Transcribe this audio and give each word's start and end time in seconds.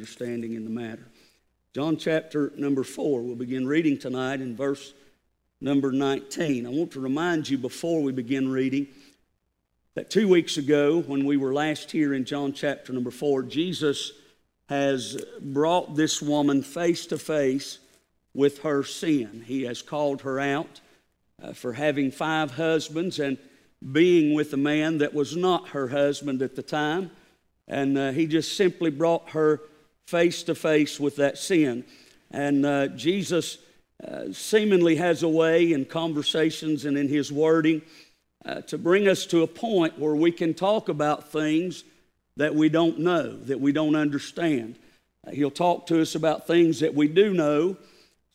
understanding 0.00 0.54
in 0.54 0.64
the 0.64 0.70
matter. 0.70 1.06
John 1.74 1.98
chapter 1.98 2.52
number 2.56 2.84
4, 2.84 3.20
we'll 3.20 3.36
begin 3.36 3.66
reading 3.66 3.98
tonight 3.98 4.40
in 4.40 4.56
verse 4.56 4.94
number 5.60 5.92
19. 5.92 6.66
I 6.66 6.70
want 6.70 6.92
to 6.92 7.00
remind 7.00 7.46
you 7.46 7.58
before 7.58 8.00
we 8.00 8.10
begin 8.10 8.50
reading 8.50 8.86
that 9.96 10.08
two 10.08 10.26
weeks 10.26 10.56
ago, 10.56 11.02
when 11.02 11.26
we 11.26 11.36
were 11.36 11.52
last 11.52 11.90
here 11.90 12.14
in 12.14 12.24
John 12.24 12.54
chapter 12.54 12.94
number 12.94 13.10
4, 13.10 13.42
Jesus 13.42 14.12
has 14.70 15.22
brought 15.38 15.96
this 15.96 16.22
woman 16.22 16.62
face 16.62 17.04
to 17.08 17.18
face 17.18 17.78
with 18.32 18.60
her 18.60 18.82
sin. 18.82 19.44
He 19.46 19.64
has 19.64 19.82
called 19.82 20.22
her 20.22 20.40
out 20.40 20.80
uh, 21.42 21.52
for 21.52 21.74
having 21.74 22.10
five 22.10 22.52
husbands 22.52 23.18
and 23.18 23.36
being 23.92 24.32
with 24.32 24.54
a 24.54 24.56
man 24.56 24.96
that 24.96 25.12
was 25.12 25.36
not 25.36 25.68
her 25.68 25.88
husband 25.88 26.40
at 26.40 26.56
the 26.56 26.62
time. 26.62 27.10
And 27.70 27.96
uh, 27.96 28.10
he 28.10 28.26
just 28.26 28.56
simply 28.56 28.90
brought 28.90 29.30
her 29.30 29.60
face 30.06 30.42
to 30.44 30.54
face 30.54 30.98
with 30.98 31.16
that 31.16 31.38
sin. 31.38 31.84
And 32.30 32.64
uh, 32.64 32.88
Jesus 32.88 33.58
uh, 34.06 34.32
seemingly 34.32 34.96
has 34.96 35.22
a 35.22 35.28
way 35.28 35.72
in 35.72 35.84
conversations 35.84 36.84
and 36.84 36.96
in 36.96 37.08
his 37.08 37.30
wording 37.32 37.82
uh, 38.44 38.62
to 38.62 38.78
bring 38.78 39.08
us 39.08 39.26
to 39.26 39.42
a 39.42 39.46
point 39.46 39.98
where 39.98 40.14
we 40.14 40.32
can 40.32 40.54
talk 40.54 40.88
about 40.88 41.30
things 41.30 41.84
that 42.36 42.54
we 42.54 42.68
don't 42.68 42.98
know, 42.98 43.36
that 43.36 43.60
we 43.60 43.72
don't 43.72 43.96
understand. 43.96 44.76
Uh, 45.26 45.32
he'll 45.32 45.50
talk 45.50 45.86
to 45.86 46.00
us 46.00 46.14
about 46.14 46.46
things 46.46 46.80
that 46.80 46.94
we 46.94 47.08
do 47.08 47.34
know 47.34 47.76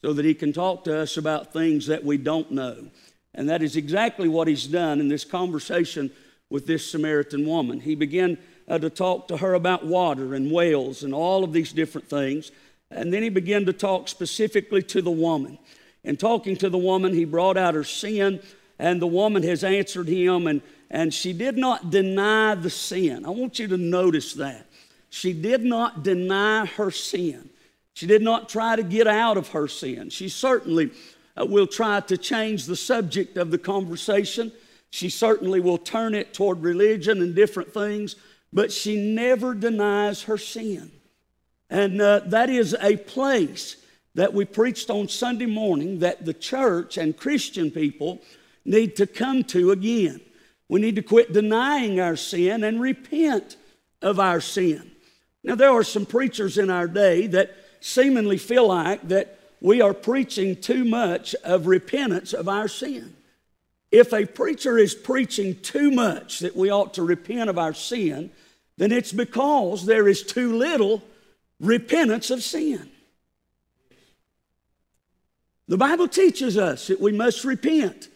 so 0.02 0.14
that 0.14 0.26
he 0.26 0.36
can 0.36 0.54
talk 0.54 0.84
to 0.84 1.00
us 1.00 1.18
about 1.18 1.52
things 1.52 1.88
that 1.88 2.04
we 2.04 2.18
don't 2.18 2.52
know. 2.52 2.88
And 3.34 3.50
that 3.50 3.64
is 3.64 3.76
exactly 3.76 4.30
what 4.30 4.48
he's 4.48 4.68
done 4.68 5.00
in 5.00 5.08
this 5.08 5.26
conversation 5.26 6.12
with 6.50 6.68
this 6.68 6.90
Samaritan 6.90 7.46
woman. 7.46 7.80
He 7.80 7.96
began 7.96 8.38
uh, 8.68 8.80
to 8.80 8.90
talk 8.90 9.28
to 9.28 9.38
her 9.38 9.54
about 9.54 9.86
water 9.86 10.34
and 10.34 10.52
wells 10.52 11.04
and 11.04 11.14
all 11.14 11.44
of 11.44 11.54
these 11.54 11.72
different 11.74 12.10
things. 12.10 12.52
And 12.92 13.14
then 13.14 13.24
he 13.24 13.30
began 13.30 13.66
to 13.66 13.74
talk 13.74 14.08
specifically 14.08 14.82
to 14.84 15.02
the 15.02 15.12
woman. 15.12 15.58
And 16.04 16.20
talking 16.20 16.56
to 16.58 16.70
the 16.70 16.78
woman, 16.78 17.14
he 17.14 17.26
brought 17.26 17.58
out 17.58 17.74
her 17.74 17.84
sin, 17.84 18.40
and 18.78 19.02
the 19.02 19.08
woman 19.08 19.42
has 19.44 19.64
answered 19.64 20.08
him, 20.08 20.46
and, 20.46 20.62
and 20.92 21.14
she 21.14 21.34
did 21.34 21.58
not 21.58 21.90
deny 21.90 22.54
the 22.54 22.70
sin. 22.70 23.26
I 23.26 23.32
want 23.32 23.58
you 23.58 23.68
to 23.70 23.78
notice 23.78 24.34
that. 24.34 24.68
She 25.10 25.34
did 25.34 25.64
not 25.64 26.04
deny 26.04 26.66
her 26.66 26.92
sin. 26.92 27.50
She 27.94 28.06
did 28.06 28.22
not 28.22 28.50
try 28.50 28.76
to 28.76 28.84
get 28.84 29.08
out 29.08 29.38
of 29.38 29.50
her 29.50 29.68
sin. 29.68 30.10
She 30.10 30.30
certainly 30.30 30.92
uh, 31.40 31.46
will 31.46 31.68
try 31.68 32.02
to 32.02 32.18
change 32.18 32.66
the 32.66 32.76
subject 32.76 33.38
of 33.38 33.50
the 33.50 33.58
conversation. 33.58 34.52
She 34.92 35.10
certainly 35.10 35.60
will 35.60 35.78
turn 35.78 36.14
it 36.14 36.34
toward 36.34 36.62
religion 36.62 37.22
and 37.22 37.34
different 37.34 37.74
things, 37.74 38.16
but 38.52 38.72
she 38.72 38.96
never 38.96 39.54
denies 39.54 40.24
her 40.24 40.38
sin. 40.38 40.92
And 41.70 42.02
uh, 42.02 42.22
that 42.26 42.50
is 42.50 42.76
a 42.80 42.98
place 42.98 43.78
that 44.16 44.34
we 44.34 44.46
preached 44.46 44.90
on 44.90 45.08
Sunday 45.08 45.46
morning 45.46 46.00
that 46.00 46.26
the 46.26 46.34
church 46.34 46.98
and 46.98 47.18
Christian 47.18 47.70
people 47.70 48.22
need 48.64 48.96
to 48.96 49.08
come 49.08 49.44
to 49.46 49.72
again. 49.72 50.22
We 50.70 50.80
need 50.80 50.96
to 50.96 51.02
quit 51.02 51.34
denying 51.34 52.00
our 52.00 52.16
sin 52.16 52.64
and 52.64 52.82
repent 52.82 53.58
of 54.02 54.20
our 54.20 54.42
sin. 54.42 54.92
Now, 55.44 55.56
there 55.56 55.70
are 55.70 55.84
some 55.84 56.06
preachers 56.06 56.58
in 56.58 56.70
our 56.70 56.88
day 56.88 57.28
that 57.28 57.56
seemingly 57.80 58.38
feel 58.38 58.68
like 58.68 59.08
that 59.10 59.40
we 59.62 59.82
are 59.82 59.94
preaching 59.94 60.60
too 60.60 60.86
much 60.86 61.36
of 61.44 61.68
repentance 61.68 62.34
of 62.34 62.50
our 62.50 62.68
sin. 62.68 63.15
If 63.96 64.12
a 64.12 64.26
preacher 64.26 64.78
is 64.78 64.94
preaching 64.94 65.56
too 65.62 65.90
much 65.90 66.40
that 66.40 66.54
we 66.54 66.70
ought 66.70 66.96
to 66.96 67.02
repent 67.02 67.50
of 67.50 67.58
our 67.58 67.74
sin, 67.74 68.30
then 68.76 68.92
it's 68.92 69.14
because 69.14 69.86
there 69.86 70.10
is 70.10 70.22
too 70.22 70.58
little 70.58 71.02
repentance 71.62 72.30
of 72.30 72.44
sin. 72.44 72.90
The 75.70 75.78
Bible 75.78 76.10
teaches 76.10 76.58
us 76.58 76.88
that 76.88 77.00
we 77.00 77.14
must 77.14 77.46
repent 77.46 78.10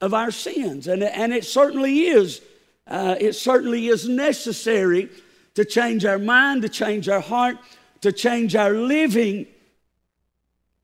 of 0.00 0.14
our 0.14 0.30
sins, 0.30 0.86
and, 0.86 1.02
and 1.02 1.34
it 1.34 1.44
certainly 1.44 2.06
is. 2.06 2.40
Uh, 2.86 3.16
it 3.18 3.32
certainly 3.32 3.88
is 3.88 4.08
necessary 4.08 5.08
to 5.56 5.64
change 5.64 6.04
our 6.04 6.20
mind, 6.20 6.62
to 6.62 6.68
change 6.68 7.08
our 7.08 7.18
heart, 7.20 7.56
to 8.02 8.12
change 8.12 8.54
our 8.54 8.70
living 8.70 9.48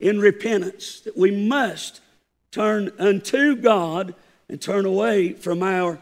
in 0.00 0.19
repentance, 0.19 1.03
that 1.03 1.16
we 1.16 1.31
must 1.31 2.00
turn 2.50 2.91
unto 2.99 3.55
God 3.55 4.16
and 4.50 4.61
turn 4.61 4.84
away 4.84 5.33
from 5.33 5.62
our 5.62 5.99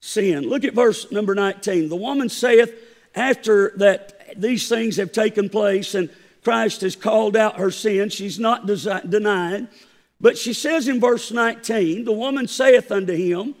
sin. 0.00 0.48
Look 0.48 0.64
at 0.64 0.74
verse 0.74 1.10
number 1.10 1.34
19. 1.34 1.88
The 1.88 1.96
woman 1.96 2.28
saith, 2.28 2.72
after 3.14 3.72
that 3.76 4.40
these 4.40 4.68
things 4.68 4.96
have 4.96 5.12
taken 5.12 5.48
place 5.48 5.94
and 5.94 6.10
Christ 6.44 6.82
has 6.82 6.94
called 6.94 7.36
out 7.36 7.56
her 7.56 7.70
sin, 7.70 8.10
she's 8.10 8.38
not 8.38 8.66
desi- 8.66 9.08
denied. 9.10 9.68
But 10.20 10.38
she 10.38 10.52
says 10.52 10.86
in 10.86 11.00
verse 11.00 11.32
19, 11.32 12.04
the 12.04 12.12
woman 12.12 12.46
saith 12.46 12.92
unto 12.92 13.14
him, 13.14 13.54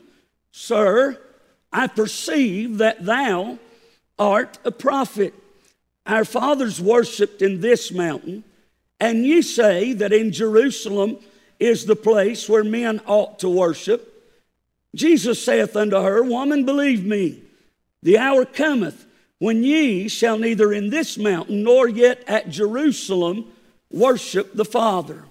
Sir, 0.52 1.18
I 1.72 1.86
perceive 1.86 2.78
that 2.78 3.04
thou 3.04 3.58
art 4.18 4.58
a 4.64 4.70
prophet. 4.70 5.34
Our 6.06 6.24
fathers 6.24 6.80
worshipped 6.80 7.42
in 7.42 7.60
this 7.60 7.90
mountain 7.90 8.44
and 9.00 9.26
you 9.26 9.42
say 9.42 9.92
that 9.94 10.12
in 10.12 10.32
Jerusalem 10.32 11.18
is 11.58 11.84
the 11.84 11.96
place 11.96 12.48
where 12.48 12.64
men 12.64 13.00
ought 13.06 13.38
to 13.40 13.48
worship. 13.48 14.15
Jesus 14.96 15.44
saith 15.44 15.76
unto 15.76 15.96
her, 15.96 16.22
Woman, 16.22 16.64
believe 16.64 17.04
me, 17.04 17.42
the 18.02 18.18
hour 18.18 18.44
cometh 18.44 19.06
when 19.38 19.62
ye 19.62 20.08
shall 20.08 20.38
neither 20.38 20.72
in 20.72 20.90
this 20.90 21.18
mountain 21.18 21.62
nor 21.62 21.88
yet 21.88 22.24
at 22.26 22.48
Jerusalem 22.48 23.52
worship 23.90 24.54
the 24.54 24.64
Father. 24.64 25.24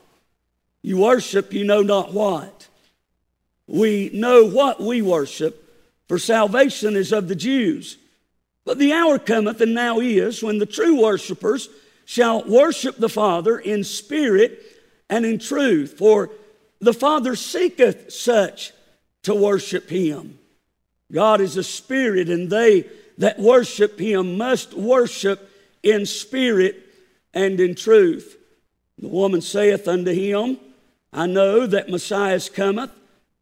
You 0.81 1.00
worship 1.00 1.52
you 1.52 1.66
know 1.66 1.81
not 1.81 2.14
what. 2.14 2.68
We 3.68 4.12
know 4.14 4.46
what 4.46 4.80
we 4.80 5.02
worship, 5.02 5.62
for 6.08 6.20
salvation 6.20 6.96
is 6.96 7.12
of 7.12 7.28
the 7.28 7.36
Jews. 7.36 7.97
But 8.64 8.78
the 8.78 8.94
hour 8.94 9.18
cometh, 9.18 9.62
and 9.62 9.74
now 9.74 10.00
is, 10.00 10.44
when 10.44 10.59
the 10.59 10.68
true 10.68 11.02
worshipers 11.02 11.70
shall 12.06 12.44
worship 12.44 12.97
the 12.97 13.09
Father 13.09 13.58
in 13.58 13.84
spirit 13.84 14.62
and 15.09 15.26
in 15.26 15.40
truth, 15.40 15.97
for 15.97 16.30
the 16.80 16.94
Father 16.94 17.36
seeketh 17.36 18.14
such 18.14 18.72
to 19.25 19.36
worship 19.36 19.90
him. 19.90 20.40
God 21.12 21.41
is 21.41 21.58
a 21.58 21.63
spirit, 21.63 22.30
and 22.30 22.50
they 22.50 22.86
that 23.18 23.40
worship 23.40 24.00
him 24.00 24.38
must 24.38 24.74
worship 24.74 25.52
in 25.84 26.06
spirit 26.06 26.78
and 27.34 27.59
in 27.59 27.75
truth. 27.75 28.38
The 28.97 29.08
woman 29.08 29.41
saith 29.41 29.88
unto 29.88 30.12
him, 30.12 30.58
I 31.14 31.28
know 31.28 31.66
that 31.68 31.90
Messiah 31.90 32.40
cometh, 32.53 32.91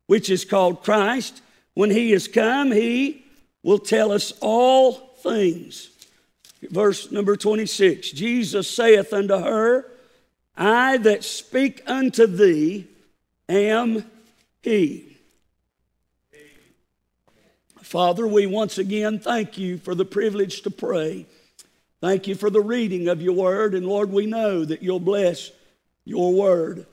which 0.08 0.30
is 0.30 0.46
called 0.46 0.84
Christ. 0.84 1.42
When 1.74 1.90
he 1.90 2.14
is 2.14 2.28
come, 2.28 2.72
he 2.72 3.26
will 3.64 3.80
tell 3.80 4.12
us 4.12 4.34
all 4.42 4.94
things. 5.22 5.90
Verse 6.70 7.12
number 7.12 7.36
26 7.36 8.12
Jesus 8.12 8.70
saith 8.70 9.12
unto 9.12 9.38
her, 9.38 9.86
I 10.56 10.98
that 10.98 11.24
speak 11.24 11.82
unto 11.88 12.28
thee 12.28 12.88
am 13.50 14.06
he. 14.62 15.13
Father, 17.94 18.26
we 18.26 18.48
once 18.48 18.80
again 18.80 19.20
thank 19.20 19.60
you 19.60 19.78
for 19.78 19.94
the 19.94 20.04
privilege 20.04 20.64
to 20.64 20.72
pray. 20.72 21.28
Thank 22.02 22.26
you 22.26 22.34
for 22.34 22.50
the 22.50 22.60
reading 22.60 23.08
of 23.08 23.22
your 23.22 23.36
word. 23.36 23.76
And 23.76 23.86
Lord, 23.86 24.12
we 24.12 24.26
know 24.26 24.66
that 24.66 24.82
you'll 24.82 25.00
bless 25.00 25.52
your 26.04 26.34
word. 26.34 26.88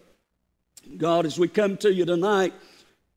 God, 0.99 1.25
as 1.25 1.39
we 1.39 1.49
come 1.49 1.79
to 1.79 1.91
you 1.91 2.05
tonight, 2.05 2.53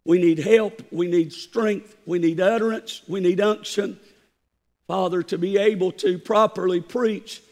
we 0.06 0.18
need 0.18 0.40
help, 0.40 0.82
we 0.94 1.08
need 1.08 1.34
strength, 1.34 1.94
we 2.06 2.20
need 2.20 2.40
utterance, 2.40 3.02
we 3.06 3.20
need 3.20 3.42
unction. 3.42 4.00
Father, 4.88 5.22
to 5.24 5.38
be 5.38 5.58
able 5.58 5.92
to 5.92 6.18
properly 6.18 6.80
preach 6.80 7.44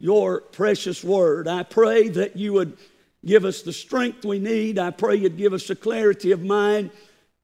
your 0.00 0.40
precious 0.40 1.04
word. 1.04 1.46
I 1.46 1.62
pray 1.62 2.08
that 2.08 2.34
you 2.34 2.54
would 2.54 2.76
give 3.24 3.44
us 3.44 3.62
the 3.62 3.72
strength 3.72 4.24
we 4.24 4.40
need. 4.40 4.80
I 4.80 4.90
pray 4.90 5.14
you'd 5.14 5.38
give 5.38 5.52
us 5.52 5.68
the 5.68 5.76
clarity 5.76 6.32
of 6.32 6.42
mind. 6.42 6.90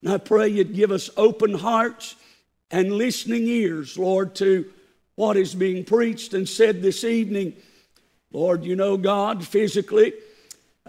And 0.02 0.12
I 0.12 0.18
pray 0.18 0.48
you'd 0.48 0.74
give 0.74 0.90
us 0.90 1.08
open 1.16 1.54
hearts 1.54 2.16
and 2.72 2.90
listening 2.90 3.46
ears, 3.46 3.98
Lord, 3.98 4.34
to 4.36 4.64
what 5.14 5.36
is 5.36 5.54
being 5.54 5.84
preached 5.84 6.32
and 6.32 6.48
said 6.48 6.80
this 6.80 7.04
evening. 7.04 7.52
Lord, 8.32 8.64
you 8.64 8.74
know, 8.74 8.96
God, 8.96 9.46
physically, 9.46 10.14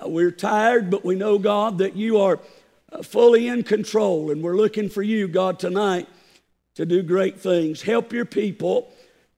uh, 0.02 0.08
we're 0.08 0.32
tired, 0.32 0.90
but 0.90 1.04
we 1.04 1.16
know, 1.16 1.38
God, 1.38 1.80
that 1.80 1.98
you 1.98 2.20
are 2.22 2.40
uh, 2.92 3.04
fully 3.04 3.50
in 3.50 3.64
control, 3.64 4.32
and 4.32 4.42
we're 4.42 4.56
looking 4.56 4.90
for 4.90 5.04
you, 5.04 5.28
God, 5.28 5.60
tonight 5.60 6.08
to 6.76 6.86
do 6.86 7.04
great 7.04 7.40
things. 7.40 7.82
Help 7.82 8.14
your 8.14 8.26
people. 8.26 8.92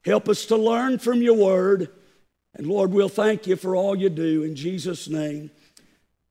Help 0.05 0.29
us 0.29 0.45
to 0.45 0.55
learn 0.55 0.99
from 0.99 1.23
your 1.23 1.35
word. 1.35 1.89
And 2.53 2.67
Lord, 2.67 2.91
we'll 2.91 3.09
thank 3.09 3.47
you 3.47 3.55
for 3.55 3.75
all 3.75 3.95
you 3.95 4.09
do 4.09 4.43
in 4.43 4.55
Jesus' 4.55 5.09
name. 5.09 5.49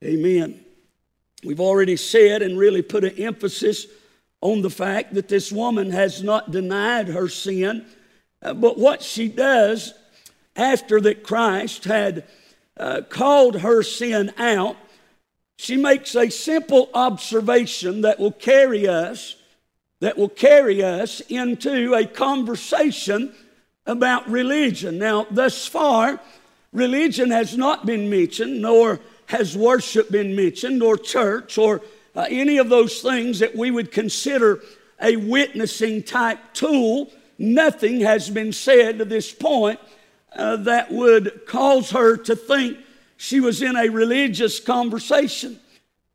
Amen. 0.03 0.65
We've 1.43 1.61
already 1.61 1.97
said 1.97 2.41
and 2.41 2.57
really 2.57 2.83
put 2.83 3.05
an 3.05 3.19
emphasis 3.19 3.87
on 4.45 4.61
the 4.61 4.71
fact 4.71 5.15
that 5.15 5.27
this 5.27 5.51
woman 5.51 5.91
has 5.91 6.23
not 6.23 6.51
denied 6.51 7.09
her 7.09 7.29
sin, 7.29 7.87
uh, 8.43 8.53
but 8.53 8.79
what 8.79 9.03
she 9.03 9.27
does 9.27 9.95
after 10.55 11.01
that 11.01 11.23
Christ 11.23 11.85
had 11.85 12.25
uh, 12.77 13.01
called 13.09 13.61
her 13.61 13.83
sin 13.83 14.35
out, 14.37 14.77
she 15.57 15.79
makes 15.79 16.15
a 16.15 16.29
simple 16.29 16.91
observation 16.93 18.03
that 18.03 18.21
will 18.21 18.33
carry 18.33 18.87
us 18.87 19.37
that 20.01 20.19
will 20.19 20.29
carry 20.29 20.83
us 20.83 21.21
into 21.31 21.95
a 21.95 22.05
conversation 22.05 23.33
about 23.87 24.29
religion. 24.29 24.99
Now, 24.99 25.27
thus 25.31 25.67
far, 25.67 26.21
religion 26.73 27.31
has 27.31 27.57
not 27.57 27.87
been 27.87 28.11
mentioned, 28.11 28.61
nor 28.61 29.01
has 29.27 29.57
worship 29.57 30.11
been 30.11 30.37
mentioned, 30.37 30.83
or 30.83 30.99
church, 30.99 31.57
or 31.57 31.81
uh, 32.15 32.27
any 32.29 32.59
of 32.59 32.69
those 32.69 33.01
things 33.01 33.41
that 33.41 33.57
we 33.57 33.71
would 33.71 33.91
consider 33.91 34.61
a 35.01 35.17
witnessing 35.17 36.03
type 36.03 36.39
tool. 36.53 37.11
Nothing 37.39 38.01
has 38.01 38.31
been 38.31 38.53
said 38.53 38.99
to 38.99 39.05
this 39.05 39.33
point 39.33 39.81
uh, 40.35 40.57
that 40.57 40.91
would 40.91 41.47
cause 41.47 41.91
her 41.91 42.17
to 42.17 42.37
think 42.37 42.79
she 43.17 43.41
was 43.41 43.63
in 43.63 43.77
a 43.77 43.89
religious 43.89 44.61
conversation. 44.61 45.59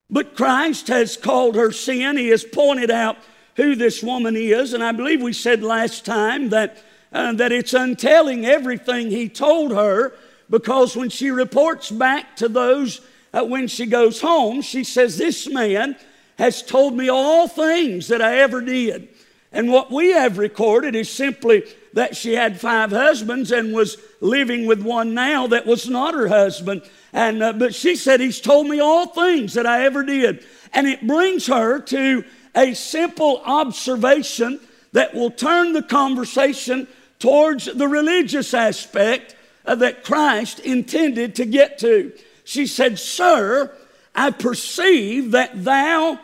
But 0.10 0.36
Christ 0.36 0.88
has 0.88 1.18
called 1.18 1.56
her 1.56 1.72
sin. 1.72 2.18
He 2.18 2.30
has 2.30 2.44
pointed 2.44 2.90
out 2.90 3.18
who 3.56 3.76
this 3.76 4.02
woman 4.02 4.36
is. 4.36 4.74
And 4.74 4.84
I 4.84 4.92
believe 4.92 5.22
we 5.22 5.34
said 5.34 5.62
last 5.62 6.06
time 6.06 6.50
that, 6.50 6.82
uh, 7.12 7.34
that 7.34 7.52
it's 7.52 7.74
untelling 7.74 8.46
everything 8.46 9.12
he 9.12 9.30
told 9.30 9.72
her 9.72 10.14
because 10.50 10.96
when 10.96 11.10
she 11.10 11.30
reports 11.30 11.92
back 11.92 12.36
to 12.38 12.48
those 12.48 13.02
uh, 13.34 13.44
when 13.44 13.68
she 13.68 13.86
goes 13.86 14.22
home, 14.22 14.62
she 14.62 14.84
says, 14.84 15.18
This 15.18 15.48
man 15.48 15.96
has 16.38 16.62
told 16.62 16.96
me 16.96 17.10
all 17.10 17.48
things 17.48 18.08
that 18.08 18.22
I 18.22 18.40
ever 18.40 18.62
did. 18.62 19.10
And 19.52 19.72
what 19.72 19.92
we 19.92 20.10
have 20.12 20.38
recorded 20.38 20.96
is 20.96 21.10
simply 21.10 21.64
that 21.94 22.16
she 22.16 22.34
had 22.34 22.60
five 22.60 22.92
husbands 22.92 23.52
and 23.52 23.74
was 23.74 23.98
living 24.22 24.68
with 24.68 24.82
one 24.82 25.14
now 25.14 25.48
that 25.48 25.66
was 25.66 25.90
not 25.90 26.14
her 26.14 26.28
husband. 26.28 26.84
And, 27.14 27.42
uh, 27.42 27.54
but 27.54 27.74
she 27.74 27.96
said, 27.96 28.20
He's 28.20 28.42
told 28.42 28.68
me 28.68 28.80
all 28.80 29.08
things 29.08 29.54
that 29.54 29.66
I 29.66 29.86
ever 29.86 30.04
did. 30.04 30.46
And 30.74 30.88
it 30.88 31.06
brings 31.06 31.48
her 31.48 31.80
to 31.80 32.24
a 32.56 32.74
simple 32.74 33.42
observation 33.46 34.60
that 34.92 35.14
will 35.14 35.32
turn 35.32 35.74
the 35.74 35.84
conversation 35.84 36.88
towards 37.20 37.66
the 37.66 37.88
religious 37.88 38.54
aspect 38.54 39.36
that 39.66 40.04
Christ 40.04 40.60
intended 40.60 41.36
to 41.36 41.46
get 41.46 41.78
to. 41.80 42.12
She 42.50 42.66
said, 42.66 42.98
Sir, 42.98 43.72
I 44.16 44.32
perceive 44.32 45.32
that 45.34 45.64
thou 45.64 46.18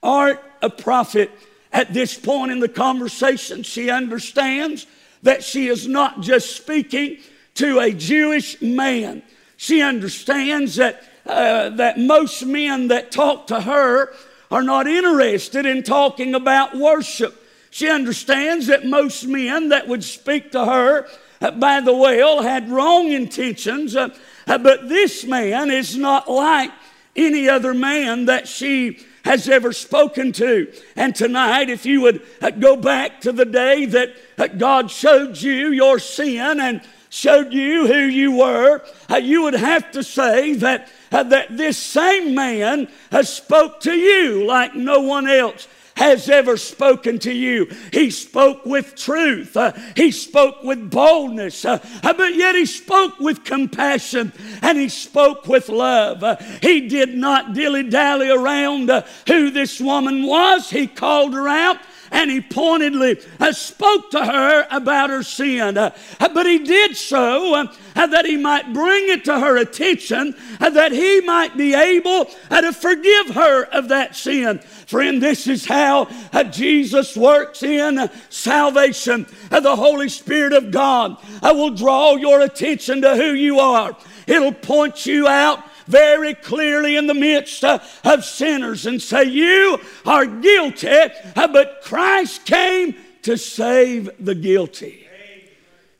art 0.00 0.40
a 0.62 0.70
prophet. 0.70 1.32
At 1.72 1.92
this 1.92 2.16
point 2.16 2.52
in 2.52 2.60
the 2.60 2.68
conversation, 2.68 3.64
she 3.64 3.90
understands 3.90 4.86
that 5.24 5.42
she 5.42 5.66
is 5.66 5.88
not 5.88 6.20
just 6.20 6.54
speaking 6.54 7.18
to 7.54 7.80
a 7.80 7.90
Jewish 7.90 8.62
man. 8.62 9.24
She 9.56 9.82
understands 9.82 10.76
that, 10.76 11.02
uh, 11.26 11.70
that 11.70 11.98
most 11.98 12.44
men 12.44 12.86
that 12.86 13.10
talk 13.10 13.48
to 13.48 13.62
her 13.62 14.14
are 14.52 14.62
not 14.62 14.86
interested 14.86 15.66
in 15.66 15.82
talking 15.82 16.36
about 16.36 16.76
worship. 16.76 17.44
She 17.70 17.90
understands 17.90 18.68
that 18.68 18.86
most 18.86 19.26
men 19.26 19.70
that 19.70 19.88
would 19.88 20.04
speak 20.04 20.52
to 20.52 20.64
her 20.64 21.08
uh, 21.40 21.50
by 21.50 21.80
the 21.80 21.92
well 21.92 22.40
had 22.40 22.70
wrong 22.70 23.10
intentions, 23.10 23.96
uh, 23.96 24.10
Uh, 24.46 24.58
but 24.58 24.88
this 24.88 25.24
man 25.24 25.70
is 25.70 25.96
not 25.96 26.30
like 26.30 26.70
any 27.14 27.48
other 27.48 27.74
man 27.74 28.26
that 28.26 28.48
she 28.48 28.98
has 29.24 29.48
ever 29.48 29.72
spoken 29.72 30.32
to. 30.32 30.72
And 30.96 31.14
tonight, 31.14 31.70
if 31.70 31.86
you 31.86 32.00
would 32.02 32.22
uh, 32.40 32.50
go 32.50 32.76
back 32.76 33.20
to 33.22 33.32
the 33.32 33.44
day 33.44 33.86
that 33.86 34.14
uh, 34.38 34.48
God 34.48 34.90
showed 34.90 35.40
you 35.40 35.70
your 35.70 35.98
sin 35.98 36.60
and 36.60 36.82
showed 37.08 37.52
you 37.52 37.86
who 37.86 38.00
you 38.00 38.32
were, 38.32 38.82
you 39.20 39.42
would 39.42 39.54
have 39.54 39.90
to 39.92 40.02
say 40.02 40.54
that 40.54 40.90
uh, 41.12 41.22
that 41.24 41.56
this 41.56 41.76
same 41.76 42.34
man 42.34 42.88
has 43.10 43.32
spoke 43.32 43.80
to 43.80 43.92
you 43.92 44.46
like 44.46 44.74
no 44.74 45.00
one 45.00 45.28
else 45.28 45.68
has 45.96 46.28
ever 46.28 46.56
spoken 46.56 47.18
to 47.20 47.32
you. 47.32 47.66
He 47.92 48.10
spoke 48.10 48.64
with 48.64 48.94
truth. 48.96 49.56
Uh, 49.56 49.72
he 49.96 50.10
spoke 50.10 50.62
with 50.62 50.90
boldness. 50.90 51.64
Uh, 51.64 51.78
but 52.02 52.34
yet 52.34 52.54
he 52.54 52.66
spoke 52.66 53.18
with 53.20 53.44
compassion 53.44 54.32
and 54.62 54.78
he 54.78 54.88
spoke 54.88 55.46
with 55.46 55.68
love. 55.68 56.22
Uh, 56.22 56.36
he 56.60 56.88
did 56.88 57.14
not 57.14 57.54
dilly 57.54 57.82
dally 57.82 58.30
around 58.30 58.90
uh, 58.90 59.02
who 59.26 59.50
this 59.50 59.80
woman 59.80 60.26
was. 60.26 60.70
He 60.70 60.86
called 60.86 61.34
her 61.34 61.48
out 61.48 61.78
and 62.12 62.30
he 62.30 62.40
pointedly 62.40 63.18
uh, 63.40 63.52
spoke 63.52 64.10
to 64.10 64.24
her 64.24 64.66
about 64.70 65.10
her 65.10 65.22
sin. 65.22 65.76
Uh, 65.76 65.90
but 66.18 66.46
he 66.46 66.58
did 66.58 66.94
so 66.96 67.54
uh, 67.54 68.06
that 68.06 68.26
he 68.26 68.36
might 68.36 68.72
bring 68.72 69.08
it 69.08 69.24
to 69.24 69.40
her 69.40 69.56
attention, 69.56 70.36
that 70.60 70.92
he 70.92 71.20
might 71.22 71.56
be 71.56 71.74
able 71.74 72.26
to 72.50 72.72
forgive 72.72 73.34
her 73.34 73.64
of 73.64 73.88
that 73.88 74.14
sin. 74.14 74.58
Friend, 74.86 75.22
this 75.22 75.46
is 75.46 75.64
how 75.64 76.08
Jesus 76.50 77.16
works 77.16 77.62
in 77.62 78.10
salvation. 78.28 79.26
The 79.50 79.76
Holy 79.76 80.10
Spirit 80.10 80.52
of 80.52 80.70
God 80.70 81.16
will 81.42 81.70
draw 81.70 82.16
your 82.16 82.42
attention 82.42 83.00
to 83.02 83.16
who 83.16 83.32
you 83.32 83.58
are. 83.58 83.96
It'll 84.26 84.52
point 84.52 85.06
you 85.06 85.28
out 85.28 85.64
very 85.92 86.34
clearly 86.34 86.96
in 86.96 87.06
the 87.06 87.14
midst 87.14 87.62
uh, 87.62 87.78
of 88.02 88.24
sinners 88.24 88.86
and 88.86 89.00
say, 89.00 89.24
You 89.24 89.78
are 90.04 90.26
guilty, 90.26 90.88
uh, 90.88 91.48
but 91.48 91.82
Christ 91.84 92.46
came 92.46 92.96
to 93.22 93.36
save 93.36 94.10
the 94.18 94.34
guilty. 94.34 95.06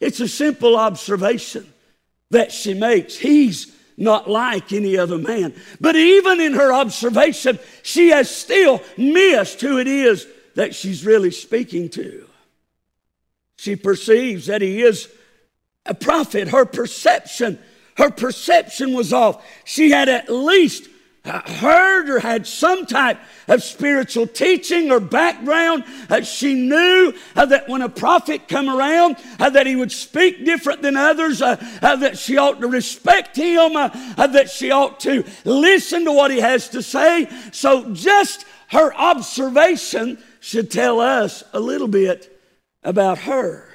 It's 0.00 0.18
a 0.18 0.26
simple 0.26 0.76
observation 0.76 1.72
that 2.30 2.50
she 2.50 2.74
makes. 2.74 3.16
He's 3.16 3.72
not 3.96 4.28
like 4.28 4.72
any 4.72 4.96
other 4.96 5.18
man. 5.18 5.54
But 5.80 5.94
even 5.94 6.40
in 6.40 6.54
her 6.54 6.72
observation, 6.72 7.58
she 7.82 8.08
has 8.08 8.34
still 8.34 8.82
missed 8.96 9.60
who 9.60 9.78
it 9.78 9.86
is 9.86 10.26
that 10.56 10.74
she's 10.74 11.06
really 11.06 11.30
speaking 11.30 11.88
to. 11.90 12.26
She 13.58 13.76
perceives 13.76 14.46
that 14.46 14.62
he 14.62 14.82
is 14.82 15.08
a 15.86 15.94
prophet. 15.94 16.48
Her 16.48 16.64
perception 16.64 17.60
her 17.96 18.10
perception 18.10 18.94
was 18.94 19.12
off. 19.12 19.44
She 19.64 19.90
had 19.90 20.08
at 20.08 20.30
least 20.30 20.88
heard 21.24 22.08
or 22.08 22.18
had 22.18 22.46
some 22.46 22.84
type 22.84 23.18
of 23.46 23.62
spiritual 23.62 24.26
teaching 24.26 24.90
or 24.90 24.98
background. 24.98 25.84
Uh, 26.10 26.20
she 26.22 26.54
knew 26.54 27.12
uh, 27.36 27.46
that 27.46 27.68
when 27.68 27.82
a 27.82 27.88
prophet 27.88 28.48
come 28.48 28.68
around, 28.68 29.16
uh, 29.38 29.48
that 29.50 29.66
he 29.66 29.76
would 29.76 29.92
speak 29.92 30.44
different 30.44 30.82
than 30.82 30.96
others, 30.96 31.40
uh, 31.40 31.56
uh, 31.80 31.96
that 31.96 32.18
she 32.18 32.36
ought 32.38 32.60
to 32.60 32.66
respect 32.66 33.36
him, 33.36 33.76
uh, 33.76 33.88
that 34.26 34.50
she 34.50 34.70
ought 34.70 34.98
to 34.98 35.24
listen 35.44 36.04
to 36.04 36.12
what 36.12 36.30
he 36.30 36.40
has 36.40 36.68
to 36.70 36.82
say. 36.82 37.28
So 37.52 37.94
just 37.94 38.44
her 38.68 38.92
observation 38.94 40.18
should 40.40 40.70
tell 40.70 41.00
us 41.00 41.44
a 41.52 41.60
little 41.60 41.88
bit 41.88 42.36
about 42.82 43.18
her. 43.18 43.68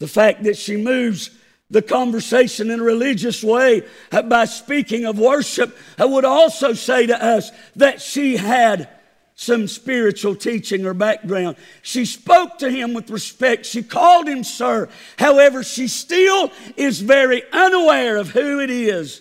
The 0.00 0.08
fact 0.08 0.42
that 0.42 0.58
she 0.58 0.76
moves 0.76 1.30
the 1.70 1.82
conversation 1.82 2.70
in 2.70 2.80
a 2.80 2.84
religious 2.84 3.42
way 3.42 3.82
uh, 4.12 4.22
by 4.22 4.44
speaking 4.44 5.04
of 5.04 5.18
worship, 5.18 5.76
I 5.98 6.04
would 6.04 6.24
also 6.24 6.74
say 6.74 7.06
to 7.06 7.24
us 7.24 7.50
that 7.74 8.00
she 8.00 8.36
had 8.36 8.88
some 9.34 9.68
spiritual 9.68 10.34
teaching 10.34 10.86
or 10.86 10.94
background. 10.94 11.56
She 11.82 12.06
spoke 12.06 12.58
to 12.58 12.70
him 12.70 12.94
with 12.94 13.10
respect. 13.10 13.66
She 13.66 13.82
called 13.82 14.28
him 14.28 14.44
sir. 14.44 14.88
However, 15.18 15.62
she 15.62 15.88
still 15.88 16.50
is 16.76 17.00
very 17.00 17.42
unaware 17.52 18.16
of 18.16 18.30
who 18.30 18.60
it 18.60 18.70
is 18.70 19.20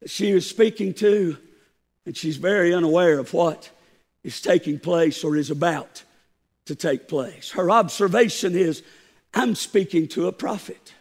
that 0.00 0.10
she 0.10 0.32
was 0.32 0.48
speaking 0.48 0.94
to, 0.94 1.36
and 2.06 2.16
she's 2.16 2.36
very 2.36 2.72
unaware 2.72 3.18
of 3.18 3.32
what 3.32 3.70
is 4.22 4.40
taking 4.40 4.78
place 4.78 5.24
or 5.24 5.36
is 5.36 5.50
about 5.50 6.04
to 6.66 6.76
take 6.76 7.08
place. 7.08 7.50
Her 7.50 7.70
observation 7.70 8.54
is 8.54 8.82
I'm 9.34 9.54
speaking 9.54 10.06
to 10.08 10.28
a 10.28 10.32
prophet 10.32 10.94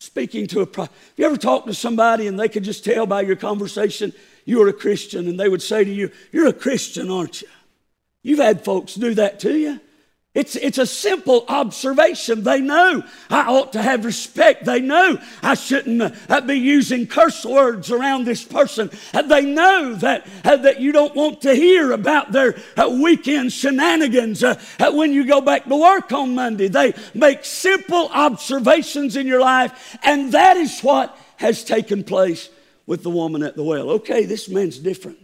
speaking 0.00 0.46
to 0.48 0.60
a 0.62 0.66
prophet. 0.66 0.92
Have 0.92 1.18
you 1.18 1.26
ever 1.26 1.36
talked 1.36 1.68
to 1.68 1.74
somebody 1.74 2.26
and 2.26 2.40
they 2.40 2.48
could 2.48 2.64
just 2.64 2.84
tell 2.84 3.06
by 3.06 3.20
your 3.20 3.36
conversation 3.36 4.12
you're 4.44 4.68
a 4.68 4.72
Christian 4.72 5.28
and 5.28 5.38
they 5.38 5.48
would 5.48 5.62
say 5.62 5.84
to 5.84 5.90
you, 5.90 6.10
You're 6.32 6.48
a 6.48 6.52
Christian, 6.52 7.10
aren't 7.10 7.42
you? 7.42 7.48
You've 8.22 8.40
had 8.40 8.64
folks 8.64 8.94
do 8.94 9.14
that 9.14 9.38
to 9.40 9.56
you. 9.56 9.80
It's, 10.32 10.54
it's 10.54 10.78
a 10.78 10.86
simple 10.86 11.44
observation. 11.48 12.44
They 12.44 12.60
know 12.60 13.02
I 13.28 13.46
ought 13.48 13.72
to 13.72 13.82
have 13.82 14.04
respect. 14.04 14.64
They 14.64 14.80
know 14.80 15.18
I 15.42 15.54
shouldn't 15.54 16.14
uh, 16.28 16.40
be 16.42 16.54
using 16.54 17.08
curse 17.08 17.44
words 17.44 17.90
around 17.90 18.26
this 18.26 18.44
person. 18.44 18.90
Uh, 19.12 19.22
they 19.22 19.44
know 19.44 19.94
that, 19.96 20.28
uh, 20.44 20.56
that 20.58 20.80
you 20.80 20.92
don't 20.92 21.16
want 21.16 21.40
to 21.42 21.54
hear 21.54 21.90
about 21.90 22.30
their 22.30 22.54
weekend 22.88 23.52
shenanigans 23.52 24.44
when 24.78 25.12
you 25.12 25.26
go 25.26 25.40
back 25.40 25.64
to 25.64 25.74
work 25.74 26.12
on 26.12 26.36
Monday. 26.36 26.68
They 26.68 26.94
make 27.12 27.44
simple 27.44 28.08
observations 28.12 29.16
in 29.16 29.26
your 29.26 29.40
life, 29.40 29.98
and 30.04 30.30
that 30.30 30.56
is 30.56 30.80
what 30.80 31.18
has 31.38 31.64
taken 31.64 32.04
place 32.04 32.50
with 32.86 33.02
the 33.02 33.10
woman 33.10 33.42
at 33.42 33.56
the 33.56 33.64
well. 33.64 33.90
Okay, 33.90 34.26
this 34.26 34.48
man's 34.48 34.78
different. 34.78 35.18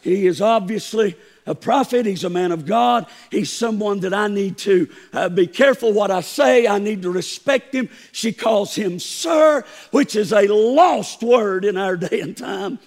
He 0.00 0.26
is 0.26 0.40
obviously 0.40 1.14
a 1.46 1.54
prophet. 1.54 2.06
He's 2.06 2.24
a 2.24 2.30
man 2.30 2.52
of 2.52 2.66
God. 2.66 3.06
He's 3.30 3.52
someone 3.52 4.00
that 4.00 4.14
I 4.14 4.28
need 4.28 4.58
to 4.58 4.88
uh, 5.12 5.28
be 5.28 5.46
careful 5.46 5.92
what 5.92 6.10
I 6.10 6.20
say. 6.20 6.66
I 6.66 6.78
need 6.78 7.02
to 7.02 7.10
respect 7.10 7.74
him. 7.74 7.88
She 8.12 8.32
calls 8.32 8.74
him 8.74 8.98
sir, 8.98 9.64
which 9.90 10.16
is 10.16 10.32
a 10.32 10.46
lost 10.46 11.22
word 11.22 11.64
in 11.64 11.76
our 11.76 11.96
day 11.98 12.20
and 12.20 12.36
time. 12.36 12.78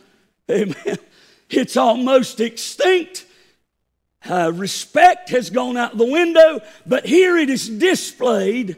Amen. 0.50 0.98
It's 1.50 1.78
almost 1.78 2.40
extinct. 2.40 3.26
Uh, 4.28 4.52
respect 4.54 5.30
has 5.30 5.50
gone 5.50 5.78
out 5.78 5.98
the 5.98 6.06
window, 6.06 6.60
but 6.86 7.06
here 7.06 7.38
it 7.38 7.50
is 7.50 7.70
displayed 7.70 8.76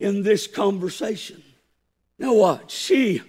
in 0.00 0.22
this 0.22 0.46
conversation. 0.46 1.42
Now, 2.18 2.34
what? 2.34 2.70
She 2.70 3.22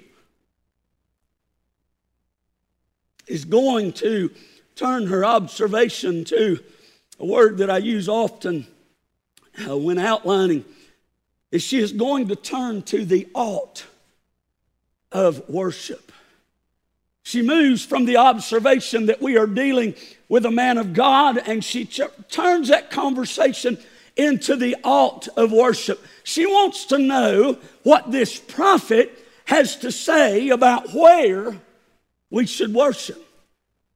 is 3.27 3.45
going 3.45 3.93
to 3.93 4.31
turn 4.75 5.07
her 5.07 5.25
observation 5.25 6.25
to 6.25 6.59
a 7.19 7.25
word 7.25 7.57
that 7.59 7.69
I 7.69 7.77
use 7.77 8.09
often 8.09 8.67
uh, 9.67 9.77
when 9.77 9.97
outlining 9.97 10.65
is 11.51 11.63
she 11.63 11.79
is 11.79 11.93
going 11.93 12.27
to 12.27 12.35
turn 12.35 12.81
to 12.83 13.05
the 13.05 13.27
ought 13.33 13.85
of 15.11 15.47
worship. 15.49 16.11
She 17.23 17.41
moves 17.41 17.83
from 17.83 18.05
the 18.05 18.17
observation 18.17 19.07
that 19.07 19.21
we 19.21 19.37
are 19.37 19.47
dealing 19.47 19.95
with 20.29 20.45
a 20.45 20.51
man 20.51 20.77
of 20.77 20.93
God 20.93 21.37
and 21.37 21.63
she 21.63 21.85
ch- 21.85 22.01
turns 22.29 22.67
that 22.67 22.91
conversation 22.91 23.77
into 24.15 24.55
the 24.55 24.75
ought 24.83 25.27
of 25.29 25.51
worship. 25.51 26.03
She 26.23 26.45
wants 26.45 26.85
to 26.85 26.97
know 26.97 27.57
what 27.83 28.11
this 28.11 28.37
prophet 28.37 29.25
has 29.45 29.77
to 29.77 29.91
say 29.91 30.49
about 30.49 30.93
where 30.93 31.55
we 32.29 32.45
should 32.45 32.73
worship. 32.73 33.24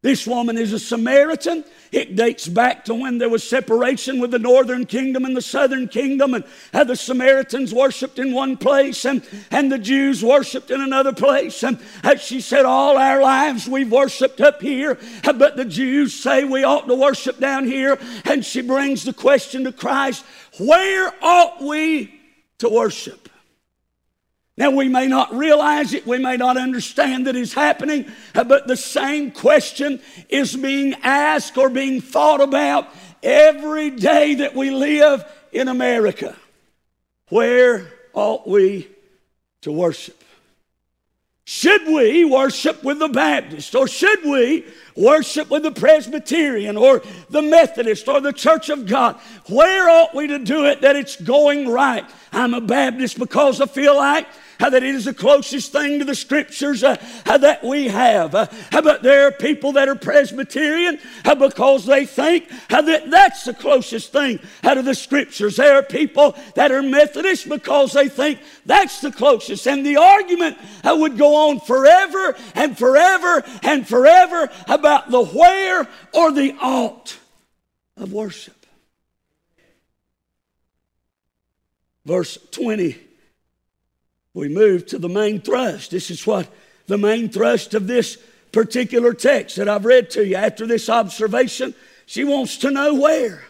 This 0.01 0.25
woman 0.25 0.57
is 0.57 0.71
a 0.71 0.79
Samaritan. 0.79 1.65
It 1.91 2.15
dates 2.15 2.47
back 2.47 2.85
to 2.85 2.93
when 2.93 3.17
there 3.17 3.27
was 3.27 3.43
separation 3.43 4.21
with 4.21 4.31
the 4.31 4.39
northern 4.39 4.85
kingdom 4.85 5.25
and 5.25 5.35
the 5.35 5.41
southern 5.41 5.89
kingdom, 5.89 6.33
and 6.33 6.45
how 6.71 6.85
the 6.85 6.95
Samaritans 6.95 7.73
worshiped 7.73 8.17
in 8.17 8.31
one 8.31 8.55
place 8.55 9.03
and, 9.03 9.27
and 9.51 9.69
the 9.69 9.77
Jews 9.77 10.23
worshiped 10.23 10.71
in 10.71 10.79
another 10.79 11.11
place. 11.11 11.63
And 11.63 11.79
as 12.01 12.21
she 12.21 12.39
said, 12.39 12.65
All 12.65 12.97
our 12.97 13.21
lives 13.21 13.67
we've 13.67 13.91
worshiped 13.91 14.39
up 14.39 14.61
here, 14.61 14.97
but 15.23 15.57
the 15.57 15.65
Jews 15.65 16.13
say 16.13 16.45
we 16.45 16.63
ought 16.63 16.87
to 16.87 16.95
worship 16.95 17.37
down 17.37 17.65
here. 17.65 17.99
And 18.23 18.45
she 18.45 18.61
brings 18.61 19.03
the 19.03 19.13
question 19.13 19.65
to 19.65 19.73
Christ 19.73 20.23
Where 20.59 21.13
ought 21.21 21.61
we 21.61 22.21
to 22.59 22.69
worship? 22.69 23.27
Now, 24.59 24.71
we 24.71 24.89
may 24.89 25.07
not 25.07 25.33
realize 25.33 25.93
it, 25.93 26.05
we 26.05 26.17
may 26.17 26.35
not 26.35 26.57
understand 26.57 27.27
that 27.27 27.37
it's 27.37 27.53
happening, 27.53 28.11
uh, 28.35 28.43
but 28.43 28.67
the 28.67 28.75
same 28.75 29.31
question 29.31 30.01
is 30.27 30.53
being 30.53 30.95
asked 31.01 31.57
or 31.57 31.69
being 31.69 32.01
thought 32.01 32.41
about 32.41 32.89
every 33.23 33.89
day 33.89 34.35
that 34.35 34.53
we 34.53 34.69
live 34.69 35.23
in 35.53 35.69
America. 35.69 36.35
Where 37.29 37.87
ought 38.11 38.49
we 38.49 38.89
to 39.61 39.71
worship? 39.71 40.21
Should 41.45 41.87
we 41.87 42.25
worship 42.25 42.83
with 42.83 42.99
the 42.99 43.07
Baptist 43.07 43.73
or 43.75 43.87
should 43.87 44.25
we 44.25 44.65
worship 44.93 45.49
with 45.49 45.63
the 45.63 45.71
Presbyterian 45.71 46.75
or 46.75 47.01
the 47.29 47.41
Methodist 47.41 48.09
or 48.09 48.19
the 48.19 48.33
Church 48.33 48.69
of 48.69 48.85
God? 48.85 49.15
Where 49.47 49.89
ought 49.89 50.13
we 50.13 50.27
to 50.27 50.37
do 50.37 50.65
it 50.65 50.81
that 50.81 50.97
it's 50.97 51.15
going 51.15 51.69
right? 51.69 52.05
I'm 52.33 52.53
a 52.53 52.61
Baptist 52.61 53.17
because 53.17 53.61
I 53.61 53.65
feel 53.65 53.95
like 53.95 54.27
how 54.59 54.69
that 54.69 54.83
it 54.83 54.93
is 54.93 55.05
the 55.05 55.13
closest 55.13 55.71
thing 55.71 55.99
to 55.99 56.05
the 56.05 56.15
scriptures 56.15 56.83
uh, 56.83 56.97
how 57.25 57.37
that 57.37 57.63
we 57.63 57.87
have. 57.87 58.35
Uh, 58.35 58.47
how 58.71 58.79
about 58.79 59.01
there 59.01 59.27
are 59.27 59.31
people 59.31 59.71
that 59.73 59.87
are 59.87 59.95
Presbyterian 59.95 60.99
how 61.23 61.35
because 61.35 61.85
they 61.85 62.05
think 62.05 62.49
how 62.69 62.81
that 62.81 63.09
that's 63.09 63.45
the 63.45 63.53
closest 63.53 64.11
thing 64.11 64.39
out 64.63 64.77
of 64.77 64.85
the 64.85 64.95
scriptures. 64.95 65.55
There 65.55 65.75
are 65.75 65.83
people 65.83 66.35
that 66.55 66.71
are 66.71 66.81
Methodist 66.81 67.47
because 67.47 67.93
they 67.93 68.09
think 68.09 68.39
that's 68.65 69.01
the 69.01 69.11
closest. 69.11 69.65
And 69.67 69.85
the 69.85 69.97
argument 69.97 70.57
uh, 70.83 70.95
would 70.99 71.17
go 71.17 71.49
on 71.49 71.61
forever 71.61 72.35
and 72.53 72.77
forever 72.77 73.43
and 73.63 73.87
forever 73.87 74.49
about 74.67 75.09
the 75.09 75.23
where 75.23 75.87
or 76.13 76.31
the 76.31 76.53
ought 76.61 77.17
of 77.95 78.11
worship. 78.11 78.55
Verse 82.05 82.37
20 82.51 83.08
we 84.33 84.49
move 84.49 84.85
to 84.87 84.99
the 84.99 85.09
main 85.09 85.41
thrust. 85.41 85.91
This 85.91 86.11
is 86.11 86.25
what 86.25 86.47
the 86.87 86.97
main 86.97 87.29
thrust 87.29 87.73
of 87.73 87.87
this 87.87 88.17
particular 88.51 89.13
text 89.13 89.57
that 89.57 89.69
I've 89.69 89.85
read 89.85 90.09
to 90.11 90.25
you. 90.25 90.35
After 90.35 90.65
this 90.65 90.89
observation, 90.89 91.73
she 92.05 92.23
wants 92.23 92.57
to 92.57 92.71
know 92.71 92.95
where. 92.95 93.43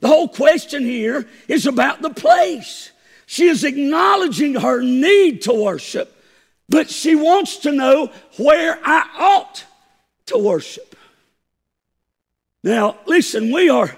The 0.00 0.08
whole 0.08 0.28
question 0.28 0.84
here 0.84 1.26
is 1.48 1.66
about 1.66 2.02
the 2.02 2.10
place. 2.10 2.90
She 3.26 3.46
is 3.48 3.64
acknowledging 3.64 4.54
her 4.54 4.80
need 4.80 5.42
to 5.42 5.52
worship, 5.52 6.14
but 6.68 6.88
she 6.88 7.14
wants 7.14 7.58
to 7.58 7.72
know 7.72 8.10
where 8.38 8.78
I 8.82 9.06
ought 9.18 9.64
to 10.26 10.38
worship. 10.38 10.96
Now, 12.62 12.98
listen, 13.06 13.52
we 13.52 13.68
are 13.68 13.96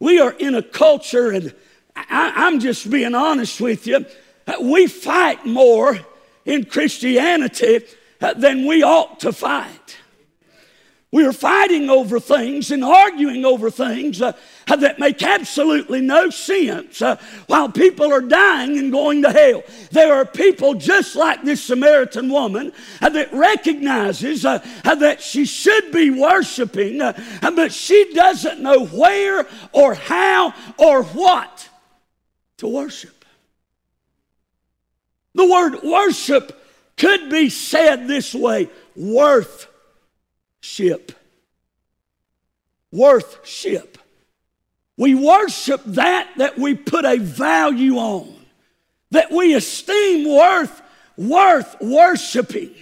we 0.00 0.18
are 0.18 0.32
in 0.32 0.56
a 0.56 0.62
culture, 0.62 1.30
and 1.30 1.54
I, 1.94 2.48
am 2.48 2.58
just 2.58 2.90
being 2.90 3.14
honest 3.14 3.60
with 3.60 3.86
you. 3.86 4.04
We 4.60 4.86
fight 4.86 5.46
more 5.46 5.98
in 6.44 6.64
Christianity 6.64 7.84
uh, 8.20 8.34
than 8.34 8.66
we 8.66 8.82
ought 8.82 9.20
to 9.20 9.32
fight. 9.32 9.98
We 11.12 11.26
are 11.26 11.32
fighting 11.34 11.90
over 11.90 12.18
things 12.18 12.70
and 12.70 12.82
arguing 12.82 13.44
over 13.44 13.70
things 13.70 14.22
uh, 14.22 14.32
that 14.66 14.98
make 14.98 15.22
absolutely 15.22 16.00
no 16.00 16.30
sense 16.30 17.02
uh, 17.02 17.16
while 17.48 17.68
people 17.68 18.10
are 18.10 18.22
dying 18.22 18.78
and 18.78 18.90
going 18.90 19.20
to 19.20 19.30
hell. 19.30 19.62
There 19.90 20.14
are 20.14 20.24
people 20.24 20.72
just 20.72 21.14
like 21.14 21.42
this 21.42 21.62
Samaritan 21.62 22.30
woman 22.30 22.72
uh, 23.02 23.10
that 23.10 23.30
recognizes 23.30 24.46
uh, 24.46 24.60
that 24.84 25.20
she 25.20 25.44
should 25.44 25.92
be 25.92 26.08
worshiping, 26.10 27.02
uh, 27.02 27.12
but 27.42 27.74
she 27.74 28.14
doesn't 28.14 28.60
know 28.60 28.86
where 28.86 29.46
or 29.72 29.92
how 29.92 30.54
or 30.78 31.02
what 31.02 31.68
to 32.56 32.68
worship. 32.68 33.21
The 35.34 35.46
word 35.46 35.82
worship 35.82 36.58
could 36.96 37.30
be 37.30 37.48
said 37.48 38.06
this 38.06 38.34
way 38.34 38.68
worthship. 38.94 39.68
Worthship. 42.90 43.98
We 44.98 45.14
worship 45.14 45.80
that 45.86 46.28
that 46.36 46.58
we 46.58 46.74
put 46.74 47.04
a 47.04 47.16
value 47.16 47.96
on, 47.96 48.34
that 49.10 49.30
we 49.32 49.54
esteem 49.54 50.28
worth, 50.28 50.82
worth 51.16 51.76
worshiping. 51.80 52.74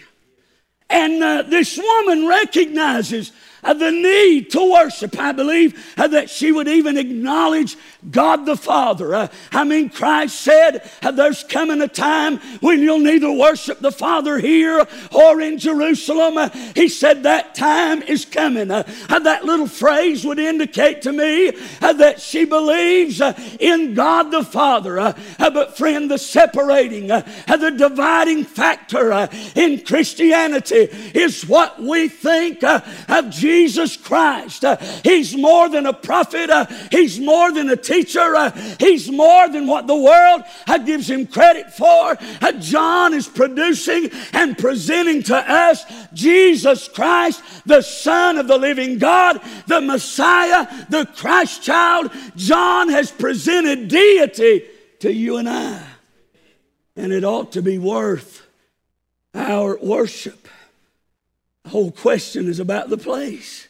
And 0.89 1.23
uh, 1.23 1.43
this 1.43 1.79
woman 1.79 2.27
recognizes 2.27 3.31
the 3.63 3.91
need 3.91 4.51
to 4.53 4.73
worship. 4.73 5.19
I 5.19 5.33
believe 5.33 5.95
uh, 5.99 6.09
that 6.09 6.31
she 6.31 6.53
would 6.53 6.69
even 6.69 6.97
acknowledge 6.97 7.77
God 8.11 8.47
the 8.47 8.57
Father. 8.57 9.15
Uh, 9.15 9.29
I 9.53 9.65
mean, 9.65 9.91
Christ 9.91 10.41
said, 10.41 10.91
uh, 11.03 11.11
There's 11.11 11.45
coming 11.45 11.83
a 11.83 11.89
time 11.89 12.39
when 12.61 12.81
you'll 12.81 12.99
neither 12.99 13.31
worship 13.31 13.81
the 13.81 13.93
Father 13.93 14.39
here 14.39 14.87
or 15.13 15.41
in 15.41 15.59
Jerusalem. 15.59 16.39
Uh, 16.39 16.49
he 16.75 16.89
said, 16.89 17.25
That 17.25 17.55
time 17.55 18.03
is 18.03 18.25
coming. 18.25 18.71
Uh, 18.71 18.85
that 19.09 19.45
little 19.45 19.67
phrase 19.67 20.25
would 20.25 20.39
indicate 20.39 21.03
to 21.03 21.13
me 21.13 21.53
uh, 21.83 21.93
that 21.95 22.21
she 22.21 22.45
believes 22.45 23.21
in 23.61 23.95
God 23.95 24.31
the 24.31 24.45
Father. 24.45 25.15
but, 25.39 25.77
friend, 25.77 26.11
the 26.11 26.19
separating, 26.19 27.09
the 27.09 27.75
dividing 27.77 28.45
factor 28.45 29.29
in 29.55 29.85
Christianity 29.85 30.89
is 31.15 31.47
what 31.47 31.81
we 31.81 32.09
think 32.09 32.63
of 32.63 33.31
Jesus. 33.31 33.50
Jesus 33.51 33.97
Christ. 33.97 34.65
Uh, 34.65 34.77
he's 35.03 35.37
more 35.37 35.69
than 35.69 35.85
a 35.85 35.93
prophet, 35.93 36.51
uh, 36.51 36.67
he's 36.93 37.19
more 37.19 37.51
than 37.51 37.69
a 37.69 37.77
teacher, 37.77 38.37
uh, 38.37 38.53
he's 38.79 39.11
more 39.11 39.49
than 39.49 39.67
what 39.67 39.89
the 39.89 39.97
world 39.97 40.43
gives 40.87 41.11
him 41.11 41.27
credit 41.27 41.73
for. 41.73 42.17
John 42.61 43.13
is 43.13 43.27
producing 43.27 44.11
and 44.33 44.57
presenting 44.57 45.25
to 45.25 45.37
us 45.37 45.85
Jesus 46.15 46.87
Christ, 46.87 47.43
the 47.67 47.83
Son 47.83 48.39
of 48.39 48.47
the 48.47 48.57
living 48.57 48.99
God, 48.99 49.41
the 49.67 49.81
Messiah, 49.81 50.69
the 50.89 51.07
Christ 51.17 51.65
child. 51.65 52.13
John 52.37 52.89
has 52.89 53.11
presented 53.11 53.89
deity 53.89 54.63
to 55.01 55.13
you 55.13 55.39
and 55.39 55.49
I, 55.49 55.83
and 56.95 57.13
it 57.13 57.25
ought 57.25 57.51
to 57.53 57.63
be 57.63 57.79
worth 57.79 58.47
our 59.35 59.77
worship. 59.83 60.47
The 61.65 61.71
whole 61.71 61.91
question 61.91 62.49
is 62.49 62.59
about 62.59 62.89
the 62.89 62.99
place. 62.99 63.69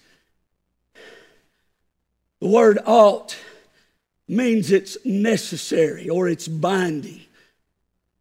The 2.41 2.49
word 2.49 2.79
ought 2.87 3.37
means 4.29 4.71
it's 4.71 4.97
necessary 5.05 6.09
or 6.09 6.29
it's 6.29 6.49
binding. 6.49 7.21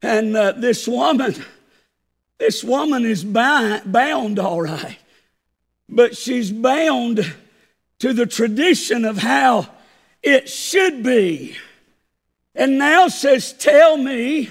And 0.01 0.35
uh, 0.35 0.53
this 0.53 0.87
woman, 0.87 1.35
this 2.37 2.63
woman 2.63 3.05
is 3.05 3.23
bind, 3.23 3.91
bound 3.91 4.39
all 4.39 4.61
right. 4.61 4.97
but 5.89 6.15
she's 6.15 6.51
bound 6.51 7.33
to 7.99 8.13
the 8.13 8.25
tradition 8.25 9.05
of 9.05 9.17
how 9.17 9.67
it 10.21 10.49
should 10.49 11.03
be. 11.03 11.57
And 12.55 12.77
now 12.77 13.07
says, 13.07 13.53
Tell 13.53 13.97
me 13.97 14.49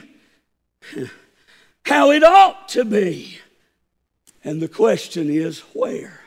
how 1.84 2.10
it 2.10 2.22
ought 2.22 2.68
to 2.70 2.84
be. 2.84 3.38
And 4.44 4.62
the 4.62 4.68
question 4.68 5.30
is, 5.30 5.60
where? 5.72 6.20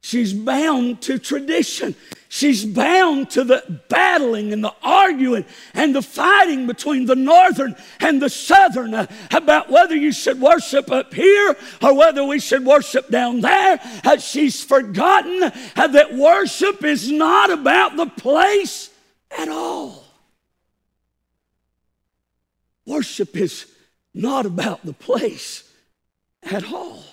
She's 0.00 0.32
bound 0.32 1.02
to 1.02 1.18
tradition. 1.18 1.94
She's 2.28 2.64
bound 2.64 3.30
to 3.30 3.42
the 3.42 3.80
battling 3.88 4.52
and 4.52 4.62
the 4.62 4.74
arguing 4.82 5.44
and 5.74 5.94
the 5.94 6.02
fighting 6.02 6.66
between 6.66 7.06
the 7.06 7.16
northern 7.16 7.74
and 8.00 8.22
the 8.22 8.28
southern 8.28 8.94
about 9.32 9.70
whether 9.70 9.96
you 9.96 10.12
should 10.12 10.40
worship 10.40 10.90
up 10.92 11.12
here 11.12 11.56
or 11.82 11.94
whether 11.94 12.24
we 12.24 12.38
should 12.38 12.64
worship 12.64 13.08
down 13.08 13.40
there. 13.40 13.80
Uh, 14.04 14.18
she's 14.18 14.62
forgotten 14.62 15.42
uh, 15.42 15.86
that 15.88 16.14
worship 16.14 16.84
is 16.84 17.10
not 17.10 17.50
about 17.50 17.96
the 17.96 18.06
place 18.06 18.90
at 19.36 19.48
all. 19.48 20.04
Worship 22.86 23.36
is 23.36 23.66
not 24.14 24.46
about 24.46 24.86
the 24.86 24.94
place 24.94 25.70
at 26.42 26.72
all. 26.72 27.04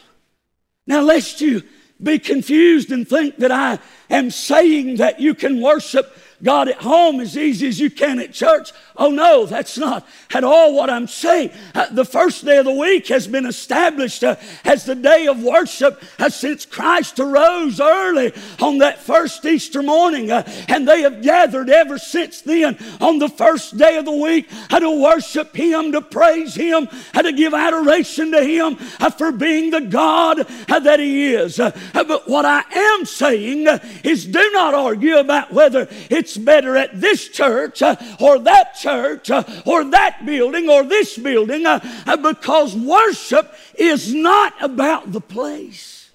Now, 0.88 1.02
lest 1.02 1.42
you 1.42 1.64
be 2.02 2.20
confused 2.20 2.92
and 2.92 3.08
think 3.08 3.38
that 3.38 3.52
I 3.52 3.80
am 4.10 4.30
saying 4.30 4.98
that 4.98 5.20
you 5.20 5.34
can 5.34 5.62
worship 5.62 6.16
God 6.44 6.68
at 6.68 6.78
home 6.78 7.20
as 7.22 7.38
easy 7.38 7.68
as 7.68 7.80
you 7.80 7.90
can 7.90 8.20
at 8.20 8.34
church. 8.34 8.72
Oh, 8.98 9.10
no, 9.10 9.46
that's 9.46 9.78
not 9.78 10.08
at 10.34 10.44
all 10.44 10.74
what 10.74 10.90
I'm 10.90 11.08
saying. 11.08 11.52
Uh, 11.74 11.88
the 11.92 12.06
first 12.06 12.44
day 12.44 12.58
of 12.58 12.66
the 12.66 12.72
week 12.72 13.08
has 13.08 13.28
been 13.28 13.46
established 13.46 14.24
uh, 14.24 14.36
as 14.64 14.86
the 14.86 14.96
day 14.96 15.28
of 15.28 15.42
worship 15.42 16.02
uh, 16.20 16.30
since 16.30 16.66
Christ 16.66 17.20
arose 17.20 17.80
early 17.80 18.34
on 18.60 18.80
that 18.80 19.02
first 19.02 19.46
Easter 19.46 19.82
morning. 19.82 20.32
Uh, 20.32 20.44
and 20.68 20.88
they 20.88 21.02
have 21.02 21.22
gathered 21.22 21.70
ever 21.70 21.98
since 21.98 22.42
then 22.42 22.78
on 23.00 23.20
the 23.20 23.30
first 23.30 23.78
day 23.78 23.98
of 23.98 24.06
the 24.06 24.12
week 24.12 24.50
uh, 24.70 24.80
to 24.80 25.02
worship 25.02 25.56
Him, 25.56 25.92
to 25.94 26.02
praise 26.02 26.56
Him, 26.56 26.88
uh, 27.14 27.22
to 27.22 27.32
give 27.32 27.54
adoration 27.54 28.32
to 28.32 28.44
Him 28.44 28.76
for 29.18 29.32
being 29.32 29.72
the 29.72 29.82
God 29.82 30.48
that 30.68 31.00
He 31.00 31.34
is. 31.34 31.58
but 31.58 32.28
what 32.28 32.46
I 32.46 32.64
am 32.74 33.06
saying 33.06 33.68
is 34.04 34.26
do 34.26 34.52
not 34.52 34.74
argue 34.74 35.18
about 35.18 35.52
whether 35.52 35.88
it's 36.10 36.25
better 36.38 36.76
at 36.78 37.00
this 37.00 37.28
church 37.28 37.82
uh, 37.82 37.96
or 38.20 38.40
that 38.40 38.76
church 38.76 39.30
uh, 39.30 39.44
or 39.66 39.84
that 39.86 40.26
building 40.26 40.70
or 40.70 40.84
this 40.84 41.18
building 41.18 41.66
uh 41.66 41.80
because 42.18 42.76
worship 42.76 43.54
is 43.76 44.14
not 44.14 44.54
about 44.62 45.12
the 45.12 45.22
place. 45.22 46.10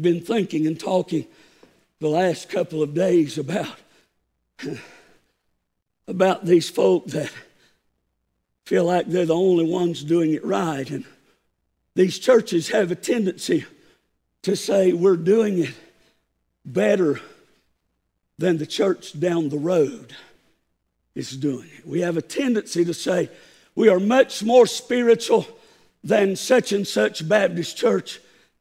Been 0.00 0.20
thinking 0.20 0.66
and 0.66 0.78
talking 0.78 1.26
the 2.00 2.08
last 2.08 2.48
couple 2.48 2.82
of 2.82 2.94
days 2.94 3.38
about 3.38 3.74
about 6.06 6.44
these 6.44 6.70
folk 6.70 7.06
that 7.06 7.30
feel 8.64 8.84
like 8.84 9.06
they're 9.06 9.26
the 9.26 9.34
only 9.34 9.64
ones 9.64 10.04
doing 10.04 10.32
it 10.32 10.44
right 10.44 10.90
and 10.90 11.04
these 11.94 12.18
churches 12.18 12.68
have 12.68 12.90
a 12.90 12.94
tendency 12.94 13.64
to 14.48 14.56
say 14.56 14.94
we're 14.94 15.14
doing 15.14 15.58
it 15.58 15.74
better 16.64 17.20
than 18.38 18.56
the 18.56 18.64
church 18.64 19.18
down 19.20 19.50
the 19.50 19.58
road 19.58 20.16
is 21.14 21.36
doing 21.36 21.68
it. 21.76 21.86
We 21.86 22.00
have 22.00 22.16
a 22.16 22.22
tendency 22.22 22.82
to 22.86 22.94
say 22.94 23.28
we 23.74 23.90
are 23.90 24.00
much 24.00 24.42
more 24.42 24.66
spiritual 24.66 25.46
than 26.02 26.34
such 26.34 26.72
and 26.72 26.86
such 26.86 27.28
Baptist 27.28 27.76
church 27.76 28.20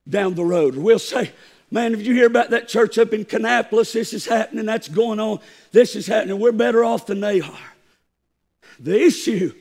down 0.10 0.36
the 0.36 0.44
road. 0.44 0.76
We'll 0.76 1.00
say, 1.00 1.32
man, 1.72 1.94
if 1.94 2.06
you 2.06 2.14
hear 2.14 2.28
about 2.28 2.50
that 2.50 2.68
church 2.68 2.98
up 2.98 3.14
in 3.14 3.24
Kannapolis, 3.24 3.94
this 3.94 4.12
is 4.12 4.26
happening, 4.26 4.66
that's 4.66 4.90
going 4.90 5.22
on, 5.22 5.40
this 5.72 5.96
is 5.96 6.06
happening, 6.06 6.38
we're 6.38 6.52
better 6.52 6.84
off 6.84 7.06
than 7.06 7.22
they 7.22 7.40
are. 7.40 7.74
The 8.78 9.02
issue, 9.02 9.54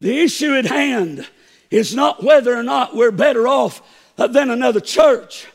the 0.00 0.18
issue 0.18 0.54
at 0.54 0.64
hand 0.64 1.28
is 1.70 1.94
not 1.94 2.24
whether 2.24 2.56
or 2.56 2.62
not 2.62 2.96
we're 2.96 3.10
better 3.10 3.46
off 3.46 3.82
than 4.16 4.48
another 4.48 4.80
church. 4.80 5.46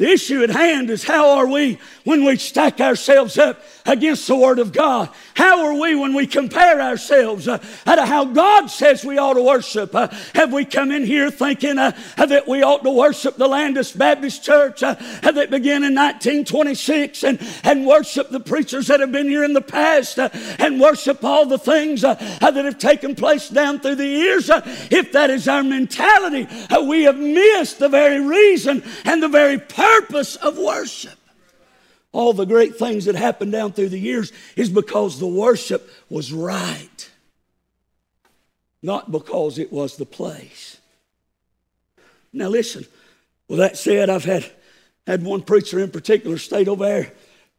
The 0.00 0.08
issue 0.08 0.42
at 0.42 0.48
hand 0.48 0.88
is 0.88 1.04
how 1.04 1.28
are 1.36 1.46
we 1.46 1.78
when 2.04 2.24
we 2.24 2.36
stack 2.36 2.80
ourselves 2.80 3.36
up 3.36 3.60
against 3.84 4.26
the 4.26 4.34
Word 4.34 4.58
of 4.58 4.72
God? 4.72 5.10
How 5.34 5.66
are 5.66 5.74
we 5.74 5.94
when 5.94 6.14
we 6.14 6.26
compare 6.26 6.80
ourselves 6.80 7.46
uh, 7.46 7.58
to 7.58 8.06
how 8.06 8.24
God 8.24 8.68
says 8.68 9.04
we 9.04 9.18
ought 9.18 9.34
to 9.34 9.42
worship? 9.42 9.94
Uh, 9.94 10.08
have 10.34 10.54
we 10.54 10.64
come 10.64 10.90
in 10.90 11.04
here 11.04 11.30
thinking 11.30 11.78
uh, 11.78 11.92
that 12.16 12.48
we 12.48 12.62
ought 12.62 12.82
to 12.84 12.90
worship 12.90 13.36
the 13.36 13.46
Landis 13.46 13.92
Baptist 13.92 14.42
Church 14.42 14.82
uh, 14.82 14.94
that 15.20 15.50
began 15.50 15.84
in 15.84 15.94
1926 15.94 17.22
and, 17.22 17.38
and 17.62 17.86
worship 17.86 18.30
the 18.30 18.40
preachers 18.40 18.86
that 18.86 19.00
have 19.00 19.12
been 19.12 19.28
here 19.28 19.44
in 19.44 19.52
the 19.52 19.60
past 19.60 20.18
uh, 20.18 20.30
and 20.58 20.80
worship 20.80 21.22
all 21.22 21.44
the 21.44 21.58
things 21.58 22.04
uh, 22.04 22.14
that 22.40 22.54
have 22.54 22.78
taken 22.78 23.14
place 23.14 23.50
down 23.50 23.78
through 23.78 23.96
the 23.96 24.06
years? 24.06 24.48
if 24.90 25.12
that 25.12 25.28
is 25.28 25.46
our 25.46 25.62
mentality, 25.62 26.48
we 26.88 27.02
have 27.02 27.18
missed 27.18 27.78
the 27.78 27.88
very 27.90 28.20
reason 28.20 28.82
and 29.04 29.22
the 29.22 29.28
very 29.28 29.58
purpose 29.58 29.89
purpose 29.90 30.36
of 30.36 30.58
worship. 30.58 31.18
All 32.12 32.32
the 32.32 32.44
great 32.44 32.76
things 32.76 33.04
that 33.04 33.14
happened 33.14 33.52
down 33.52 33.72
through 33.72 33.90
the 33.90 33.98
years 33.98 34.32
is 34.56 34.68
because 34.68 35.18
the 35.18 35.26
worship 35.26 35.88
was 36.08 36.32
right, 36.32 37.10
not 38.82 39.12
because 39.12 39.58
it 39.58 39.72
was 39.72 39.96
the 39.96 40.06
place. 40.06 40.78
Now, 42.32 42.48
listen, 42.48 42.84
with 43.48 43.58
that 43.58 43.76
said, 43.76 44.10
I've 44.10 44.24
had, 44.24 44.50
had 45.06 45.22
one 45.22 45.42
preacher 45.42 45.78
in 45.78 45.90
particular 45.90 46.38
stayed 46.38 46.68
over 46.68 46.84
there 46.84 47.12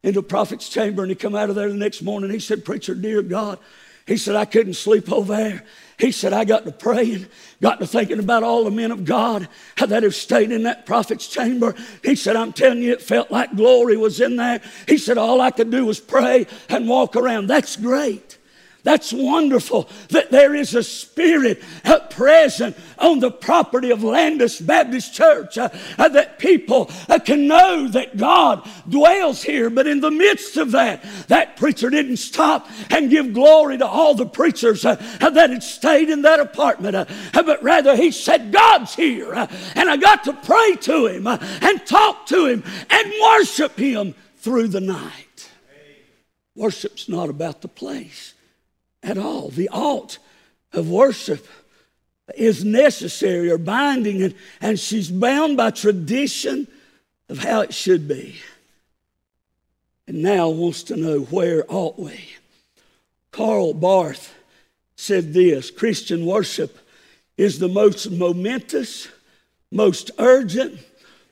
in 0.03 0.13
the 0.13 0.23
prophet's 0.23 0.69
chamber 0.69 1.03
and 1.03 1.11
he 1.11 1.15
come 1.15 1.35
out 1.35 1.49
of 1.49 1.55
there 1.55 1.69
the 1.69 1.75
next 1.75 2.01
morning. 2.01 2.29
He 2.29 2.39
said, 2.39 2.65
Preacher, 2.65 2.95
dear 2.95 3.21
God, 3.21 3.59
he 4.05 4.17
said, 4.17 4.35
I 4.35 4.45
couldn't 4.45 4.73
sleep 4.73 5.11
over 5.11 5.35
there. 5.35 5.63
He 6.01 6.11
said, 6.11 6.33
I 6.33 6.45
got 6.45 6.65
to 6.65 6.71
praying, 6.71 7.27
got 7.61 7.79
to 7.79 7.85
thinking 7.85 8.17
about 8.17 8.41
all 8.41 8.63
the 8.63 8.71
men 8.71 8.89
of 8.89 9.05
God 9.05 9.47
that 9.77 10.01
have 10.01 10.15
stayed 10.15 10.51
in 10.51 10.63
that 10.63 10.87
prophet's 10.87 11.27
chamber. 11.27 11.75
He 12.03 12.15
said, 12.15 12.35
I'm 12.35 12.53
telling 12.53 12.81
you, 12.81 12.91
it 12.91 13.03
felt 13.03 13.29
like 13.29 13.55
glory 13.55 13.97
was 13.97 14.19
in 14.19 14.35
there. 14.35 14.61
He 14.87 14.97
said, 14.97 15.19
all 15.19 15.39
I 15.39 15.51
could 15.51 15.69
do 15.69 15.85
was 15.85 15.99
pray 15.99 16.47
and 16.69 16.89
walk 16.89 17.15
around. 17.15 17.45
That's 17.45 17.75
great. 17.75 18.39
That's 18.83 19.13
wonderful 19.13 19.87
that 20.09 20.31
there 20.31 20.55
is 20.55 20.73
a 20.73 20.81
spirit 20.81 21.61
uh, 21.85 21.99
present 21.99 22.75
on 22.97 23.19
the 23.19 23.29
property 23.29 23.91
of 23.91 24.03
Landis 24.03 24.59
Baptist 24.59 25.13
Church, 25.13 25.57
uh, 25.57 25.69
uh, 25.99 26.09
that 26.09 26.39
people 26.39 26.89
uh, 27.07 27.19
can 27.19 27.47
know 27.47 27.87
that 27.89 28.17
God 28.17 28.67
dwells 28.89 29.43
here. 29.43 29.69
But 29.69 29.85
in 29.85 29.99
the 29.99 30.09
midst 30.09 30.57
of 30.57 30.71
that, 30.71 31.03
that 31.27 31.57
preacher 31.57 31.91
didn't 31.91 32.17
stop 32.17 32.67
and 32.89 33.11
give 33.11 33.33
glory 33.33 33.77
to 33.77 33.87
all 33.87 34.15
the 34.15 34.25
preachers 34.25 34.83
uh, 34.83 34.95
that 35.19 35.51
had 35.51 35.63
stayed 35.63 36.09
in 36.09 36.23
that 36.23 36.39
apartment, 36.39 37.07
but 37.33 37.63
rather 37.63 37.95
he 37.95 38.11
said, 38.11 38.51
God's 38.51 38.95
here, 38.95 39.33
and 39.33 39.89
I 39.89 39.97
got 39.97 40.23
to 40.23 40.33
pray 40.33 40.75
to 40.81 41.05
him 41.07 41.27
and 41.27 41.85
talk 41.85 42.25
to 42.27 42.47
him 42.47 42.63
and 42.89 43.13
worship 43.21 43.77
him 43.77 44.15
through 44.37 44.69
the 44.69 44.81
night. 44.81 45.49
Worship's 46.55 47.07
not 47.07 47.29
about 47.29 47.61
the 47.61 47.67
place 47.67 48.33
at 49.03 49.17
all. 49.17 49.49
The 49.49 49.69
ought 49.69 50.17
of 50.73 50.89
worship 50.89 51.47
is 52.35 52.63
necessary 52.63 53.49
or 53.49 53.57
binding, 53.57 54.23
and, 54.23 54.35
and 54.61 54.79
she's 54.79 55.09
bound 55.09 55.57
by 55.57 55.71
tradition 55.71 56.67
of 57.29 57.39
how 57.39 57.61
it 57.61 57.73
should 57.73 58.07
be. 58.07 58.37
And 60.07 60.21
now 60.21 60.49
wants 60.49 60.83
to 60.83 60.97
know 60.97 61.21
where 61.21 61.63
ought 61.67 61.97
we? 61.97 62.19
Karl 63.31 63.73
Barth 63.73 64.33
said 64.95 65.33
this 65.33 65.71
Christian 65.71 66.25
worship 66.25 66.77
is 67.37 67.59
the 67.59 67.67
most 67.67 68.11
momentous, 68.11 69.07
most 69.71 70.11
urgent, 70.19 70.79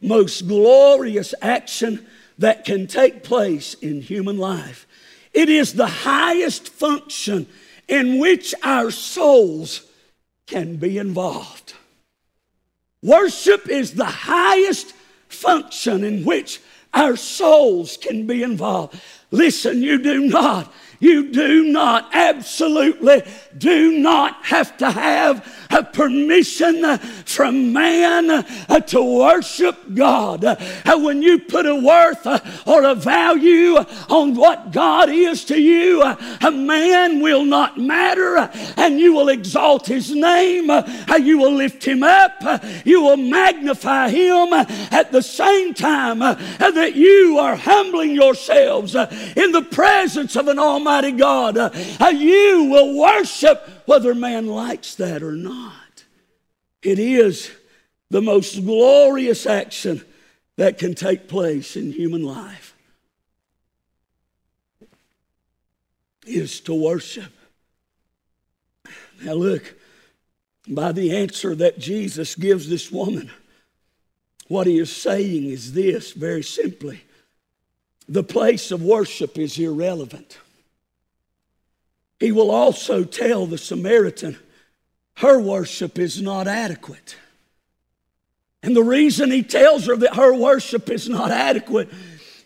most 0.02 0.48
glorious 0.48 1.34
action 1.42 2.06
that 2.38 2.64
can 2.64 2.88
take 2.88 3.24
place 3.24 3.74
in 3.76 4.02
human 4.02 4.38
life. 4.38 4.88
It 5.34 5.50
is 5.50 5.74
the 5.74 5.88
highest 5.88 6.70
function 6.70 7.48
in 7.90 8.20
which 8.20 8.54
our 8.64 8.92
souls 8.92 9.82
can 10.46 10.78
be 10.78 10.98
involved. 10.98 11.74
Worship 13.02 13.68
is 13.68 13.94
the 13.94 14.06
highest 14.06 14.94
function 15.28 16.04
in 16.04 16.24
which 16.24 16.62
our 16.94 17.16
souls 17.16 17.98
can 17.98 18.28
be 18.28 18.44
involved. 18.44 19.00
Listen, 19.32 19.82
you 19.82 20.02
do 20.02 20.28
not 20.28 20.72
You 21.00 21.32
do 21.32 21.64
not, 21.64 22.10
absolutely 22.14 23.24
do 23.58 24.00
not 24.00 24.46
have 24.46 24.76
to 24.78 24.92
have 24.92 25.68
a 25.70 25.82
permission 25.82 26.98
from 27.26 27.72
man 27.72 28.30
uh, 28.30 28.80
to 28.82 29.02
worship 29.20 29.78
God. 29.94 30.44
Uh, 30.44 30.56
when 31.00 31.22
you 31.22 31.40
put 31.40 31.66
a 31.66 31.76
worth 31.76 32.28
uh, 32.28 32.40
or 32.66 32.84
a 32.84 32.96
value 32.96 33.78
on 34.10 34.36
what 34.36 34.72
God 34.72 35.10
is 35.10 35.46
to 35.46 35.62
you, 35.62 36.02
uh, 36.02 36.18
a 36.42 36.52
man 36.52 37.22
will 37.22 37.46
not 37.46 37.78
matter 37.78 38.38
uh, 38.38 38.52
and 38.76 39.00
you 39.00 39.14
will 39.14 39.30
exalt 39.30 39.88
his 39.88 40.14
name. 40.14 40.70
Uh, 40.70 40.84
you 41.22 41.38
will 41.38 41.54
lift 41.54 41.86
him 41.86 42.04
up. 42.04 42.44
You 42.86 43.04
will 43.04 43.18
magnify 43.18 44.10
him 44.10 44.52
at 44.52 45.12
the 45.14 45.22
same 45.22 45.74
time 45.74 46.20
that 46.20 46.96
you 46.96 47.38
are 47.38 47.56
humbling 47.56 48.12
yourselves 48.12 48.96
in 48.96 49.52
the 49.52 49.66
presence 49.72 50.36
of 50.36 50.48
an 50.50 50.60
almighty 50.60 50.89
God. 51.12 51.58
Uh, 51.58 52.08
you 52.08 52.66
will 52.66 52.98
worship 52.98 53.68
whether 53.86 54.14
man 54.16 54.48
likes 54.48 54.96
that 54.96 55.24
or 55.24 55.34
not. 55.34 56.04
It 56.82 57.00
is 57.00 57.52
the 58.10 58.22
most 58.22 58.66
glorious 58.66 59.46
action 59.46 60.04
that 60.58 60.78
can 60.78 60.94
take 60.94 61.28
place 61.28 61.76
in 61.76 61.92
human 61.92 62.24
life 62.24 62.76
is 66.26 66.60
to 66.62 66.74
worship. 66.74 67.32
Now, 69.24 69.34
look, 69.34 69.76
by 70.68 70.92
the 70.92 71.16
answer 71.16 71.56
that 71.56 71.80
Jesus 71.80 72.36
gives 72.36 72.70
this 72.70 72.92
woman, 72.92 73.32
what 74.48 74.68
he 74.68 74.80
is 74.80 74.96
saying 74.96 75.46
is 75.46 75.74
this 75.74 76.12
very 76.12 76.44
simply 76.44 77.02
the 78.08 78.24
place 78.24 78.72
of 78.72 78.82
worship 78.82 79.38
is 79.38 79.58
irrelevant. 79.60 80.40
He 82.20 82.32
will 82.32 82.52
also 82.52 83.04
tell 83.04 83.46
the 83.46 83.58
Samaritan 83.58 84.38
her 85.18 85.40
worship 85.40 86.00
is 86.00 86.22
not 86.22 86.48
adequate. 86.48 87.16
And 88.62 88.76
the 88.76 88.84
reason 88.84 89.32
he 89.32 89.44
tells 89.44 89.86
her 89.86 89.96
that 89.96 90.16
her 90.16 90.34
worship 90.34 90.90
is 90.90 91.08
not 91.08 91.32
adequate 91.32 91.90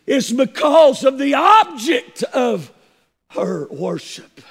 is 0.06 0.32
because 0.32 1.04
of 1.04 1.18
the 1.18 1.34
object 1.34 2.24
of 2.24 2.72
her 3.32 3.68
worship. 3.70 4.42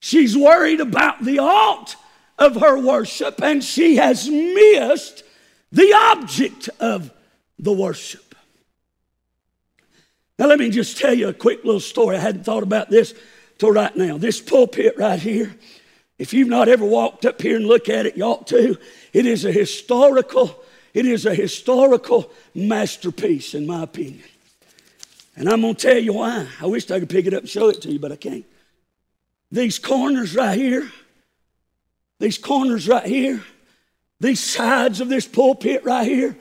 She's 0.00 0.36
worried 0.36 0.80
about 0.80 1.24
the 1.24 1.38
ought 1.38 1.94
of 2.38 2.56
her 2.56 2.78
worship, 2.78 3.40
and 3.40 3.62
she 3.62 3.96
has 3.96 4.28
missed 4.28 5.22
the 5.70 5.92
object 5.94 6.68
of 6.80 7.12
the 7.58 7.72
worship. 7.72 8.34
Now, 10.38 10.46
let 10.46 10.58
me 10.58 10.70
just 10.70 10.98
tell 10.98 11.14
you 11.14 11.28
a 11.28 11.34
quick 11.34 11.64
little 11.64 11.80
story. 11.80 12.16
I 12.16 12.20
hadn't 12.20 12.44
thought 12.44 12.64
about 12.64 12.90
this 12.90 13.14
till 13.62 13.70
right 13.70 13.96
now. 13.96 14.18
This 14.18 14.40
pulpit 14.40 14.96
right 14.98 15.20
here, 15.20 15.54
if 16.18 16.32
you've 16.32 16.48
not 16.48 16.68
ever 16.68 16.84
walked 16.84 17.24
up 17.24 17.40
here 17.40 17.54
and 17.54 17.64
looked 17.64 17.88
at 17.88 18.06
it, 18.06 18.16
you 18.16 18.24
ought 18.24 18.48
to. 18.48 18.76
It 19.12 19.24
is 19.24 19.44
a 19.44 19.52
historical, 19.52 20.60
it 20.92 21.06
is 21.06 21.26
a 21.26 21.34
historical 21.34 22.32
masterpiece, 22.56 23.54
in 23.54 23.64
my 23.64 23.84
opinion. 23.84 24.24
And 25.36 25.48
I'm 25.48 25.60
going 25.60 25.76
to 25.76 25.80
tell 25.80 25.96
you 25.96 26.14
why. 26.14 26.48
I 26.60 26.66
wish 26.66 26.90
I 26.90 26.98
could 26.98 27.08
pick 27.08 27.26
it 27.26 27.34
up 27.34 27.42
and 27.42 27.48
show 27.48 27.68
it 27.68 27.80
to 27.82 27.92
you, 27.92 28.00
but 28.00 28.10
I 28.10 28.16
can't. 28.16 28.44
These 29.52 29.78
corners 29.78 30.34
right 30.34 30.58
here, 30.58 30.90
these 32.18 32.38
corners 32.38 32.88
right 32.88 33.06
here, 33.06 33.44
these 34.18 34.40
sides 34.40 35.00
of 35.00 35.08
this 35.08 35.28
pulpit 35.28 35.84
right 35.84 36.06
here 36.06 36.36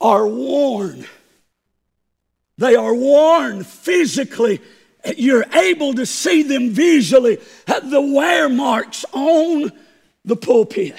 are 0.00 0.26
worn. 0.26 1.04
They 2.58 2.76
are 2.76 2.94
worn 2.94 3.64
physically 3.64 4.60
you're 5.16 5.44
able 5.52 5.94
to 5.94 6.06
see 6.06 6.42
them 6.42 6.70
visually, 6.70 7.38
the 7.66 8.00
wear 8.00 8.48
marks 8.48 9.04
on 9.12 9.72
the 10.24 10.36
pulpit. 10.36 10.96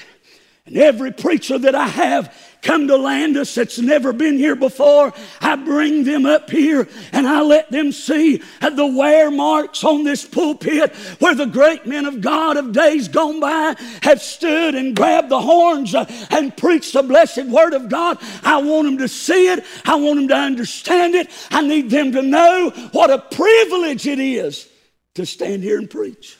And 0.66 0.78
every 0.78 1.12
preacher 1.12 1.58
that 1.58 1.76
I 1.76 1.88
have 1.88 2.36
come 2.62 2.88
to 2.88 2.98
Landis 2.98 3.56
that's 3.56 3.80
never 3.80 4.14
been 4.14 4.38
here 4.38 4.56
before, 4.56 5.14
I 5.40 5.56
bring 5.56 6.04
them 6.04 6.26
up 6.26 6.50
here 6.50 6.88
and 7.12 7.28
I 7.28 7.42
let 7.42 7.72
them 7.72 7.92
see 7.92 8.42
the 8.62 8.86
wear 8.86 9.32
marks 9.32 9.84
on 9.84 10.04
this 10.04 10.26
pulpit 10.26 10.96
where 11.20 11.36
the 11.36 11.46
great 11.46 11.86
men 11.86 12.06
of 12.06 12.22
God 12.22 12.58
of 12.58 12.72
days 12.72 13.08
gone 13.08 13.40
by 13.40 13.76
have 14.04 14.22
stood 14.22 14.76
and 14.76 14.96
grabbed 14.96 15.30
the 15.30 15.42
horns 15.42 15.94
uh, 15.96 16.06
and 16.30 16.56
preached 16.56 16.94
the 16.94 17.04
blessed 17.04 17.46
word 17.46 17.74
of 17.74 17.90
God. 17.90 18.18
I 18.44 18.62
want 18.62 18.86
them 18.86 18.98
to 19.00 19.08
see 19.08 19.50
it. 19.50 19.64
I 19.86 19.96
want 19.96 20.20
them 20.20 20.28
to 20.30 20.36
understand 20.36 21.16
it. 21.16 21.30
I 21.50 21.62
need 21.62 21.90
them 21.90 22.12
to 22.14 22.22
know 22.22 22.72
what 22.92 23.10
a 23.10 23.20
privilege 23.20 24.08
it 24.08 24.20
is 24.20 24.68
to 25.16 25.26
stand 25.26 25.64
here 25.64 25.78
and 25.78 25.90
preach. 25.90 26.38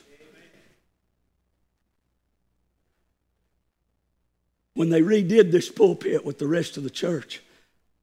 When 4.74 4.90
they 4.90 5.02
redid 5.02 5.50
this 5.50 5.70
pulpit 5.70 6.24
with 6.24 6.38
the 6.38 6.46
rest 6.46 6.76
of 6.76 6.82
the 6.82 6.90
church, 6.90 7.42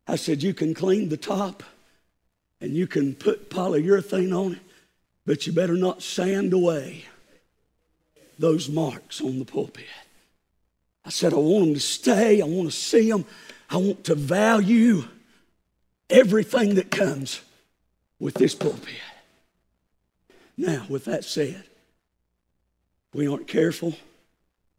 I 0.08 0.16
said, 0.16 0.44
You 0.44 0.54
can 0.54 0.74
clean 0.74 1.10
the 1.10 1.18
top 1.18 1.64
and 2.62 2.74
you 2.74 2.88
can 2.88 3.16
put 3.16 3.50
polyurethane 3.50 4.38
on 4.38 4.54
it, 4.54 4.62
but 5.26 5.48
you 5.48 5.54
better 5.54 5.76
not 5.76 6.02
sand 6.02 6.54
away 6.54 7.06
those 8.38 8.70
marks 8.70 9.22
on 9.22 9.40
the 9.40 9.46
pulpit. 9.46 9.86
I 11.06 11.10
said, 11.10 11.34
I 11.34 11.38
want 11.38 11.66
them 11.66 11.74
to 11.74 11.80
stay. 11.80 12.42
I 12.42 12.46
want 12.46 12.70
to 12.70 12.76
see 12.76 13.10
them. 13.10 13.26
I 13.70 13.78
want 13.78 14.04
to 14.06 14.16
value 14.16 15.04
everything 16.10 16.76
that 16.76 16.92
comes 16.92 17.42
with 18.20 18.36
this 18.36 18.56
pulpit. 18.56 18.96
Now, 20.58 20.86
with 20.90 21.06
that 21.06 21.24
said, 21.24 21.64
we 23.14 23.28
aren't 23.28 23.48
careful, 23.48 23.96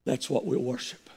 that's 0.05 0.29
what 0.29 0.45
we'll 0.45 0.63
worship. 0.63 1.10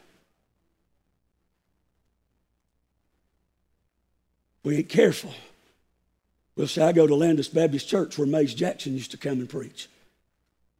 We 4.63 4.77
ain't 4.77 4.89
careful, 4.89 5.33
we'll 6.55 6.67
say, 6.67 6.83
I 6.83 6.91
go 6.91 7.05
to 7.05 7.15
Landis 7.15 7.47
Baptist 7.47 7.87
Church 7.87 8.17
where 8.17 8.27
Mays 8.27 8.53
Jackson 8.53 8.93
used 8.93 9.11
to 9.11 9.17
come 9.17 9.39
and 9.39 9.49
preach. 9.49 9.89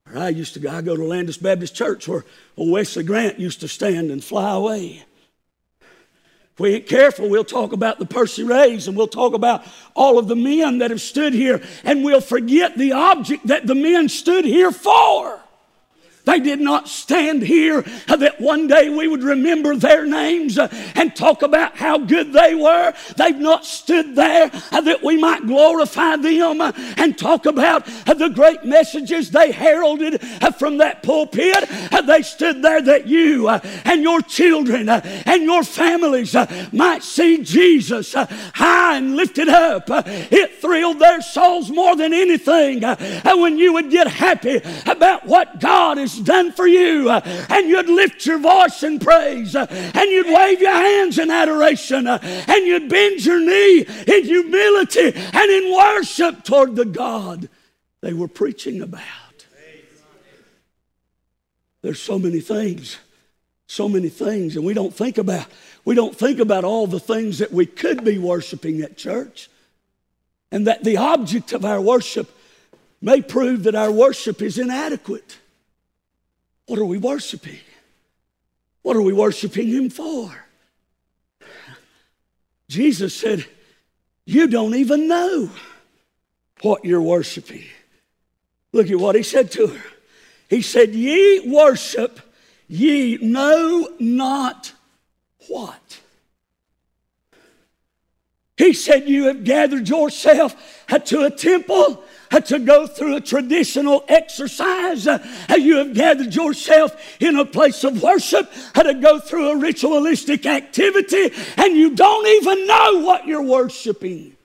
Or 0.10 0.18
I 0.18 0.30
used 0.30 0.54
to 0.54 0.60
go, 0.60 0.70
I 0.70 0.82
go 0.82 0.96
to 0.96 1.04
Landis 1.04 1.38
Baptist 1.38 1.76
Church 1.76 2.08
where 2.08 2.24
Wesley 2.56 3.04
Grant 3.04 3.40
used 3.40 3.62
to 3.62 3.68
stand 3.68 4.12
and 4.12 4.24
fly 4.24 4.54
away. 4.54 5.04
If 6.54 6.60
we 6.60 6.76
ain't 6.76 6.88
careful, 6.88 7.30
we'll 7.30 7.44
talk 7.44 7.74
about 7.74 7.98
the 7.98 8.06
Percy 8.06 8.44
Rays 8.44 8.88
and 8.88 8.96
we'll 8.96 9.08
talk 9.08 9.34
about 9.34 9.66
all 9.96 10.20
of 10.20 10.28
the 10.28 10.36
men 10.36 10.78
that 10.80 10.92
have 10.92 11.02
stood 11.02 11.34
here 11.34 11.62
and 11.84 12.04
we'll 12.04 12.22
forget 12.22 12.78
the 12.78 12.92
object 12.92 13.48
that 13.48 13.66
the 13.66 13.76
men 13.76 14.08
stood 14.08 14.46
here 14.46 14.72
for. 14.72 15.43
They 16.26 16.40
did 16.40 16.62
not 16.62 16.88
stand 16.88 17.42
here 17.42 17.84
uh, 18.08 18.16
that 18.16 18.40
one 18.40 18.68
day 18.68 18.88
we 18.88 19.08
would 19.10 19.24
remember 19.24 19.76
their 19.76 20.06
names 20.06 20.58
uh, 20.58 20.70
and 20.96 21.14
talk 21.14 21.42
about 21.42 21.76
how 21.76 21.98
good 21.98 22.32
they 22.32 22.56
were. 22.56 22.94
They've 23.18 23.38
not 23.38 23.66
stood 23.66 24.16
there 24.16 24.50
uh, 24.72 24.82
that 24.82 25.04
we 25.04 25.18
might 25.18 25.46
glorify 25.46 26.16
them 26.16 26.62
and 26.62 27.18
talk 27.18 27.46
about 27.46 27.86
the 27.86 28.32
great 28.34 28.64
messages 28.64 29.32
they 29.32 29.52
heralded 29.52 30.22
from 30.58 30.78
that 30.78 31.04
pulpit. 31.04 31.70
They 32.06 32.22
stood 32.22 32.62
there 32.62 32.82
that 32.82 33.08
you 33.08 33.50
and 33.50 34.02
your 34.02 34.22
children 34.22 34.88
and 34.90 35.44
your 35.44 35.64
families 35.64 36.36
might 36.72 37.04
see 37.04 37.44
Jesus 37.44 38.14
high 38.14 38.98
and 38.98 39.16
lifted 39.16 39.50
up. 39.50 39.86
It 39.88 40.62
thrilled 40.62 41.00
their 41.00 41.22
souls 41.22 41.70
more 41.70 41.96
than 41.96 42.14
anything. 42.14 42.82
When 43.26 43.58
you 43.58 43.74
would 43.74 43.92
get 43.92 44.08
happy 44.08 44.62
about 44.86 45.26
what 45.26 45.60
God 45.60 45.98
is 45.98 46.13
done 46.20 46.52
for 46.52 46.68
you. 46.68 47.10
Uh, 47.10 47.22
and 47.50 47.68
you'd 47.68 47.90
lift 47.90 48.26
your 48.26 48.40
voice 48.40 48.84
in 48.84 49.00
praise. 49.00 49.56
Uh, 49.56 49.66
and 49.70 50.10
you'd 50.10 50.28
wave 50.28 50.62
your 50.62 50.74
hands 50.74 51.20
in 51.20 51.30
adoration. 51.30 52.08
Uh, 52.08 52.20
and 52.22 52.66
you'd 52.66 52.90
bend 52.90 53.26
your 53.26 53.40
knee 53.40 53.86
in 54.08 54.24
humility 54.24 55.12
and 55.16 55.52
in 55.52 55.74
worship 55.74 56.44
toward 56.44 56.76
the 56.76 56.86
God 56.86 57.50
they 58.02 58.14
were 58.14 58.28
preaching 58.28 58.82
about. 58.82 59.02
There's 61.82 62.02
so 62.02 62.18
many 62.18 62.40
things, 62.40 62.98
so 63.68 63.90
many 63.90 64.08
things, 64.08 64.56
and 64.56 64.66
we 64.66 64.74
don't 64.74 64.94
think 64.94 65.18
about 65.18 65.46
we 65.86 65.96
don't 65.96 66.16
think 66.16 66.40
about 66.40 66.64
all 66.64 66.88
the 66.88 67.00
things 67.00 67.40
that 67.40 67.52
we 67.52 67.66
could 67.66 68.06
be 68.06 68.18
worshiping 68.18 68.82
at 68.82 68.96
church. 68.96 69.50
And 70.52 70.68
that 70.68 70.84
the 70.84 70.98
object 70.98 71.52
of 71.52 71.66
our 71.66 71.82
worship 71.82 72.30
may 73.02 73.22
prove 73.22 73.64
that 73.64 73.76
our 73.76 73.92
worship 73.92 74.42
is 74.42 74.58
inadequate. 74.58 75.38
What 76.66 76.80
are 76.80 76.86
we 76.86 76.98
worshiping? 76.98 77.60
What 78.82 78.96
are 78.96 79.02
we 79.02 79.14
worshiping 79.14 79.68
Him 79.68 79.90
for? 79.90 80.34
Jesus 82.70 83.16
said, 83.16 83.46
You 84.26 84.48
don't 84.48 84.76
even 84.76 85.08
know 85.08 85.50
what 86.62 86.86
you're 86.86 87.02
worshiping. 87.02 87.66
Look 88.72 88.90
at 88.90 88.98
what 88.98 89.16
He 89.16 89.24
said 89.24 89.52
to 89.52 89.68
her. 89.68 89.84
He 90.50 90.62
said, 90.62 90.94
Ye 90.94 91.52
worship, 91.52 92.20
ye 92.68 93.18
know 93.18 93.90
not 94.00 94.74
what. 95.48 96.00
He 98.58 98.74
said, 98.74 99.10
You 99.10 99.26
have 99.26 99.44
gathered 99.44 99.90
yourself 99.90 100.56
to 101.06 101.24
a 101.24 101.32
temple 101.32 102.04
to 102.40 102.60
go 102.60 102.88
through 102.88 103.16
a 103.16 103.22
traditional 103.22 104.04
exercise. 104.08 105.06
You 105.06 105.78
have 105.78 105.94
gathered 105.94 106.36
yourself 106.36 106.96
in 107.20 107.38
a 107.38 107.46
place 107.46 107.84
of 107.84 108.02
worship 108.02 108.52
to 108.76 108.94
go 108.94 109.20
through 109.20 109.52
a 109.52 109.58
ritualistic 109.58 110.46
activity, 110.46 111.32
and 111.58 111.76
you 111.76 111.96
don't 111.96 112.28
even 112.28 112.68
know 112.68 113.00
what 113.00 113.26
you're 113.26 113.42
worshiping. 113.42 114.36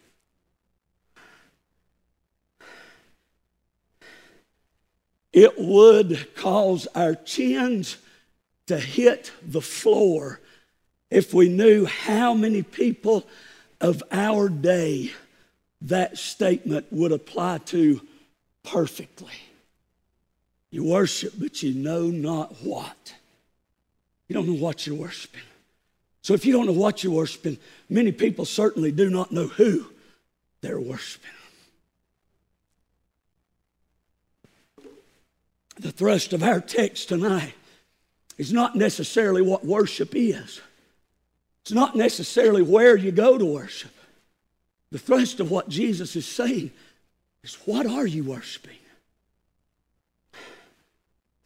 It 5.33 5.59
would 5.59 6.35
cause 6.35 6.89
our 6.95 7.15
chins 7.15 7.99
to 8.67 8.79
hit 8.79 9.31
the 9.43 9.61
floor 9.61 10.41
if 11.11 11.33
we 11.33 11.49
knew 11.49 11.85
how 11.85 12.35
many 12.35 12.63
people 12.63 13.27
of 13.81 14.03
our 14.11 14.49
day 14.49 15.13
that 15.83 16.19
statement 16.19 16.87
would 16.91 17.13
apply 17.13 17.59
to 17.59 18.01
perfectly. 18.65 19.33
You 20.71 20.85
worship, 20.85 21.35
but 21.39 21.63
you 21.63 21.73
know 21.73 22.05
not 22.09 22.63
what. 22.63 23.15
You 24.29 24.35
don't 24.35 24.47
know 24.47 24.63
what 24.63 24.87
you're 24.87 24.97
worshiping. 24.97 25.41
So 26.23 26.35
if 26.35 26.45
you 26.45 26.53
don't 26.53 26.67
know 26.67 26.73
what 26.73 27.03
you're 27.03 27.13
worshiping, 27.13 27.59
many 27.89 28.13
people 28.13 28.45
certainly 28.45 28.93
do 28.93 29.09
not 29.09 29.33
know 29.33 29.47
who 29.47 29.87
they're 30.61 30.81
worshiping. 30.81 31.31
The 35.79 35.93
thrust 35.93 36.33
of 36.33 36.43
our 36.43 36.61
text 36.61 37.09
tonight 37.09 37.55
is 38.37 38.53
not 38.53 38.77
necessarily 38.77 39.43
what 39.43 39.65
worship 39.65 40.15
is. 40.15 40.61
It's 41.63 41.73
not 41.73 41.97
necessarily 41.97 42.63
where 42.63 42.97
you 42.97 43.13
go 43.13 43.39
to 43.39 43.45
worship. 43.45 43.93
The 44.91 44.99
thrust 44.99 45.41
of 45.41 45.51
what 45.51 45.69
Jesus 45.69 46.17
is 46.17 46.27
saying 46.27 46.71
is 47.43 47.55
what 47.65 47.87
are 47.87 48.07
you 48.07 48.25
worshiping? 48.25 48.77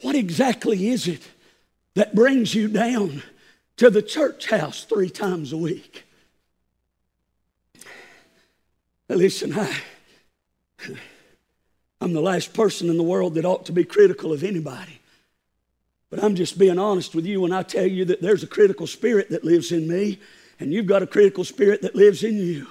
What 0.01 0.15
exactly 0.15 0.89
is 0.89 1.07
it 1.07 1.21
that 1.95 2.15
brings 2.15 2.53
you 2.53 2.67
down 2.67 3.23
to 3.77 3.89
the 3.89 4.01
church 4.01 4.49
house 4.49 4.83
three 4.83 5.09
times 5.09 5.53
a 5.53 5.57
week? 5.57 6.03
Now 9.09 9.15
listen, 9.15 9.57
I, 9.57 9.75
I'm 12.01 12.13
the 12.13 12.21
last 12.21 12.53
person 12.53 12.89
in 12.89 12.97
the 12.97 13.03
world 13.03 13.35
that 13.35 13.45
ought 13.45 13.65
to 13.67 13.71
be 13.71 13.83
critical 13.83 14.33
of 14.33 14.43
anybody. 14.43 14.99
But 16.09 16.23
I'm 16.23 16.35
just 16.35 16.57
being 16.57 16.77
honest 16.77 17.15
with 17.15 17.25
you 17.25 17.41
when 17.41 17.53
I 17.53 17.63
tell 17.63 17.87
you 17.87 18.05
that 18.05 18.21
there's 18.21 18.43
a 18.43 18.47
critical 18.47 18.87
spirit 18.87 19.29
that 19.31 19.43
lives 19.43 19.71
in 19.71 19.87
me, 19.87 20.19
and 20.59 20.71
you've 20.71 20.85
got 20.85 21.01
a 21.01 21.07
critical 21.07 21.43
spirit 21.43 21.81
that 21.81 21.95
lives 21.95 22.23
in 22.23 22.35
you. 22.35 22.67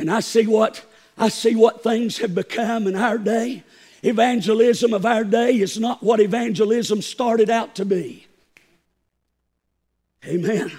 And 0.00 0.10
I 0.10 0.20
see 0.20 0.46
what 0.46 0.82
I 1.18 1.28
see 1.28 1.54
what 1.54 1.82
things 1.82 2.16
have 2.18 2.34
become 2.34 2.86
in 2.86 2.96
our 2.96 3.18
day. 3.18 3.62
Evangelism 4.02 4.94
of 4.94 5.04
our 5.04 5.24
day 5.24 5.60
is 5.60 5.78
not 5.78 6.02
what 6.02 6.20
evangelism 6.20 7.02
started 7.02 7.50
out 7.50 7.74
to 7.74 7.84
be. 7.84 8.26
Amen. 10.24 10.72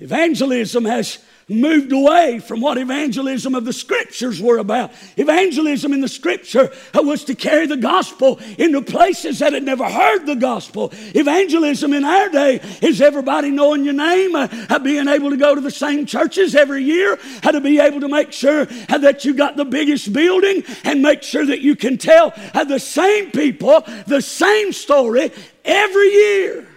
Evangelism 0.00 0.84
has 0.84 1.18
moved 1.48 1.90
away 1.90 2.38
from 2.38 2.60
what 2.60 2.78
evangelism 2.78 3.56
of 3.56 3.64
the 3.64 3.72
scriptures 3.72 4.40
were 4.40 4.58
about. 4.58 4.92
Evangelism 5.16 5.92
in 5.92 6.00
the 6.00 6.08
scripture 6.08 6.70
was 6.94 7.24
to 7.24 7.34
carry 7.34 7.66
the 7.66 7.76
gospel 7.76 8.38
into 8.58 8.80
places 8.80 9.40
that 9.40 9.54
had 9.54 9.64
never 9.64 9.84
heard 9.84 10.24
the 10.24 10.36
gospel. 10.36 10.92
Evangelism 11.16 11.92
in 11.92 12.04
our 12.04 12.28
day 12.28 12.60
is 12.80 13.00
everybody 13.00 13.50
knowing 13.50 13.82
your 13.82 13.94
name, 13.94 14.36
uh, 14.36 14.78
being 14.78 15.08
able 15.08 15.30
to 15.30 15.36
go 15.36 15.56
to 15.56 15.60
the 15.60 15.68
same 15.70 16.06
churches 16.06 16.54
every 16.54 16.84
year, 16.84 17.18
how 17.42 17.50
to 17.50 17.60
be 17.60 17.80
able 17.80 17.98
to 17.98 18.08
make 18.08 18.30
sure 18.30 18.68
uh, 18.88 18.98
that 18.98 19.24
you 19.24 19.34
got 19.34 19.56
the 19.56 19.64
biggest 19.64 20.12
building 20.12 20.62
and 20.84 21.02
make 21.02 21.24
sure 21.24 21.44
that 21.44 21.60
you 21.60 21.74
can 21.74 21.98
tell 21.98 22.32
uh, 22.54 22.62
the 22.62 22.78
same 22.78 23.32
people 23.32 23.82
the 24.06 24.22
same 24.22 24.72
story 24.72 25.32
every 25.64 26.08
year. 26.08 26.67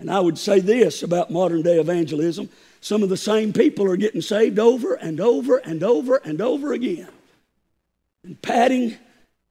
And 0.00 0.10
I 0.10 0.18
would 0.18 0.38
say 0.38 0.58
this 0.58 1.02
about 1.02 1.30
modern 1.30 1.62
day 1.62 1.78
evangelism 1.78 2.48
some 2.80 3.02
of 3.02 3.10
the 3.10 3.16
same 3.16 3.52
people 3.52 3.86
are 3.90 3.96
getting 3.96 4.22
saved 4.22 4.58
over 4.58 4.94
and 4.94 5.20
over 5.20 5.58
and 5.58 5.82
over 5.82 6.16
and 6.16 6.40
over 6.40 6.72
again 6.72 7.08
and 8.24 8.40
padding 8.40 8.96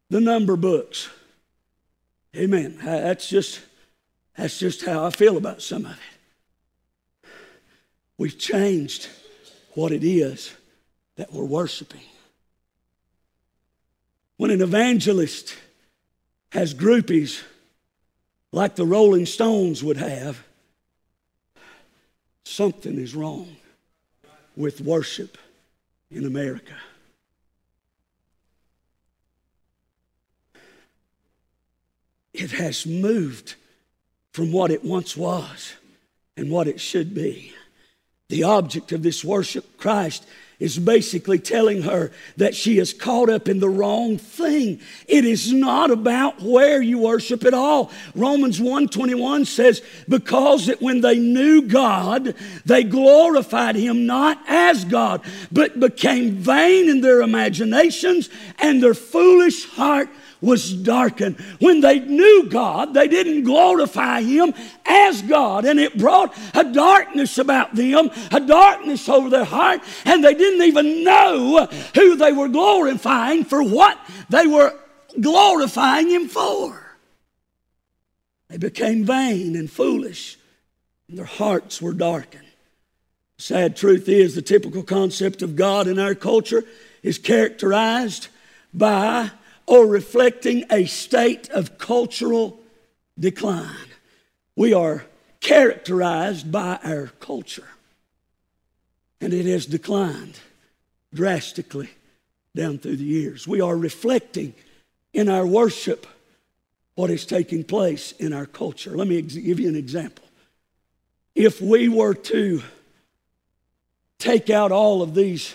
the 0.09 0.19
number 0.19 0.55
books. 0.55 1.09
Amen. 2.35 2.79
That's 2.83 3.29
just, 3.29 3.61
that's 4.35 4.57
just 4.57 4.83
how 4.83 5.05
I 5.05 5.11
feel 5.11 5.37
about 5.37 5.61
some 5.61 5.85
of 5.85 5.91
it. 5.91 7.29
We've 8.17 8.37
changed 8.37 9.07
what 9.75 9.91
it 9.91 10.03
is 10.03 10.51
that 11.15 11.31
we're 11.31 11.45
worshiping. 11.45 12.01
When 14.37 14.49
an 14.49 14.61
evangelist 14.61 15.55
has 16.51 16.73
groupies 16.73 17.43
like 18.51 18.75
the 18.75 18.85
Rolling 18.85 19.25
Stones 19.25 19.83
would 19.83 19.97
have, 19.97 20.43
something 22.43 22.97
is 22.97 23.15
wrong 23.15 23.55
with 24.55 24.81
worship 24.81 25.37
in 26.09 26.25
America. 26.25 26.75
It 32.33 32.51
has 32.51 32.85
moved 32.85 33.55
from 34.31 34.51
what 34.51 34.71
it 34.71 34.83
once 34.83 35.17
was 35.17 35.73
and 36.37 36.49
what 36.49 36.67
it 36.67 36.79
should 36.79 37.13
be. 37.13 37.53
The 38.29 38.43
object 38.43 38.91
of 38.91 39.01
this 39.01 39.25
worship, 39.25 39.77
Christ, 39.77 40.25
is 40.59 40.77
basically 40.77 41.39
telling 41.39 41.83
her 41.83 42.11
that 42.37 42.53
she 42.53 42.77
is 42.77 42.93
caught 42.93 43.29
up 43.29 43.47
in 43.47 43.59
the 43.59 43.69
wrong 43.69 44.17
thing. 44.17 44.79
It 45.07 45.25
is 45.25 45.51
not 45.53 45.89
about 45.89 46.41
where 46.41 46.81
you 46.81 46.99
worship 46.99 47.45
at 47.45 47.53
all. 47.53 47.91
Romans 48.13 48.59
1:21 48.59 49.45
says, 49.45 49.81
"Because 50.07 50.67
that 50.67 50.81
when 50.81 51.01
they 51.01 51.17
knew 51.17 51.61
God, 51.61 52.35
they 52.65 52.83
glorified 52.83 53.75
him 53.77 54.05
not 54.05 54.39
as 54.47 54.83
God, 54.83 55.21
but 55.51 55.79
became 55.79 56.35
vain 56.35 56.89
in 56.89 57.01
their 57.01 57.21
imaginations, 57.21 58.29
and 58.59 58.83
their 58.83 58.93
foolish 58.93 59.65
heart 59.65 60.09
was 60.41 60.73
darkened. 60.73 61.37
When 61.59 61.81
they 61.81 61.99
knew 61.99 62.47
God, 62.49 62.93
they 62.93 63.07
didn't 63.07 63.43
glorify 63.43 64.21
Him 64.21 64.53
as 64.85 65.21
God, 65.21 65.65
and 65.65 65.79
it 65.79 65.97
brought 65.97 66.35
a 66.53 66.63
darkness 66.63 67.37
about 67.37 67.75
them, 67.75 68.09
a 68.31 68.39
darkness 68.39 69.07
over 69.09 69.29
their 69.29 69.45
heart, 69.45 69.81
and 70.05 70.23
they 70.23 70.33
didn't 70.33 70.65
even 70.65 71.03
know 71.03 71.65
who 71.95 72.15
they 72.15 72.31
were 72.31 72.47
glorifying 72.47 73.43
for 73.43 73.61
what 73.61 73.99
they 74.29 74.47
were 74.47 74.73
glorifying 75.19 76.09
Him 76.09 76.27
for. 76.27 76.97
They 78.49 78.57
became 78.57 79.05
vain 79.05 79.55
and 79.55 79.69
foolish, 79.69 80.37
and 81.07 81.17
their 81.17 81.25
hearts 81.25 81.81
were 81.81 81.93
darkened. 81.93 82.45
Sad 83.37 83.77
truth 83.77 84.09
is, 84.09 84.35
the 84.35 84.41
typical 84.41 84.83
concept 84.83 85.41
of 85.41 85.55
God 85.55 85.87
in 85.87 85.97
our 85.97 86.15
culture 86.15 86.63
is 87.01 87.17
characterized 87.17 88.27
by 88.73 89.31
or 89.69 89.85
reflecting 89.85 90.65
a 90.71 90.83
state 90.85 91.47
of 91.51 91.77
cultural 91.77 92.59
decline. 93.19 93.87
We 94.55 94.73
are 94.73 95.05
characterized 95.41 96.51
by 96.51 96.79
our 96.83 97.11
culture, 97.19 97.67
and 99.21 99.31
it 99.31 99.45
has 99.45 99.67
declined 99.67 100.39
drastically 101.13 101.91
down 102.55 102.79
through 102.79 102.95
the 102.95 103.03
years. 103.03 103.47
We 103.47 103.61
are 103.61 103.77
reflecting 103.77 104.55
in 105.13 105.29
our 105.29 105.45
worship 105.45 106.07
what 106.95 107.11
is 107.11 107.27
taking 107.27 107.63
place 107.63 108.13
in 108.13 108.33
our 108.33 108.47
culture. 108.47 108.97
Let 108.97 109.07
me 109.07 109.21
give 109.21 109.59
you 109.59 109.69
an 109.69 109.75
example. 109.75 110.25
If 111.35 111.61
we 111.61 111.89
were 111.89 112.15
to 112.15 112.63
take 114.17 114.49
out 114.49 114.71
all 114.71 115.03
of 115.03 115.13
these 115.13 115.53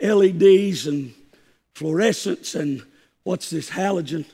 LEDs 0.00 0.86
and 0.86 1.12
fluorescents 1.74 2.54
and 2.54 2.84
what's 3.24 3.50
this 3.50 3.70
halogen 3.70 4.24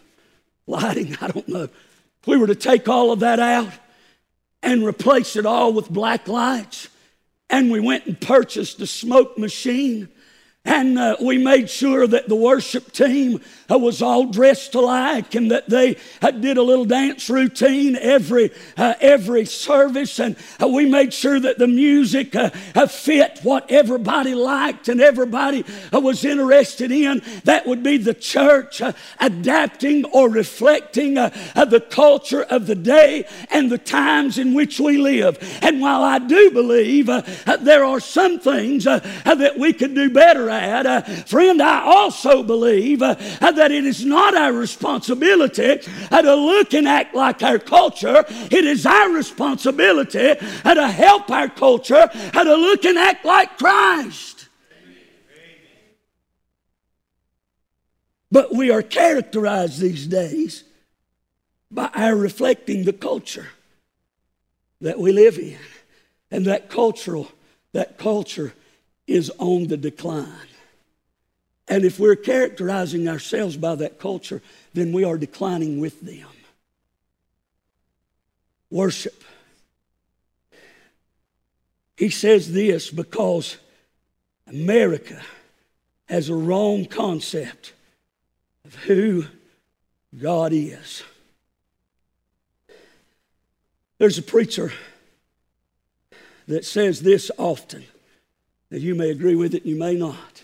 lighting? 0.66 1.16
I 1.20 1.28
don't 1.28 1.48
know. 1.48 1.62
If 1.62 2.26
we 2.26 2.36
were 2.36 2.48
to 2.48 2.54
take 2.54 2.88
all 2.88 3.12
of 3.12 3.20
that 3.20 3.40
out 3.40 3.72
and 4.62 4.84
replace 4.84 5.36
it 5.36 5.46
all 5.46 5.72
with 5.72 5.88
black 5.88 6.28
lights, 6.28 6.88
and 7.48 7.70
we 7.70 7.80
went 7.80 8.06
and 8.06 8.20
purchased 8.20 8.80
a 8.80 8.86
smoke 8.86 9.38
machine 9.38 10.08
and 10.66 10.98
uh, 10.98 11.16
we 11.22 11.38
made 11.38 11.70
sure 11.70 12.06
that 12.06 12.28
the 12.28 12.36
worship 12.36 12.92
team 12.92 13.40
uh, 13.70 13.78
was 13.78 14.02
all 14.02 14.26
dressed 14.26 14.74
alike 14.74 15.34
and 15.34 15.50
that 15.50 15.70
they 15.70 15.96
uh, 16.20 16.30
did 16.32 16.58
a 16.58 16.62
little 16.62 16.84
dance 16.84 17.30
routine 17.30 17.96
every, 17.96 18.50
uh, 18.76 18.92
every 19.00 19.46
service. 19.46 20.18
And 20.18 20.36
uh, 20.60 20.68
we 20.68 20.84
made 20.84 21.14
sure 21.14 21.40
that 21.40 21.58
the 21.58 21.66
music 21.66 22.36
uh, 22.36 22.50
fit 22.86 23.40
what 23.42 23.70
everybody 23.70 24.34
liked 24.34 24.88
and 24.88 25.00
everybody 25.00 25.64
was 25.94 26.26
interested 26.26 26.92
in. 26.92 27.22
That 27.44 27.66
would 27.66 27.82
be 27.82 27.96
the 27.96 28.14
church 28.14 28.82
adapting 29.18 30.04
or 30.06 30.28
reflecting 30.28 31.14
the 31.14 31.86
culture 31.88 32.42
of 32.42 32.66
the 32.66 32.74
day 32.74 33.26
and 33.50 33.72
the 33.72 33.78
times 33.78 34.36
in 34.36 34.52
which 34.52 34.78
we 34.78 34.98
live. 34.98 35.38
And 35.62 35.80
while 35.80 36.02
I 36.02 36.18
do 36.18 36.50
believe 36.50 37.06
there 37.06 37.84
are 37.84 38.00
some 38.00 38.40
things 38.40 38.84
that 38.84 39.54
we 39.58 39.72
could 39.72 39.94
do 39.94 40.10
better 40.10 40.49
uh, 40.50 41.02
friend, 41.02 41.62
I 41.62 41.82
also 41.82 42.42
believe 42.42 43.02
uh, 43.02 43.14
that 43.14 43.70
it 43.70 43.84
is 43.84 44.04
not 44.04 44.36
our 44.36 44.52
responsibility 44.52 45.80
uh, 46.10 46.22
to 46.22 46.34
look 46.34 46.74
and 46.74 46.88
act 46.88 47.14
like 47.14 47.42
our 47.42 47.58
culture. 47.58 48.24
It 48.28 48.64
is 48.64 48.86
our 48.86 49.10
responsibility 49.10 50.30
uh, 50.64 50.74
to 50.74 50.88
help 50.88 51.30
our 51.30 51.48
culture 51.48 52.08
uh, 52.12 52.44
to 52.44 52.54
look 52.54 52.84
and 52.84 52.98
act 52.98 53.24
like 53.24 53.58
Christ. 53.58 54.48
But 58.30 58.54
we 58.54 58.70
are 58.70 58.82
characterized 58.82 59.80
these 59.80 60.06
days 60.06 60.64
by 61.70 61.90
our 61.94 62.14
reflecting 62.14 62.84
the 62.84 62.92
culture 62.92 63.48
that 64.80 64.98
we 64.98 65.12
live 65.12 65.38
in. 65.38 65.58
And 66.30 66.46
that 66.46 66.70
cultural, 66.70 67.28
that 67.72 67.98
culture 67.98 68.54
is 69.10 69.30
on 69.38 69.66
the 69.66 69.76
decline. 69.76 70.28
And 71.66 71.84
if 71.84 71.98
we're 71.98 72.16
characterizing 72.16 73.08
ourselves 73.08 73.56
by 73.56 73.74
that 73.74 73.98
culture, 73.98 74.40
then 74.72 74.92
we 74.92 75.04
are 75.04 75.18
declining 75.18 75.80
with 75.80 76.00
them. 76.00 76.28
Worship. 78.70 79.24
He 81.96 82.08
says 82.08 82.52
this 82.52 82.90
because 82.90 83.56
America 84.46 85.20
has 86.08 86.28
a 86.28 86.34
wrong 86.34 86.84
concept 86.84 87.72
of 88.64 88.74
who 88.76 89.24
God 90.16 90.52
is. 90.52 91.02
There's 93.98 94.18
a 94.18 94.22
preacher 94.22 94.72
that 96.46 96.64
says 96.64 97.02
this 97.02 97.30
often. 97.36 97.84
Now, 98.70 98.78
you 98.78 98.94
may 98.94 99.10
agree 99.10 99.34
with 99.34 99.54
it, 99.54 99.62
and 99.62 99.72
you 99.72 99.78
may 99.78 99.94
not. 99.94 100.42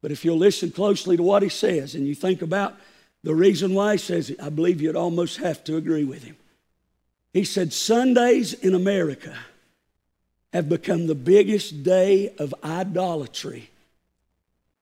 But 0.00 0.10
if 0.10 0.24
you'll 0.24 0.38
listen 0.38 0.70
closely 0.72 1.16
to 1.16 1.22
what 1.22 1.42
he 1.42 1.48
says 1.48 1.94
and 1.94 2.06
you 2.06 2.14
think 2.14 2.42
about 2.42 2.74
the 3.22 3.34
reason 3.34 3.72
why 3.72 3.92
he 3.92 3.98
says 3.98 4.30
it, 4.30 4.42
I 4.42 4.48
believe 4.48 4.80
you'd 4.80 4.96
almost 4.96 5.36
have 5.38 5.62
to 5.64 5.76
agree 5.76 6.04
with 6.04 6.24
him. 6.24 6.36
He 7.32 7.44
said, 7.44 7.72
Sundays 7.72 8.52
in 8.52 8.74
America 8.74 9.34
have 10.52 10.68
become 10.68 11.06
the 11.06 11.14
biggest 11.14 11.82
day 11.82 12.34
of 12.38 12.54
idolatry 12.62 13.70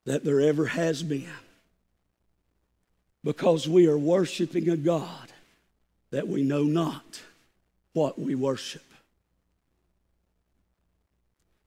that 0.07 0.25
there 0.25 0.41
ever 0.41 0.67
has 0.67 1.03
been 1.03 1.29
because 3.23 3.69
we 3.69 3.87
are 3.87 3.99
worshiping 3.99 4.69
a 4.71 4.77
God 4.77 5.31
that 6.11 6.27
we 6.27 6.43
know 6.43 6.65
not 6.65 7.21
what 7.93 8.19
we 8.19 8.35
worship. 8.35 8.83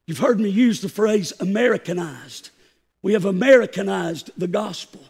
You've 0.05 0.19
heard 0.19 0.39
me 0.39 0.49
use 0.49 0.81
the 0.81 0.89
phrase 0.89 1.33
Americanized. 1.39 2.49
We 3.01 3.13
have 3.13 3.25
Americanized 3.25 4.31
the 4.37 4.47
gospel. 4.47 5.01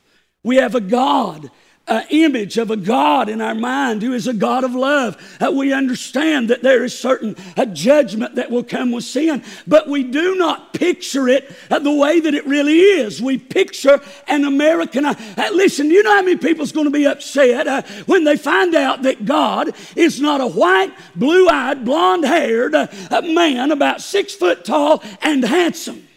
We 0.43 0.57
have 0.57 0.75
a 0.75 0.81
God 0.81 1.49
uh, 1.87 2.03
image 2.09 2.57
of 2.57 2.71
a 2.71 2.77
God 2.77 3.27
in 3.27 3.41
our 3.41 3.55
mind 3.55 4.01
who 4.01 4.13
is 4.13 4.27
a 4.27 4.33
God 4.33 4.63
of 4.63 4.73
love. 4.73 5.17
Uh, 5.39 5.51
we 5.51 5.73
understand 5.73 6.49
that 6.49 6.63
there 6.63 6.83
is 6.83 6.97
certain 6.97 7.35
a 7.57 7.65
judgment 7.65 8.35
that 8.35 8.49
will 8.49 8.63
come 8.63 8.91
with 8.91 9.03
sin, 9.03 9.43
but 9.67 9.89
we 9.89 10.03
do 10.03 10.35
not 10.35 10.73
picture 10.73 11.27
it 11.27 11.53
uh, 11.69 11.79
the 11.79 11.91
way 11.91 12.19
that 12.21 12.33
it 12.33 12.45
really 12.47 12.79
is. 12.79 13.21
We 13.21 13.37
picture 13.37 13.99
an 14.27 14.45
American. 14.45 15.05
Uh, 15.05 15.15
listen, 15.53 15.89
you 15.89 16.03
know 16.03 16.15
how 16.15 16.21
many 16.21 16.37
people's 16.37 16.71
going 16.71 16.85
to 16.85 16.91
be 16.91 17.05
upset 17.05 17.67
uh, 17.67 17.81
when 18.05 18.23
they 18.23 18.37
find 18.37 18.75
out 18.75 19.01
that 19.03 19.25
God 19.25 19.75
is 19.95 20.21
not 20.21 20.39
a 20.39 20.47
white, 20.47 20.93
blue-eyed, 21.15 21.83
blonde-haired 21.83 22.75
uh, 22.75 22.87
man 23.23 23.71
about 23.71 24.01
six 24.01 24.33
foot 24.33 24.63
tall 24.63 25.03
and 25.21 25.43
handsome. 25.43 26.07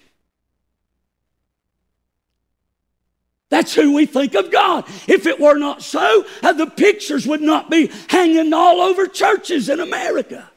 That's 3.49 3.75
who 3.75 3.95
we 3.95 4.07
think 4.07 4.35
of 4.35 4.51
God. 4.51 4.85
If 5.07 5.27
it 5.27 5.39
were 5.39 5.57
not 5.57 5.83
so, 5.83 6.25
uh, 6.43 6.53
the 6.53 6.67
pictures 6.67 7.27
would 7.27 7.43
not 7.43 7.71
be 7.71 7.91
hanging 8.09 8.53
all 8.53 8.81
over 8.81 9.07
churches 9.07 9.69
in 9.69 9.79
America. 9.79 10.51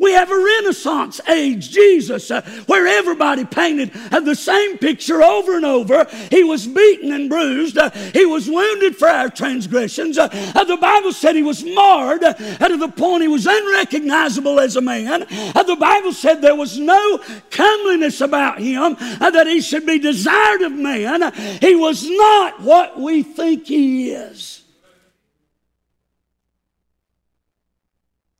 We 0.00 0.12
have 0.12 0.30
a 0.30 0.38
Renaissance 0.38 1.20
age 1.28 1.72
Jesus 1.72 2.30
uh, 2.30 2.42
where 2.66 2.86
everybody 2.86 3.44
painted 3.44 3.90
uh, 4.12 4.20
the 4.20 4.36
same 4.36 4.78
picture 4.78 5.22
over 5.24 5.56
and 5.56 5.64
over. 5.64 6.06
He 6.30 6.44
was 6.44 6.68
beaten 6.68 7.10
and 7.10 7.28
bruised. 7.28 7.76
Uh, 7.76 7.90
he 7.90 8.24
was 8.24 8.48
wounded 8.48 8.96
for 8.96 9.08
our 9.08 9.28
transgressions. 9.28 10.16
Uh, 10.16 10.28
uh, 10.54 10.62
the 10.62 10.76
Bible 10.76 11.12
said 11.12 11.34
he 11.34 11.42
was 11.42 11.64
marred 11.64 12.22
uh, 12.22 12.34
to 12.34 12.76
the 12.76 12.88
point 12.88 13.22
he 13.22 13.28
was 13.28 13.48
unrecognizable 13.48 14.60
as 14.60 14.76
a 14.76 14.80
man. 14.80 15.20
the 15.20 15.76
Bible 15.78 16.12
said 16.12 16.40
there 16.40 16.54
was 16.54 16.78
no 16.78 17.18
comeliness 17.50 18.20
about 18.20 18.60
him 18.60 18.94
that 19.18 19.48
he 19.48 19.60
should 19.60 19.84
be 19.84 19.98
desired 19.98 20.62
of 20.62 20.72
man. 20.72 21.32
He 21.60 21.74
was 21.74 22.08
not 22.08 22.60
what 22.60 23.00
we 23.00 23.24
think 23.24 23.66
he 23.66 24.12
is. 24.12 24.62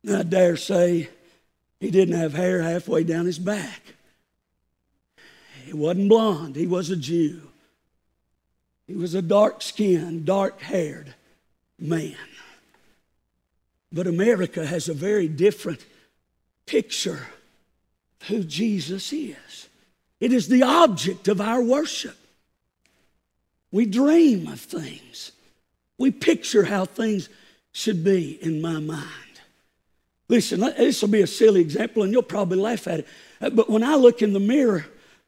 I 0.09 0.23
dare 0.23 0.57
say 0.57 1.11
he 1.81 1.91
didn't 1.91 2.19
have 2.19 2.35
hair 2.35 2.63
halfway 2.63 3.05
down 3.05 3.27
his 3.27 3.39
back. 3.39 3.83
He 5.65 5.73
wasn't 5.73 6.09
blond, 6.09 6.57
he 6.57 6.67
was 6.67 6.91
a 6.91 6.97
Jew. 6.97 7.43
He 8.87 8.95
was 8.95 9.15
a 9.15 9.21
dark 9.21 9.61
skinned, 9.61 10.25
dark 10.25 10.63
haired 10.63 11.15
man. 11.79 12.17
But 13.93 14.07
America 14.07 14.65
has 14.65 14.89
a 14.89 14.95
very 14.95 15.29
different 15.29 15.85
picture 16.65 17.27
of 18.21 18.29
who 18.29 18.45
Jesus 18.45 19.13
is. 19.13 19.69
It 20.21 20.33
is 20.33 20.49
the 20.49 20.63
object 20.63 21.29
of 21.29 21.41
our 21.41 21.63
worship. 21.63 22.17
We 23.71 23.85
dream 23.85 24.47
of 24.49 24.61
things, 24.61 25.33
we 25.99 26.11
picture 26.11 26.65
how 26.65 26.87
things 26.87 27.29
should 27.73 28.03
be 28.03 28.43
in 28.43 28.63
my 28.63 28.81
mind. 28.81 29.28
Listen, 30.29 30.61
this 30.61 31.01
will 31.01 31.09
be 31.09 31.23
a 31.23 31.27
silly 31.27 31.61
example 31.61 32.03
and 32.03 32.13
you'll 32.13 32.23
probably 32.23 32.59
laugh 32.59 32.87
at 32.87 33.01
it. 33.01 33.09
Uh, 33.41 33.51
but 33.51 33.71
when 33.71 33.83
I 33.83 33.95
look 33.95 34.21
in 34.21 34.33
the 34.33 34.41
mirror, 34.41 34.87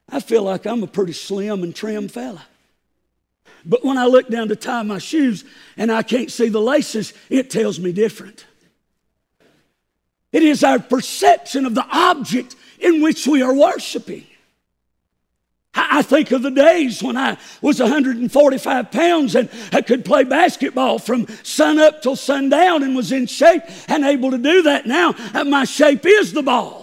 I 0.09 0.21
feel 0.21 0.43
like 0.43 0.67
I'm 0.67 0.83
a 0.83 0.87
pretty 0.87 1.13
slim 1.13 1.63
and 1.63 1.75
trim 1.75 2.09
fella. 2.09 2.45
But 3.65 3.85
when 3.85 3.99
I 3.99 4.07
look 4.07 4.29
down 4.29 4.49
to 4.49 4.57
tie 4.57 4.83
my 4.83 4.99
shoes 4.99 5.45
and 5.77 5.91
I 5.91 6.03
can't 6.03 6.31
see 6.31 6.49
the 6.49 6.61
laces, 6.61 7.13
it 7.29 7.51
tells 7.51 7.79
me 7.79 7.93
different. 7.93 8.47
It 10.33 10.43
is 10.43 10.63
our 10.63 10.79
perception 10.79 11.67
of 11.67 11.75
the 11.75 11.87
object 11.91 12.57
in 12.79 13.03
which 13.03 13.27
we 13.27 13.43
are 13.43 13.55
worshiping. 13.55 14.27
I 15.75 16.03
think 16.03 16.33
of 16.33 16.43
the 16.43 16.51
days 16.51 17.03
when 17.03 17.17
I 17.17 17.37
was 17.63 17.79
145 17.79 18.91
pounds 18.91 19.37
and 19.37 19.49
I 19.73 19.83
could 19.83 20.05
play 20.05 20.25
basketball 20.25 20.99
from 20.99 21.29
sun 21.43 21.79
up 21.79 22.03
till 22.03 22.17
sundown 22.17 22.83
and 22.83 22.97
was 22.97 23.13
in 23.13 23.27
shape 23.27 23.63
and 23.89 24.05
able 24.05 24.33
to 24.33 24.39
do 24.39 24.63
that 24.63 24.87
now. 24.87 25.15
Uh, 25.33 25.45
my 25.45 25.65
shape 25.65 26.05
is 26.05 26.33
the 26.33 26.43
ball. 26.43 26.80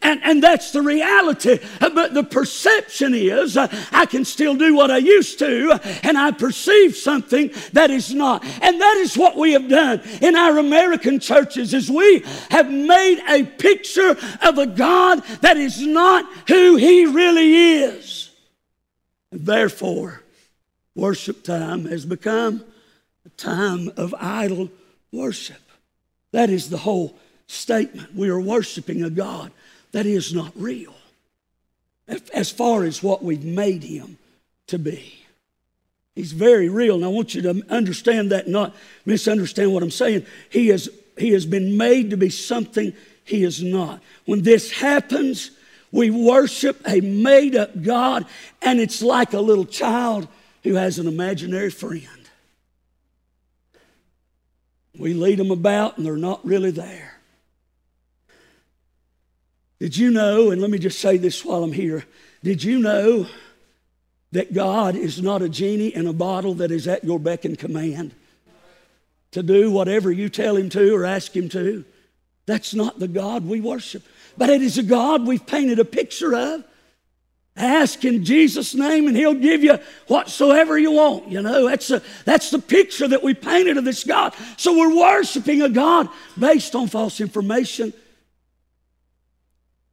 And, 0.00 0.22
and 0.22 0.42
that's 0.42 0.70
the 0.70 0.80
reality. 0.80 1.58
But 1.80 2.14
the 2.14 2.22
perception 2.22 3.14
is 3.14 3.56
uh, 3.56 3.66
I 3.92 4.06
can 4.06 4.24
still 4.24 4.54
do 4.54 4.74
what 4.74 4.90
I 4.90 4.98
used 4.98 5.38
to, 5.40 5.78
and 6.02 6.16
I 6.16 6.30
perceive 6.30 6.96
something 6.96 7.50
that 7.72 7.90
is 7.90 8.14
not. 8.14 8.44
And 8.62 8.80
that 8.80 8.96
is 8.98 9.16
what 9.16 9.36
we 9.36 9.52
have 9.52 9.68
done 9.68 10.00
in 10.22 10.36
our 10.36 10.58
American 10.58 11.18
churches 11.18 11.74
is 11.74 11.90
we 11.90 12.24
have 12.50 12.70
made 12.70 13.22
a 13.28 13.44
picture 13.44 14.16
of 14.42 14.58
a 14.58 14.66
God 14.66 15.22
that 15.40 15.56
is 15.56 15.84
not 15.84 16.24
who 16.46 16.76
he 16.76 17.04
really 17.04 17.80
is. 17.82 18.30
And 19.32 19.44
therefore, 19.44 20.22
worship 20.94 21.42
time 21.42 21.86
has 21.86 22.06
become 22.06 22.64
a 23.26 23.30
time 23.30 23.90
of 23.96 24.14
idol 24.18 24.70
worship. 25.12 25.60
That 26.32 26.50
is 26.50 26.70
the 26.70 26.78
whole 26.78 27.18
statement. 27.46 28.14
We 28.14 28.28
are 28.28 28.40
worshiping 28.40 29.02
a 29.02 29.10
God 29.10 29.50
that 29.92 30.06
is 30.06 30.34
not 30.34 30.52
real 30.54 30.94
as 32.32 32.50
far 32.50 32.84
as 32.84 33.02
what 33.02 33.22
we've 33.22 33.44
made 33.44 33.82
him 33.82 34.18
to 34.68 34.78
be. 34.78 35.14
He's 36.14 36.32
very 36.32 36.68
real, 36.68 36.96
and 36.96 37.04
I 37.04 37.08
want 37.08 37.34
you 37.34 37.42
to 37.42 37.62
understand 37.68 38.32
that, 38.32 38.48
not 38.48 38.74
misunderstand 39.06 39.72
what 39.72 39.82
I'm 39.82 39.90
saying. 39.90 40.26
He, 40.50 40.70
is, 40.70 40.90
he 41.16 41.30
has 41.32 41.46
been 41.46 41.76
made 41.76 42.10
to 42.10 42.16
be 42.16 42.30
something 42.30 42.92
he 43.24 43.44
is 43.44 43.62
not. 43.62 44.00
When 44.24 44.42
this 44.42 44.72
happens, 44.72 45.52
we 45.92 46.10
worship 46.10 46.80
a 46.88 47.00
made 47.00 47.54
up 47.54 47.82
God, 47.82 48.26
and 48.60 48.80
it's 48.80 49.00
like 49.00 49.32
a 49.32 49.40
little 49.40 49.64
child 49.64 50.26
who 50.64 50.74
has 50.74 50.98
an 50.98 51.06
imaginary 51.06 51.70
friend. 51.70 52.08
We 54.98 55.14
lead 55.14 55.38
them 55.38 55.52
about, 55.52 55.98
and 55.98 56.04
they're 56.06 56.16
not 56.16 56.44
really 56.44 56.72
there. 56.72 57.17
Did 59.80 59.96
you 59.96 60.10
know, 60.10 60.50
and 60.50 60.60
let 60.60 60.70
me 60.70 60.78
just 60.78 61.00
say 61.00 61.16
this 61.16 61.44
while 61.44 61.62
I'm 61.62 61.72
here, 61.72 62.04
did 62.42 62.62
you 62.62 62.78
know 62.78 63.26
that 64.32 64.52
God 64.52 64.96
is 64.96 65.22
not 65.22 65.42
a 65.42 65.48
genie 65.48 65.94
in 65.94 66.06
a 66.06 66.12
bottle 66.12 66.54
that 66.54 66.70
is 66.70 66.86
at 66.88 67.04
your 67.04 67.18
beck 67.18 67.44
and 67.44 67.58
command 67.58 68.14
to 69.30 69.42
do 69.42 69.70
whatever 69.70 70.10
you 70.10 70.28
tell 70.28 70.56
him 70.56 70.68
to 70.70 70.94
or 70.94 71.04
ask 71.04 71.34
him 71.34 71.48
to? 71.50 71.84
That's 72.46 72.74
not 72.74 72.98
the 72.98 73.08
God 73.08 73.44
we 73.44 73.60
worship. 73.60 74.02
But 74.36 74.50
it 74.50 74.62
is 74.62 74.78
a 74.78 74.82
God 74.82 75.26
we've 75.26 75.46
painted 75.46 75.78
a 75.78 75.84
picture 75.84 76.34
of. 76.34 76.64
Ask 77.58 78.04
in 78.04 78.24
Jesus' 78.24 78.74
name 78.74 79.08
and 79.08 79.16
He'll 79.16 79.34
give 79.34 79.64
you 79.64 79.78
whatsoever 80.06 80.78
you 80.78 80.92
want. 80.92 81.28
You 81.28 81.42
know, 81.42 81.68
that's, 81.68 81.90
a, 81.90 82.00
that's 82.24 82.50
the 82.50 82.60
picture 82.60 83.08
that 83.08 83.22
we 83.22 83.34
painted 83.34 83.76
of 83.76 83.84
this 83.84 84.04
God. 84.04 84.34
So 84.56 84.78
we're 84.78 84.96
worshiping 84.96 85.60
a 85.62 85.68
God 85.68 86.08
based 86.38 86.74
on 86.76 86.86
false 86.86 87.20
information, 87.20 87.92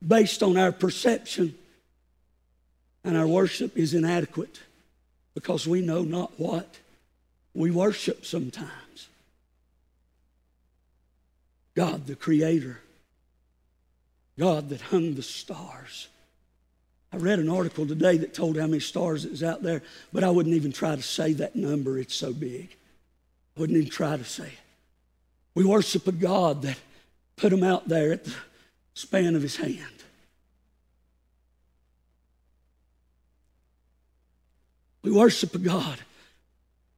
based 0.06 0.43
on 0.43 0.58
our 0.58 0.72
perception. 0.72 1.56
And 3.03 3.16
our 3.16 3.28
worship 3.28 3.78
is 3.78 3.93
inadequate 3.93 4.60
because 5.34 5.68
we 5.68 5.82
know 5.82 6.03
not 6.03 6.32
what 6.39 6.78
we 7.53 7.72
worship 7.72 8.26
sometimes. 8.26 9.08
God, 11.76 12.08
the 12.08 12.16
Creator, 12.16 12.80
God 14.39 14.70
that 14.70 14.82
hung 14.82 15.16
the 15.16 15.24
stars 15.24 16.08
I 17.16 17.18
read 17.18 17.39
an 17.39 17.49
article 17.49 17.88
today 17.88 18.18
that 18.18 18.34
told 18.34 18.58
how 18.58 18.68
many 18.68 18.82
stars 18.82 19.24
is 19.24 19.41
out 19.41 19.64
there, 19.64 19.82
but 20.12 20.26
I 20.26 20.30
wouldn't 20.30 20.53
even 20.53 20.74
try 20.74 20.97
to 20.97 21.01
say 21.01 21.32
that 21.34 21.56
number. 21.56 21.97
It's 21.97 22.14
so 22.14 22.34
big. 22.34 22.76
I 23.56 23.62
wouldn't 23.62 23.78
even 23.78 23.89
try 23.89 24.18
to 24.18 24.24
say 24.26 24.47
it. 24.47 24.60
We 25.53 25.64
worship 25.64 26.08
a 26.08 26.12
God 26.12 26.64
that 26.64 26.78
put 27.38 27.51
them 27.51 27.64
out 27.64 27.88
there 27.88 28.12
at 28.12 28.26
the 28.26 28.34
span 28.95 29.38
of 29.38 29.41
his 29.41 29.56
hand. 29.56 29.94
We 35.06 35.12
worship 35.12 35.53
a 35.53 35.60
God 35.60 35.99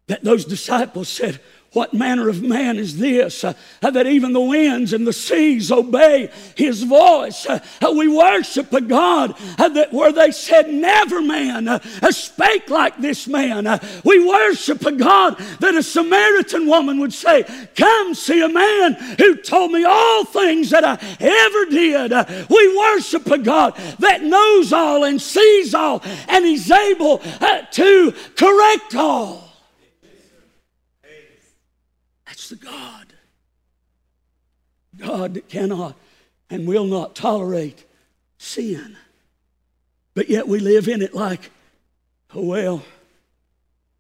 that 0.08 0.24
those 0.24 0.46
disciples 0.46 1.10
said, 1.10 1.42
what 1.74 1.94
manner 1.94 2.30
of 2.30 2.42
man 2.42 2.78
is 2.78 2.98
this 2.98 3.44
uh, 3.44 3.54
that 3.82 4.08
even 4.08 4.34
the 4.34 4.42
winds 4.42 4.94
and 4.94 5.06
the 5.06 5.14
seas 5.14 5.72
obey 5.72 6.32
his 6.56 6.84
voice? 6.84 7.46
Uh, 7.46 7.60
we 7.96 8.08
worship 8.08 8.72
a 8.74 8.82
God 8.82 9.36
uh, 9.60 9.70
that 9.70 9.94
where 9.94 10.12
they 10.12 10.32
said, 10.32 10.70
Never 10.70 11.22
man 11.22 11.68
uh, 11.68 11.80
spake 12.12 12.70
like 12.70 12.98
this 12.98 13.28
man. 13.28 13.68
Uh, 13.68 13.80
we 14.06 14.26
worship 14.26 14.86
a 14.86 14.94
God 14.94 15.38
that 15.60 15.76
a 15.76 15.84
Samaritan 15.84 16.68
woman 16.68 17.00
would 17.00 17.14
say, 17.14 17.44
Come 17.76 18.14
see 18.14 18.42
a 18.42 18.50
man 18.50 18.94
who 19.18 19.36
told 19.36 19.72
me 19.72 19.84
all 19.84 20.24
things 20.26 20.70
that 20.70 20.86
I 20.86 20.98
ever 21.20 21.66
did. 21.66 22.14
Uh, 22.14 22.46
we 22.50 22.78
worship 22.78 23.28
a 23.28 23.38
God 23.38 23.76
that 24.00 24.24
knows 24.24 24.72
all 24.72 25.04
and 25.04 25.22
sees 25.22 25.74
all 25.74 26.02
and 26.30 26.46
he's 26.46 26.72
able 26.72 27.20
to 27.20 28.14
correct 28.36 28.96
all. 28.96 29.47
The 32.50 32.56
God. 32.56 33.14
God 34.98 35.42
cannot 35.48 35.96
and 36.50 36.68
will 36.68 36.86
not 36.86 37.16
tolerate 37.16 37.84
sin. 38.38 38.98
But 40.14 40.30
yet 40.30 40.48
we 40.48 40.60
live 40.60 40.88
in 40.88 41.02
it 41.02 41.14
like, 41.14 41.52
oh, 42.34 42.46
well, 42.46 42.84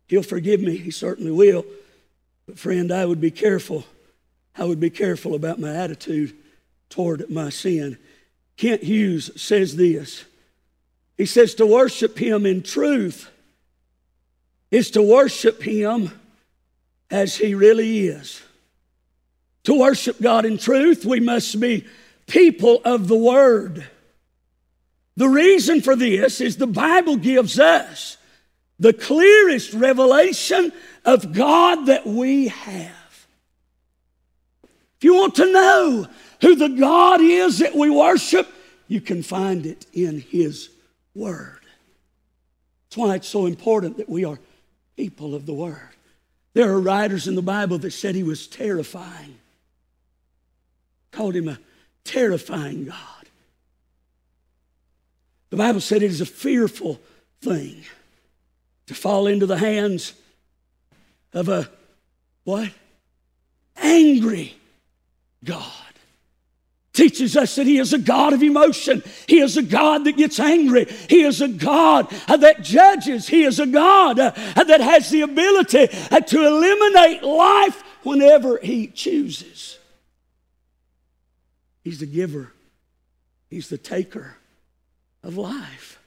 He'll 0.07 0.23
forgive 0.23 0.61
me. 0.61 0.77
He 0.77 0.91
certainly 0.91 1.31
will. 1.31 1.65
But, 2.45 2.57
friend, 2.57 2.91
I 2.91 3.05
would 3.05 3.19
be 3.19 3.31
careful. 3.31 3.85
I 4.57 4.63
would 4.63 4.79
be 4.79 4.89
careful 4.89 5.35
about 5.35 5.59
my 5.59 5.75
attitude 5.75 6.33
toward 6.89 7.29
my 7.29 7.49
sin. 7.49 7.97
Kent 8.55 8.83
Hughes 8.83 9.29
says 9.39 9.75
this 9.75 10.25
He 11.17 11.25
says, 11.25 11.53
to 11.55 11.65
worship 11.65 12.17
Him 12.17 12.45
in 12.45 12.63
truth 12.63 13.29
is 14.71 14.91
to 14.91 15.01
worship 15.01 15.61
Him 15.61 16.11
as 17.09 17.35
He 17.35 17.55
really 17.55 18.07
is. 18.07 18.41
To 19.65 19.79
worship 19.79 20.21
God 20.21 20.45
in 20.45 20.57
truth, 20.57 21.05
we 21.05 21.19
must 21.19 21.59
be 21.59 21.85
people 22.27 22.81
of 22.85 23.07
the 23.07 23.17
Word. 23.17 23.85
The 25.17 25.27
reason 25.27 25.81
for 25.81 25.95
this 25.95 26.39
is 26.39 26.57
the 26.57 26.67
Bible 26.67 27.17
gives 27.17 27.59
us 27.59 28.17
the 28.79 28.93
clearest 28.93 29.73
revelation 29.73 30.71
of 31.03 31.33
God 31.33 31.87
that 31.87 32.05
we 32.05 32.49
have. 32.49 33.27
If 34.97 35.03
you 35.03 35.15
want 35.15 35.35
to 35.35 35.51
know 35.51 36.07
who 36.41 36.55
the 36.55 36.69
God 36.69 37.21
is 37.21 37.59
that 37.59 37.75
we 37.75 37.89
worship, 37.89 38.47
you 38.87 39.01
can 39.01 39.23
find 39.23 39.65
it 39.65 39.85
in 39.93 40.19
His 40.19 40.69
Word. 41.13 41.59
That's 42.85 42.97
why 42.97 43.15
it's 43.15 43.27
so 43.27 43.47
important 43.47 43.97
that 43.97 44.07
we 44.07 44.23
are 44.23 44.39
people 44.95 45.35
of 45.35 45.45
the 45.45 45.53
Word. 45.53 45.96
There 46.57 46.71
are 46.71 46.81
writers 46.81 47.27
in 47.27 47.35
the 47.35 47.43
Bible 47.43 47.77
that 47.77 47.91
said 47.91 48.15
he 48.15 48.23
was 48.23 48.47
terrifying, 48.47 49.37
called 51.11 51.35
him 51.35 51.47
a 51.47 51.59
terrifying 52.03 52.85
God. 52.85 53.29
The 55.51 55.57
Bible 55.57 55.81
said 55.81 56.01
it 56.01 56.09
is 56.09 56.19
a 56.19 56.25
fearful 56.25 56.99
thing 57.41 57.83
to 58.87 58.95
fall 58.95 59.27
into 59.27 59.45
the 59.45 59.59
hands 59.59 60.13
of 61.31 61.47
a 61.47 61.69
what? 62.43 62.71
Angry 63.75 64.55
God 65.43 65.86
teaches 66.97 67.37
us 67.37 67.55
that 67.55 67.67
He 67.67 67.77
is 67.77 67.93
a 67.93 67.99
God 67.99 68.33
of 68.33 68.41
emotion. 68.41 69.03
He 69.27 69.39
is 69.39 69.55
a 69.55 69.61
God 69.61 70.05
that 70.05 70.17
gets 70.17 70.39
angry. 70.39 70.85
He 71.07 71.21
is 71.21 71.41
a 71.41 71.47
God 71.47 72.09
that 72.27 72.63
judges. 72.63 73.27
He 73.27 73.43
is 73.43 73.59
a 73.59 73.67
God 73.67 74.17
that 74.17 74.81
has 74.81 75.11
the 75.11 75.21
ability 75.21 75.87
to 75.87 76.47
eliminate 76.47 77.21
life 77.21 77.83
whenever 78.01 78.57
He 78.57 78.87
chooses. 78.87 79.77
He's 81.83 81.99
the 81.99 82.07
giver, 82.07 82.51
He's 83.49 83.69
the 83.69 83.77
taker 83.77 84.35
of 85.23 85.37
life. 85.37 85.99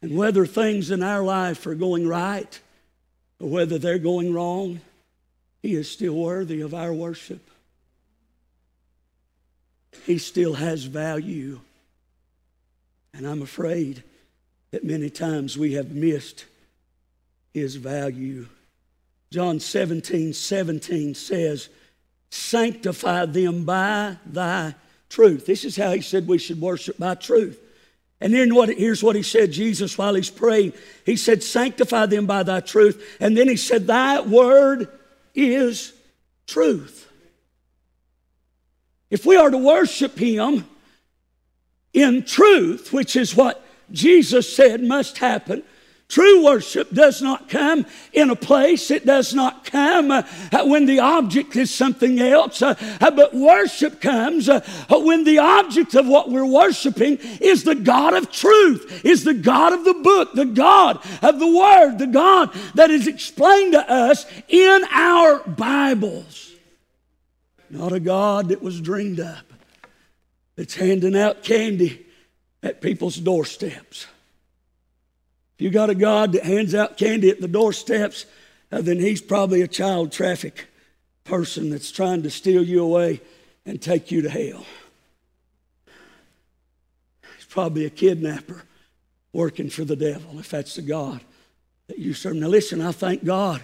And 0.00 0.16
whether 0.16 0.46
things 0.46 0.92
in 0.92 1.02
our 1.02 1.22
life 1.22 1.66
are 1.66 1.74
going 1.74 2.06
right 2.06 2.58
or 3.40 3.50
whether 3.50 3.78
they're 3.78 3.98
going 3.98 4.32
wrong, 4.32 4.80
He 5.60 5.74
is 5.74 5.90
still 5.90 6.14
worthy 6.14 6.60
of 6.60 6.72
our 6.72 6.94
worship 6.94 7.49
he 10.06 10.18
still 10.18 10.54
has 10.54 10.84
value. 10.84 11.60
And 13.12 13.26
I'm 13.26 13.42
afraid 13.42 14.02
that 14.70 14.84
many 14.84 15.10
times 15.10 15.58
we 15.58 15.74
have 15.74 15.90
missed 15.90 16.46
his 17.52 17.76
value. 17.76 18.46
John 19.30 19.60
17 19.60 20.32
17 20.32 21.14
says, 21.14 21.68
Sanctify 22.30 23.26
them 23.26 23.64
by 23.64 24.16
thy 24.24 24.74
truth. 25.08 25.46
This 25.46 25.64
is 25.64 25.76
how 25.76 25.90
he 25.92 26.00
said 26.00 26.26
we 26.26 26.38
should 26.38 26.60
worship 26.60 26.98
by 26.98 27.16
truth. 27.16 27.60
And 28.20 28.34
then 28.34 28.54
what, 28.54 28.68
here's 28.68 29.02
what 29.02 29.16
he 29.16 29.22
said, 29.22 29.50
Jesus, 29.50 29.96
while 29.96 30.14
he's 30.14 30.30
praying. 30.30 30.74
He 31.06 31.16
said, 31.16 31.42
Sanctify 31.42 32.06
them 32.06 32.26
by 32.26 32.42
thy 32.42 32.60
truth. 32.60 33.16
And 33.18 33.36
then 33.36 33.48
he 33.48 33.56
said, 33.56 33.86
Thy 33.86 34.20
word 34.20 34.88
is 35.34 35.92
truth. 36.46 37.09
If 39.10 39.26
we 39.26 39.36
are 39.36 39.50
to 39.50 39.58
worship 39.58 40.18
Him 40.18 40.66
in 41.92 42.24
truth, 42.24 42.92
which 42.92 43.16
is 43.16 43.34
what 43.34 43.64
Jesus 43.90 44.54
said 44.54 44.82
must 44.82 45.18
happen, 45.18 45.64
True 46.10 46.44
worship 46.44 46.90
does 46.90 47.22
not 47.22 47.48
come 47.48 47.86
in 48.12 48.30
a 48.30 48.36
place. 48.36 48.90
It 48.90 49.06
does 49.06 49.32
not 49.32 49.64
come 49.64 50.10
uh, 50.10 50.24
when 50.64 50.86
the 50.86 50.98
object 50.98 51.54
is 51.54 51.72
something 51.72 52.18
else. 52.18 52.60
Uh, 52.60 52.74
uh 53.00 53.12
but 53.12 53.32
worship 53.32 54.00
comes 54.00 54.50
when 54.90 55.22
the 55.22 55.38
object 55.38 55.94
of 55.94 56.08
what 56.08 56.28
we're 56.28 56.44
worshiping 56.44 57.18
is 57.40 57.62
the 57.62 57.76
God 57.76 58.14
of 58.14 58.32
truth, 58.32 59.04
is 59.04 59.22
the 59.22 59.34
God 59.34 59.72
of 59.72 59.84
the 59.84 59.94
book, 59.94 60.32
the 60.34 60.46
God 60.46 60.98
of 61.22 61.38
the 61.38 61.46
Word, 61.46 61.98
the 61.98 62.08
God 62.08 62.52
that 62.74 62.90
is 62.90 63.06
explained 63.06 63.72
to 63.74 63.88
us 63.88 64.26
in 64.48 64.82
our 64.90 65.38
Bibles. 65.44 66.49
Not 67.70 67.92
a 67.92 68.00
God 68.00 68.48
that 68.48 68.62
was 68.62 68.80
dreamed 68.80 69.20
up, 69.20 69.52
that's 70.56 70.74
handing 70.74 71.16
out 71.16 71.44
candy 71.44 72.04
at 72.62 72.80
people's 72.80 73.16
doorsteps. 73.16 74.06
If 75.56 75.64
you 75.64 75.70
got 75.70 75.88
a 75.88 75.94
God 75.94 76.32
that 76.32 76.42
hands 76.42 76.74
out 76.74 76.98
candy 76.98 77.30
at 77.30 77.40
the 77.40 77.48
doorsteps, 77.48 78.26
uh, 78.72 78.80
then 78.80 78.98
he's 78.98 79.22
probably 79.22 79.62
a 79.62 79.68
child 79.68 80.10
traffic 80.10 80.66
person 81.24 81.70
that's 81.70 81.92
trying 81.92 82.22
to 82.24 82.30
steal 82.30 82.62
you 82.62 82.82
away 82.82 83.20
and 83.64 83.80
take 83.80 84.10
you 84.10 84.22
to 84.22 84.30
hell. 84.30 84.66
He's 87.36 87.44
probably 87.48 87.84
a 87.86 87.90
kidnapper 87.90 88.64
working 89.32 89.70
for 89.70 89.84
the 89.84 89.96
devil, 89.96 90.38
if 90.40 90.50
that's 90.50 90.74
the 90.74 90.82
God 90.82 91.20
that 91.86 91.98
you 91.98 92.14
serve. 92.14 92.34
Now, 92.34 92.48
listen, 92.48 92.80
I 92.80 92.92
thank 92.92 93.24
God. 93.24 93.62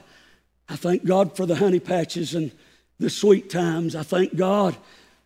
I 0.69 0.77
thank 0.77 1.05
God 1.05 1.37
for 1.37 1.47
the 1.47 1.57
honey 1.57 1.81
patches 1.81 2.35
and 2.35 2.53
the 2.99 3.11
sweet 3.11 3.51
times. 3.51 3.95
I 3.95 4.03
thank 4.03 4.37
God 4.37 4.77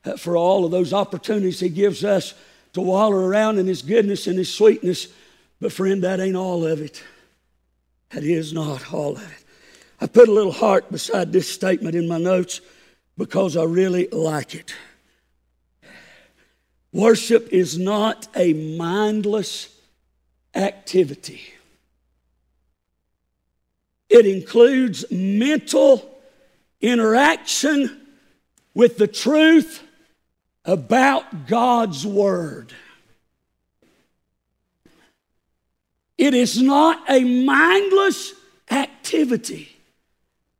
uh, 0.04 0.16
for 0.16 0.36
all 0.36 0.64
of 0.64 0.70
those 0.70 0.92
opportunities 0.92 1.60
He 1.60 1.68
gives 1.68 2.04
us 2.04 2.34
to 2.72 2.80
wallow 2.80 3.16
around 3.16 3.58
in 3.58 3.66
His 3.66 3.82
goodness 3.82 4.26
and 4.26 4.38
His 4.38 4.52
sweetness. 4.52 5.08
But, 5.60 5.72
friend, 5.72 6.02
that 6.02 6.20
ain't 6.20 6.36
all 6.36 6.66
of 6.66 6.80
it. 6.80 7.02
That 8.10 8.24
is 8.24 8.52
not 8.52 8.92
all 8.92 9.16
of 9.16 9.22
it. 9.22 9.44
I 10.00 10.06
put 10.06 10.28
a 10.28 10.32
little 10.32 10.52
heart 10.52 10.90
beside 10.90 11.32
this 11.32 11.48
statement 11.48 11.94
in 11.94 12.08
my 12.08 12.18
notes 12.18 12.60
because 13.16 13.56
I 13.56 13.64
really 13.64 14.08
like 14.08 14.54
it. 14.54 14.74
Worship 16.92 17.48
is 17.52 17.78
not 17.78 18.26
a 18.34 18.54
mindless 18.76 19.76
activity. 20.54 21.42
It 24.08 24.26
includes 24.26 25.04
mental 25.10 26.10
interaction 26.80 28.06
with 28.74 28.98
the 28.98 29.06
truth 29.06 29.82
about 30.64 31.46
God's 31.46 32.06
Word. 32.06 32.72
It 36.16 36.34
is 36.34 36.60
not 36.60 37.02
a 37.08 37.24
mindless 37.24 38.34
activity, 38.70 39.74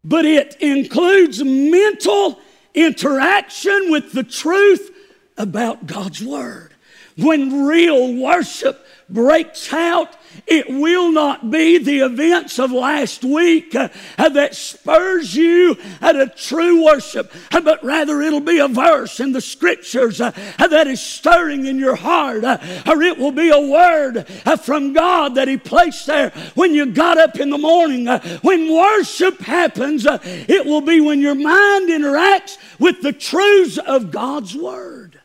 but 0.02 0.24
it 0.24 0.56
includes 0.60 1.44
mental 1.44 2.38
interaction 2.74 3.90
with 3.90 4.12
the 4.12 4.24
truth 4.24 4.90
about 5.36 5.86
God's 5.86 6.22
Word. 6.22 6.72
When 7.16 7.66
real 7.66 8.14
worship 8.14 8.86
breaks 9.08 9.72
out 9.72 10.16
it 10.50 10.68
will 10.68 11.12
not 11.12 11.48
be 11.50 11.78
the 11.78 12.00
events 12.00 12.58
of 12.58 12.72
last 12.72 13.22
week 13.22 13.72
uh, 13.74 13.88
that 14.18 14.56
spurs 14.56 15.34
you 15.34 15.76
at 16.00 16.16
a 16.16 16.26
true 16.26 16.84
worship, 16.84 17.32
uh, 17.52 17.60
but 17.60 17.82
rather 17.84 18.20
it'll 18.20 18.40
be 18.40 18.58
a 18.58 18.66
verse 18.66 19.20
in 19.20 19.30
the 19.30 19.40
scriptures 19.40 20.20
uh, 20.20 20.32
that 20.58 20.88
is 20.88 21.00
stirring 21.00 21.66
in 21.66 21.78
your 21.78 21.94
heart, 21.94 22.42
uh, 22.42 22.58
or 22.88 23.00
it 23.00 23.16
will 23.16 23.30
be 23.30 23.50
a 23.50 23.60
word 23.60 24.26
uh, 24.44 24.56
from 24.56 24.92
God 24.92 25.36
that 25.36 25.46
He 25.46 25.56
placed 25.56 26.06
there 26.06 26.30
when 26.56 26.74
you 26.74 26.86
got 26.86 27.16
up 27.16 27.38
in 27.38 27.50
the 27.50 27.58
morning. 27.58 28.08
Uh, 28.08 28.20
when 28.42 28.74
worship 28.74 29.40
happens, 29.40 30.04
it 30.04 30.66
will 30.66 30.80
be 30.80 31.00
when 31.00 31.20
your 31.20 31.36
mind 31.36 31.88
interacts 31.88 32.58
with 32.80 33.02
the 33.02 33.12
truths 33.12 33.78
of 33.78 34.10
God's 34.10 34.56
Word. 34.56 35.20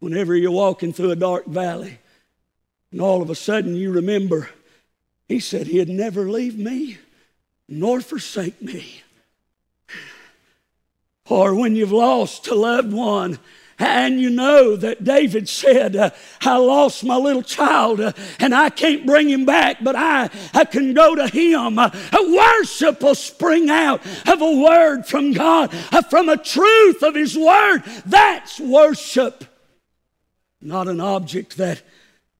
Whenever 0.00 0.34
you're 0.34 0.50
walking 0.50 0.92
through 0.92 1.12
a 1.12 1.16
dark 1.16 1.46
valley, 1.46 2.00
and 2.92 3.00
all 3.00 3.22
of 3.22 3.30
a 3.30 3.34
sudden 3.34 3.74
you 3.74 3.90
remember, 3.90 4.50
he 5.26 5.40
said 5.40 5.66
he'd 5.66 5.88
never 5.88 6.30
leave 6.30 6.58
me 6.58 6.98
nor 7.68 8.00
forsake 8.00 8.60
me. 8.60 9.02
Or 11.28 11.54
when 11.54 11.74
you've 11.74 11.92
lost 11.92 12.46
a 12.48 12.54
loved 12.54 12.92
one, 12.92 13.38
and 13.78 14.20
you 14.20 14.30
know 14.30 14.76
that 14.76 15.02
David 15.02 15.48
said, 15.48 15.96
uh, 15.96 16.10
I 16.42 16.56
lost 16.56 17.04
my 17.04 17.16
little 17.16 17.42
child 17.42 18.00
uh, 18.00 18.12
and 18.38 18.54
I 18.54 18.70
can't 18.70 19.06
bring 19.06 19.28
him 19.28 19.44
back, 19.44 19.78
but 19.82 19.96
I, 19.96 20.30
I 20.54 20.64
can 20.64 20.94
go 20.94 21.16
to 21.16 21.26
him. 21.26 21.78
Uh, 21.78 21.90
worship 22.12 23.02
will 23.02 23.14
spring 23.14 23.70
out 23.70 24.04
of 24.28 24.40
a 24.40 24.60
word 24.60 25.06
from 25.06 25.32
God, 25.32 25.74
uh, 25.90 26.02
from 26.02 26.28
a 26.28 26.36
truth 26.36 27.02
of 27.02 27.14
his 27.14 27.36
word. 27.36 27.82
That's 28.06 28.60
worship, 28.60 29.44
not 30.60 30.86
an 30.86 31.00
object 31.00 31.56
that 31.56 31.82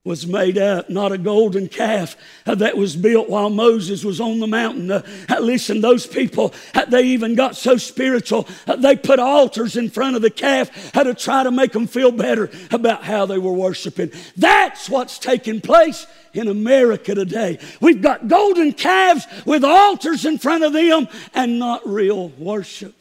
was 0.05 0.27
made 0.27 0.59
up, 0.59 0.91
not 0.91 1.13
a 1.13 1.19
golden 1.19 1.69
calf 1.69 2.17
uh, 2.45 2.57
that 2.57 2.77
was 2.77 2.97
built 2.97 3.29
while 3.29 3.49
Moses 3.49 4.05
was 4.05 4.21
on 4.21 4.41
the 4.41 4.49
mountain. 4.49 4.91
Uh, 4.91 5.03
uh 5.29 5.39
listen, 5.39 5.81
those 5.81 6.09
people, 6.09 6.53
uh, 6.75 6.85
they 6.87 7.03
even 7.03 7.37
got 7.37 7.55
so 7.55 7.77
spiritual, 7.77 8.49
they 8.79 8.97
put 8.97 9.21
altars 9.21 9.77
in 9.77 9.89
front 9.89 10.17
of 10.17 10.23
the 10.23 10.31
calf 10.31 10.93
to 10.93 11.15
try 11.15 11.45
to 11.45 11.53
make 11.53 11.71
them 11.71 11.87
feel 11.87 12.11
better 12.11 12.51
about 12.73 13.05
how 13.05 13.27
they 13.27 13.39
were 13.39 13.53
worshiping. 13.53 14.11
That's 14.37 14.91
what's 14.91 15.21
taking 15.21 15.61
place 15.61 16.07
in 16.33 16.49
America 16.49 17.15
today. 17.15 17.61
We've 17.81 18.03
got 18.03 18.27
golden 18.27 18.73
calves 18.73 19.27
with 19.47 19.63
altars 19.65 20.25
in 20.25 20.39
front 20.39 20.65
of 20.65 20.73
them 20.73 21.07
and 21.33 21.61
not 21.61 21.87
real 21.87 22.31
worship. 22.31 23.01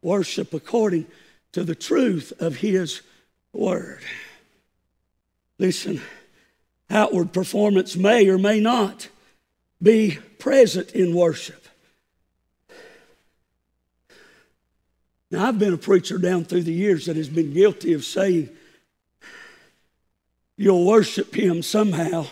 Worship 0.00 0.54
according 0.54 1.06
to 1.52 1.62
the 1.62 1.74
truth 1.74 2.32
of 2.38 2.56
His 2.56 3.02
Word. 3.52 4.00
Listen, 5.58 6.00
outward 6.90 7.32
performance 7.32 7.96
may 7.96 8.28
or 8.28 8.38
may 8.38 8.60
not 8.60 9.08
be 9.82 10.18
present 10.38 10.92
in 10.92 11.14
worship. 11.14 11.66
Now, 15.30 15.46
I've 15.46 15.58
been 15.58 15.74
a 15.74 15.78
preacher 15.78 16.18
down 16.18 16.44
through 16.44 16.62
the 16.62 16.72
years 16.72 17.06
that 17.06 17.16
has 17.16 17.28
been 17.28 17.52
guilty 17.52 17.92
of 17.92 18.04
saying, 18.04 18.48
You'll 20.56 20.86
worship 20.86 21.34
Him 21.34 21.62
somehow 21.62 22.26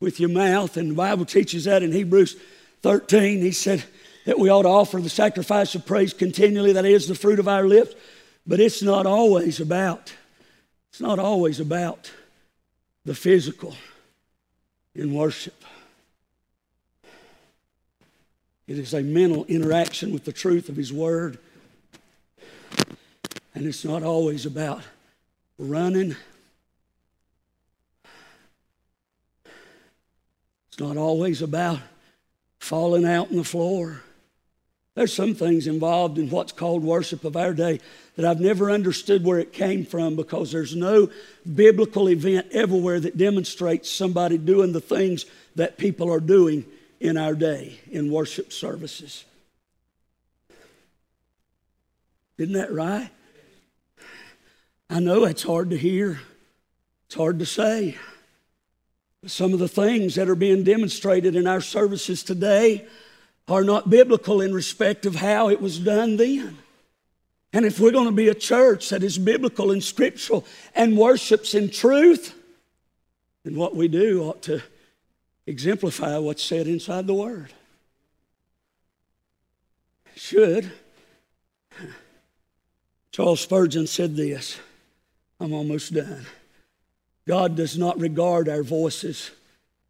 with 0.00 0.18
your 0.18 0.30
mouth. 0.30 0.76
And 0.76 0.92
the 0.92 0.94
Bible 0.94 1.26
teaches 1.26 1.64
that 1.64 1.82
in 1.82 1.92
Hebrews 1.92 2.36
13. 2.80 3.42
He 3.42 3.52
said 3.52 3.84
that 4.24 4.38
we 4.38 4.48
ought 4.48 4.62
to 4.62 4.68
offer 4.68 4.98
the 4.98 5.10
sacrifice 5.10 5.74
of 5.74 5.84
praise 5.84 6.14
continually, 6.14 6.72
that 6.72 6.86
is 6.86 7.06
the 7.06 7.14
fruit 7.14 7.38
of 7.38 7.48
our 7.48 7.66
lips. 7.66 7.94
But 8.46 8.60
it's 8.60 8.82
not 8.82 9.04
always 9.06 9.60
about, 9.60 10.14
it's 10.90 11.00
not 11.00 11.18
always 11.18 11.60
about 11.60 12.10
the 13.04 13.14
physical 13.14 13.74
in 14.94 15.12
worship. 15.12 15.62
It 18.66 18.78
is 18.78 18.94
a 18.94 19.02
mental 19.02 19.44
interaction 19.44 20.12
with 20.12 20.24
the 20.24 20.32
truth 20.32 20.68
of 20.68 20.76
His 20.76 20.92
Word. 20.92 21.38
And 23.54 23.66
it's 23.66 23.84
not 23.84 24.02
always 24.02 24.46
about 24.46 24.82
running. 25.58 26.16
It's 30.68 30.80
not 30.80 30.96
always 30.96 31.42
about 31.42 31.78
falling 32.58 33.04
out 33.04 33.30
on 33.30 33.36
the 33.36 33.44
floor. 33.44 34.00
There's 34.94 35.12
some 35.12 35.34
things 35.34 35.66
involved 35.66 36.18
in 36.18 36.30
what's 36.30 36.52
called 36.52 36.84
worship 36.84 37.24
of 37.24 37.36
our 37.36 37.52
day 37.52 37.80
that 38.14 38.24
I've 38.24 38.40
never 38.40 38.70
understood 38.70 39.24
where 39.24 39.40
it 39.40 39.52
came 39.52 39.84
from 39.84 40.14
because 40.14 40.52
there's 40.52 40.76
no 40.76 41.10
biblical 41.52 42.08
event 42.08 42.46
everywhere 42.52 43.00
that 43.00 43.16
demonstrates 43.16 43.90
somebody 43.90 44.38
doing 44.38 44.72
the 44.72 44.80
things 44.80 45.26
that 45.56 45.78
people 45.78 46.12
are 46.12 46.20
doing 46.20 46.64
in 47.00 47.16
our 47.16 47.34
day 47.34 47.80
in 47.90 48.12
worship 48.12 48.52
services. 48.52 49.24
Isn't 52.38 52.54
that 52.54 52.72
right? 52.72 53.10
I 54.88 55.00
know 55.00 55.24
it's 55.24 55.42
hard 55.42 55.70
to 55.70 55.76
hear, 55.76 56.20
it's 57.06 57.16
hard 57.16 57.40
to 57.40 57.46
say. 57.46 57.96
Some 59.26 59.52
of 59.52 59.58
the 59.58 59.68
things 59.68 60.14
that 60.14 60.28
are 60.28 60.34
being 60.34 60.62
demonstrated 60.62 61.34
in 61.34 61.46
our 61.46 61.60
services 61.60 62.22
today 62.22 62.86
are 63.48 63.64
not 63.64 63.90
biblical 63.90 64.40
in 64.40 64.54
respect 64.54 65.06
of 65.06 65.16
how 65.16 65.48
it 65.48 65.60
was 65.60 65.78
done 65.78 66.16
then. 66.16 66.58
And 67.52 67.64
if 67.64 67.78
we're 67.78 67.92
going 67.92 68.06
to 68.06 68.12
be 68.12 68.28
a 68.28 68.34
church 68.34 68.88
that 68.88 69.02
is 69.02 69.16
biblical 69.16 69.70
and 69.70 69.82
scriptural 69.82 70.44
and 70.74 70.96
worships 70.96 71.54
in 71.54 71.70
truth, 71.70 72.34
then 73.44 73.54
what 73.54 73.76
we 73.76 73.86
do 73.86 74.24
ought 74.24 74.42
to 74.42 74.62
exemplify 75.46 76.18
what's 76.18 76.42
said 76.42 76.66
inside 76.66 77.06
the 77.06 77.14
Word. 77.14 77.52
Should. 80.16 80.72
Charles 83.12 83.40
Spurgeon 83.40 83.86
said 83.86 84.16
this 84.16 84.58
I'm 85.38 85.52
almost 85.52 85.92
done. 85.92 86.26
God 87.28 87.56
does 87.56 87.78
not 87.78 87.98
regard 88.00 88.48
our 88.48 88.62
voices, 88.62 89.30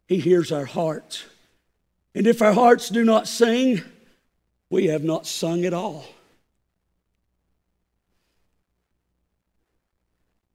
He 0.07 0.19
hears 0.19 0.51
our 0.51 0.65
hearts. 0.65 1.25
And 2.15 2.25
if 2.27 2.41
our 2.41 2.53
hearts 2.53 2.87
do 2.87 3.03
not 3.03 3.27
sing, 3.27 3.81
we 4.69 4.87
have 4.87 5.03
not 5.03 5.27
sung 5.27 5.65
at 5.65 5.73
all. 5.73 6.05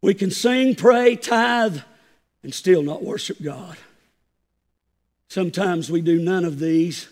We 0.01 0.15
can 0.15 0.31
sing, 0.31 0.75
pray, 0.75 1.17
tithe, 1.17 1.81
and 2.43 2.55
still 2.55 2.83
not 2.83 3.05
worship 3.05 3.43
God. 3.43 3.77
Sometimes 5.29 5.91
we 5.91 6.01
do 6.01 6.19
none 6.19 6.47
of 6.47 6.59
these 6.59 7.09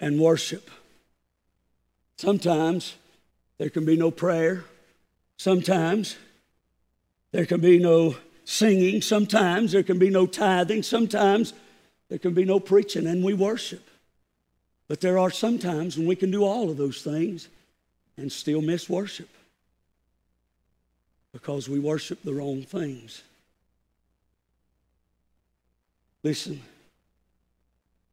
and 0.00 0.18
worship. 0.18 0.70
Sometimes 2.16 2.94
there 3.58 3.68
can 3.68 3.84
be 3.84 3.96
no 3.98 4.10
prayer. 4.10 4.64
Sometimes 5.36 6.16
there 7.32 7.44
can 7.44 7.60
be 7.60 7.78
no 7.78 8.16
singing. 8.44 9.02
Sometimes 9.02 9.72
there 9.72 9.82
can 9.82 9.98
be 9.98 10.08
no 10.08 10.26
tithing. 10.26 10.82
Sometimes 10.82 11.52
there 12.08 12.18
can 12.18 12.34
be 12.34 12.44
no 12.44 12.60
preaching, 12.60 13.06
and 13.06 13.24
we 13.24 13.34
worship. 13.34 13.88
But 14.88 15.00
there 15.00 15.18
are 15.18 15.30
some 15.30 15.58
times 15.58 15.96
when 15.96 16.06
we 16.06 16.16
can 16.16 16.30
do 16.30 16.44
all 16.44 16.70
of 16.70 16.76
those 16.76 17.02
things 17.02 17.48
and 18.16 18.30
still 18.30 18.60
miss 18.60 18.88
worship 18.88 19.28
because 21.32 21.68
we 21.68 21.78
worship 21.78 22.22
the 22.22 22.34
wrong 22.34 22.62
things. 22.62 23.22
Listen, 26.22 26.62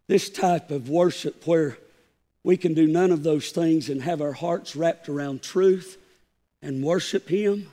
this 0.07 0.29
type 0.29 0.71
of 0.71 0.89
worship 0.89 1.45
where 1.45 1.77
we 2.43 2.57
can 2.57 2.73
do 2.73 2.87
none 2.87 3.11
of 3.11 3.23
those 3.23 3.51
things 3.51 3.89
and 3.89 4.01
have 4.01 4.21
our 4.21 4.31
hearts 4.31 4.75
wrapped 4.75 5.09
around 5.09 5.41
truth 5.41 5.97
and 6.61 6.83
worship 6.83 7.29
Him. 7.29 7.69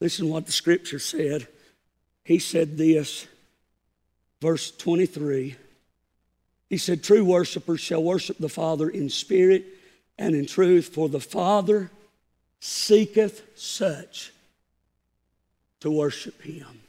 Listen 0.00 0.28
what 0.28 0.46
the 0.46 0.52
scripture 0.52 0.98
said. 0.98 1.46
He 2.24 2.38
said 2.38 2.76
this 2.76 3.26
verse 4.44 4.70
23. 4.72 5.56
He 6.68 6.76
said, 6.76 7.02
True 7.02 7.24
worshipers 7.24 7.80
shall 7.80 8.02
worship 8.02 8.36
the 8.36 8.50
Father 8.50 8.90
in 8.90 9.08
spirit 9.08 9.64
and 10.18 10.34
in 10.34 10.44
truth, 10.44 10.88
for 10.88 11.08
the 11.08 11.18
Father 11.18 11.90
seeketh 12.60 13.42
such 13.58 14.32
to 15.80 15.90
worship 15.90 16.42
Him. 16.42 16.82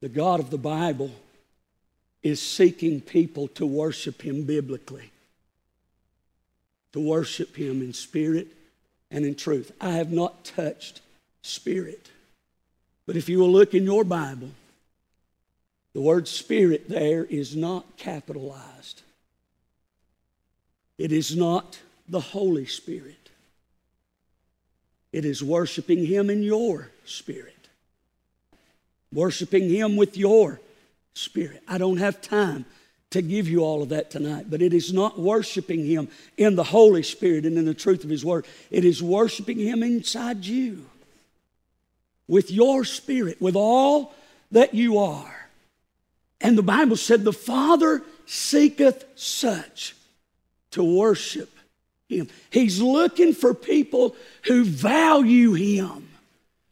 The 0.00 0.08
God 0.08 0.40
of 0.40 0.48
the 0.48 0.58
Bible 0.58 1.10
is 2.22 2.40
seeking 2.40 3.02
people 3.02 3.48
to 3.48 3.66
worship 3.66 4.22
Him 4.22 4.44
biblically, 4.44 5.10
to 6.94 7.00
worship 7.00 7.54
Him 7.56 7.82
in 7.82 7.92
spirit 7.92 8.48
and 9.10 9.26
in 9.26 9.34
truth. 9.34 9.70
I 9.82 9.90
have 9.90 10.10
not 10.10 10.46
touched 10.46 11.02
spirit. 11.42 12.08
But 13.06 13.16
if 13.16 13.28
you 13.28 13.38
will 13.38 13.52
look 13.52 13.72
in 13.72 13.84
your 13.84 14.04
Bible, 14.04 14.50
the 15.94 16.00
word 16.00 16.28
spirit 16.28 16.88
there 16.88 17.24
is 17.24 17.56
not 17.56 17.96
capitalized. 17.96 19.02
It 20.98 21.12
is 21.12 21.36
not 21.36 21.78
the 22.08 22.20
Holy 22.20 22.66
Spirit. 22.66 23.30
It 25.12 25.24
is 25.24 25.42
worshiping 25.42 26.04
Him 26.04 26.28
in 26.28 26.42
your 26.42 26.90
spirit, 27.04 27.68
worshiping 29.12 29.70
Him 29.70 29.96
with 29.96 30.16
your 30.16 30.60
spirit. 31.14 31.62
I 31.66 31.78
don't 31.78 31.96
have 31.98 32.20
time 32.20 32.66
to 33.10 33.22
give 33.22 33.48
you 33.48 33.60
all 33.60 33.82
of 33.82 33.90
that 33.90 34.10
tonight, 34.10 34.46
but 34.50 34.60
it 34.60 34.74
is 34.74 34.92
not 34.92 35.18
worshiping 35.18 35.86
Him 35.86 36.08
in 36.36 36.56
the 36.56 36.64
Holy 36.64 37.02
Spirit 37.02 37.46
and 37.46 37.56
in 37.56 37.64
the 37.64 37.72
truth 37.72 38.04
of 38.04 38.10
His 38.10 38.24
Word. 38.24 38.46
It 38.70 38.84
is 38.84 39.02
worshiping 39.02 39.58
Him 39.58 39.82
inside 39.82 40.44
you 40.44 40.86
with 42.28 42.50
your 42.50 42.84
spirit, 42.84 43.40
with 43.40 43.56
all 43.56 44.14
that 44.52 44.74
you 44.74 44.98
are. 44.98 45.48
And 46.40 46.56
the 46.56 46.62
Bible 46.62 46.96
said, 46.96 47.24
The 47.24 47.32
Father 47.32 48.02
seeketh 48.26 49.04
such 49.14 49.94
to 50.72 50.82
worship 50.82 51.50
him. 52.08 52.28
He's 52.50 52.80
looking 52.80 53.32
for 53.32 53.52
people 53.52 54.16
who 54.44 54.64
value 54.64 55.54
Him, 55.54 56.08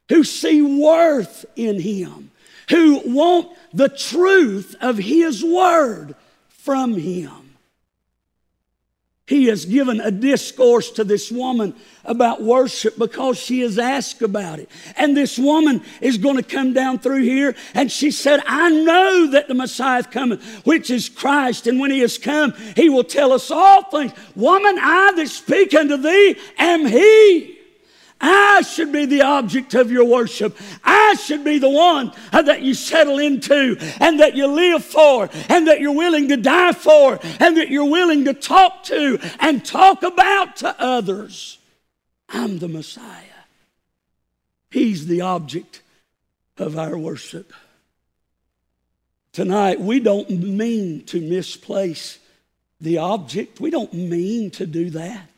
who 0.08 0.24
see 0.24 0.62
worth 0.62 1.44
in 1.56 1.80
Him, 1.80 2.30
who 2.70 3.00
want 3.04 3.56
the 3.72 3.88
truth 3.88 4.76
of 4.80 4.96
His 4.96 5.42
Word 5.42 6.14
from 6.48 6.94
Him. 6.94 7.43
He 9.26 9.46
has 9.46 9.64
given 9.64 10.00
a 10.00 10.10
discourse 10.10 10.90
to 10.92 11.04
this 11.04 11.32
woman 11.32 11.74
about 12.04 12.42
worship 12.42 12.98
because 12.98 13.38
she 13.38 13.60
has 13.60 13.78
asked 13.78 14.20
about 14.20 14.58
it. 14.58 14.70
And 14.98 15.16
this 15.16 15.38
woman 15.38 15.82
is 16.02 16.18
going 16.18 16.36
to 16.36 16.42
come 16.42 16.74
down 16.74 16.98
through 16.98 17.22
here 17.22 17.54
and 17.72 17.90
she 17.90 18.10
said, 18.10 18.42
I 18.46 18.68
know 18.68 19.28
that 19.28 19.48
the 19.48 19.54
Messiah 19.54 20.00
is 20.00 20.06
coming, 20.08 20.40
which 20.64 20.90
is 20.90 21.08
Christ. 21.08 21.66
And 21.66 21.80
when 21.80 21.90
he 21.90 22.00
has 22.00 22.18
come, 22.18 22.52
he 22.76 22.90
will 22.90 23.04
tell 23.04 23.32
us 23.32 23.50
all 23.50 23.84
things. 23.84 24.12
Woman, 24.36 24.76
I 24.78 25.12
that 25.16 25.28
speak 25.28 25.72
unto 25.74 25.96
thee 25.96 26.36
am 26.58 26.84
he. 26.84 27.53
I 28.26 28.62
should 28.62 28.90
be 28.90 29.04
the 29.04 29.20
object 29.20 29.74
of 29.74 29.90
your 29.90 30.06
worship. 30.06 30.56
I 30.82 31.14
should 31.14 31.44
be 31.44 31.58
the 31.58 31.68
one 31.68 32.10
uh, 32.32 32.40
that 32.40 32.62
you 32.62 32.72
settle 32.72 33.18
into 33.18 33.76
and 34.00 34.20
that 34.20 34.34
you 34.34 34.46
live 34.46 34.82
for 34.82 35.28
and 35.50 35.68
that 35.68 35.80
you're 35.80 35.92
willing 35.92 36.28
to 36.28 36.38
die 36.38 36.72
for 36.72 37.18
and 37.38 37.58
that 37.58 37.68
you're 37.68 37.90
willing 37.90 38.24
to 38.24 38.32
talk 38.32 38.84
to 38.84 39.18
and 39.40 39.62
talk 39.62 40.02
about 40.02 40.56
to 40.56 40.74
others. 40.80 41.58
I'm 42.30 42.60
the 42.60 42.68
Messiah. 42.68 43.20
He's 44.70 45.06
the 45.06 45.20
object 45.20 45.82
of 46.56 46.78
our 46.78 46.96
worship. 46.96 47.52
Tonight, 49.32 49.80
we 49.80 50.00
don't 50.00 50.30
mean 50.30 51.04
to 51.06 51.20
misplace 51.20 52.18
the 52.80 52.98
object. 52.98 53.60
We 53.60 53.70
don't 53.70 53.92
mean 53.92 54.50
to 54.52 54.64
do 54.64 54.88
that. 54.90 55.28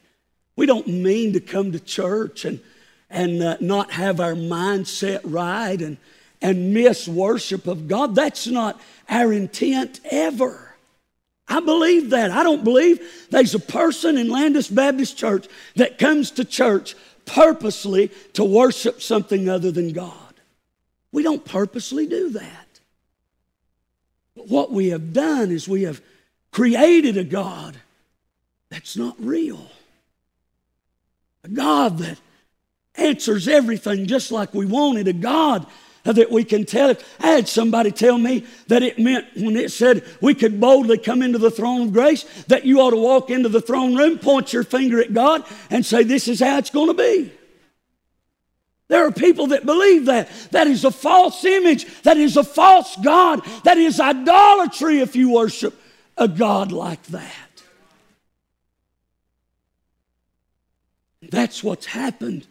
We 0.54 0.66
don't 0.66 0.86
mean 0.86 1.32
to 1.32 1.40
come 1.40 1.72
to 1.72 1.80
church 1.80 2.44
and 2.44 2.60
and 3.10 3.42
uh, 3.42 3.56
not 3.60 3.92
have 3.92 4.20
our 4.20 4.34
mindset 4.34 5.20
right 5.24 5.80
and, 5.80 5.96
and 6.42 6.74
miss 6.74 7.06
worship 7.06 7.66
of 7.66 7.88
God. 7.88 8.14
That's 8.14 8.46
not 8.46 8.80
our 9.08 9.32
intent 9.32 10.00
ever. 10.10 10.74
I 11.48 11.60
believe 11.60 12.10
that. 12.10 12.30
I 12.30 12.42
don't 12.42 12.64
believe 12.64 13.28
there's 13.30 13.54
a 13.54 13.60
person 13.60 14.18
in 14.18 14.28
Landis 14.28 14.68
Baptist 14.68 15.16
Church 15.16 15.46
that 15.76 15.98
comes 15.98 16.32
to 16.32 16.44
church 16.44 16.96
purposely 17.24 18.10
to 18.32 18.44
worship 18.44 19.00
something 19.00 19.48
other 19.48 19.70
than 19.70 19.92
God. 19.92 20.12
We 21.12 21.22
don't 21.22 21.44
purposely 21.44 22.06
do 22.06 22.30
that. 22.30 22.80
But 24.34 24.48
what 24.48 24.72
we 24.72 24.88
have 24.88 25.12
done 25.12 25.50
is 25.50 25.68
we 25.68 25.84
have 25.84 26.00
created 26.50 27.16
a 27.16 27.24
God 27.24 27.76
that's 28.68 28.96
not 28.96 29.14
real. 29.18 29.70
A 31.44 31.48
God 31.48 31.98
that 31.98 32.18
answers 32.96 33.48
everything 33.48 34.06
just 34.06 34.30
like 34.30 34.54
we 34.54 34.66
wanted. 34.66 35.08
A 35.08 35.12
God 35.12 35.66
that 36.12 36.30
we 36.30 36.44
can 36.44 36.64
tell 36.64 36.90
it. 36.90 37.04
I 37.20 37.28
had 37.28 37.48
somebody 37.48 37.90
tell 37.90 38.18
me 38.18 38.46
that 38.68 38.82
it 38.82 38.98
meant 38.98 39.26
when 39.36 39.56
it 39.56 39.72
said 39.72 40.04
we 40.20 40.34
could 40.34 40.60
boldly 40.60 40.98
come 40.98 41.22
into 41.22 41.38
the 41.38 41.50
throne 41.50 41.88
of 41.88 41.92
grace, 41.92 42.24
that 42.44 42.64
you 42.64 42.80
ought 42.80 42.90
to 42.90 42.96
walk 42.96 43.30
into 43.30 43.48
the 43.48 43.60
throne 43.60 43.96
room, 43.96 44.18
point 44.18 44.52
your 44.52 44.64
finger 44.64 45.00
at 45.00 45.12
God, 45.12 45.44
and 45.70 45.84
say, 45.84 46.02
This 46.02 46.28
is 46.28 46.40
how 46.40 46.58
it's 46.58 46.70
going 46.70 46.88
to 46.88 46.94
be. 46.94 47.32
There 48.88 49.04
are 49.04 49.12
people 49.12 49.48
that 49.48 49.66
believe 49.66 50.06
that. 50.06 50.30
That 50.52 50.68
is 50.68 50.84
a 50.84 50.92
false 50.92 51.44
image. 51.44 52.02
That 52.02 52.16
is 52.16 52.36
a 52.36 52.44
false 52.44 52.96
God. 52.96 53.44
That 53.64 53.78
is 53.78 53.98
idolatry 53.98 55.00
if 55.00 55.16
you 55.16 55.32
worship 55.32 55.74
a 56.16 56.28
God 56.28 56.70
like 56.70 57.02
that. 57.06 57.32
That's 61.20 61.64
what's 61.64 61.86
happened 61.86 62.46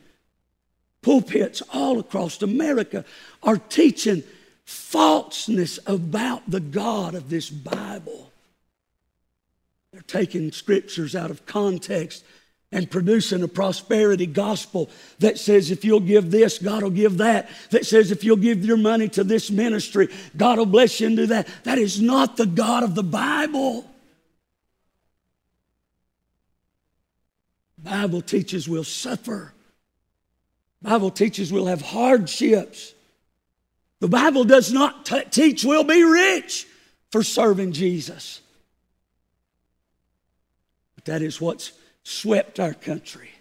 pulpits 1.06 1.62
all 1.72 2.00
across 2.00 2.42
America 2.42 3.06
are 3.44 3.58
teaching 3.58 4.24
falseness 4.66 5.78
about 5.86 6.42
the 6.50 6.60
God 6.60 7.14
of 7.14 7.30
this 7.30 7.48
Bible. 7.48 8.32
They're 9.94 10.02
taking 10.02 10.52
scriptures 10.52 11.16
out 11.16 11.30
of 11.30 11.46
context 11.46 12.26
and 12.72 12.90
producing 12.90 13.44
a 13.44 13.48
prosperity 13.48 14.26
gospel 14.26 14.90
that 15.20 15.38
says 15.38 15.70
if 15.70 15.86
you'll 15.86 16.00
give 16.00 16.32
this, 16.32 16.58
God 16.58 16.82
will 16.82 16.90
give 16.90 17.20
that. 17.20 17.50
That 17.70 17.86
says 17.86 18.10
if 18.10 18.24
you'll 18.24 18.38
give 18.38 18.66
your 18.66 18.76
money 18.76 19.08
to 19.10 19.24
this 19.24 19.52
ministry, 19.52 20.10
God 20.36 20.58
will 20.58 20.66
bless 20.66 21.00
you 21.00 21.06
and 21.06 21.18
do 21.18 21.28
that. 21.28 21.48
That 21.66 21.78
is 21.78 22.02
not 22.02 22.36
the 22.36 22.48
God 22.48 22.82
of 22.82 22.96
the 22.96 23.04
Bible. 23.04 23.86
Bible 27.78 28.24
teaches 28.24 28.68
we'll 28.68 28.84
suffer 28.84 29.54
Bible 30.86 31.10
teaches 31.10 31.52
we'll 31.52 31.66
have 31.66 31.82
hardships. 31.82 32.94
The 34.02 34.08
Bible 34.08 34.44
does 34.44 34.72
not 34.72 35.06
t- 35.06 35.24
teach 35.32 35.64
we'll 35.64 35.84
be 35.84 36.04
rich 36.04 36.68
for 37.12 37.24
serving 37.24 37.72
Jesus. 37.72 38.40
But 40.96 41.06
that 41.06 41.22
is 41.24 41.42
what's 41.42 41.72
swept 42.04 42.60
our 42.60 42.76
country. 42.76 43.32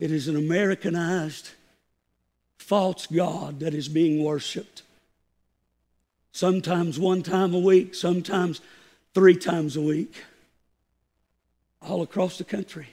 It 0.00 0.10
is 0.10 0.26
an 0.26 0.36
Americanized 0.36 1.50
false 2.58 3.06
God 3.06 3.60
that 3.60 3.72
is 3.72 3.88
being 3.88 4.24
worshiped. 4.24 4.82
Sometimes 6.32 6.98
one 6.98 7.22
time 7.22 7.54
a 7.54 7.58
week, 7.58 7.94
sometimes 7.94 8.60
three 9.14 9.36
times 9.36 9.76
a 9.76 9.80
week, 9.80 10.24
all 11.80 12.02
across 12.02 12.38
the 12.38 12.44
country. 12.44 12.88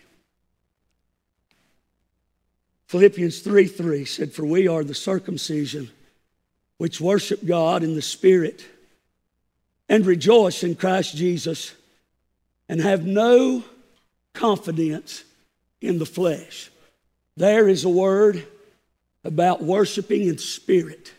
Philippians 2.89 3.41
3 3.41 3.67
3 3.67 4.03
said, 4.03 4.33
For 4.33 4.43
we 4.43 4.67
are 4.67 4.83
the 4.83 4.95
circumcision 4.95 5.91
which 6.79 6.99
worship 6.99 7.45
God 7.45 7.83
in 7.83 7.93
the 7.93 8.01
Spirit 8.01 8.65
and 9.87 10.03
rejoice 10.07 10.63
in 10.63 10.73
Christ 10.73 11.15
Jesus 11.15 11.75
and 12.67 12.81
have 12.81 13.05
no 13.05 13.63
confidence 14.33 15.23
in 15.81 15.99
the 15.99 16.05
flesh. 16.07 16.71
There 17.37 17.67
is 17.67 17.83
a 17.83 17.89
word 17.89 18.47
about 19.23 19.61
worshiping 19.61 20.27
in 20.27 20.39
spirit. 20.39 21.13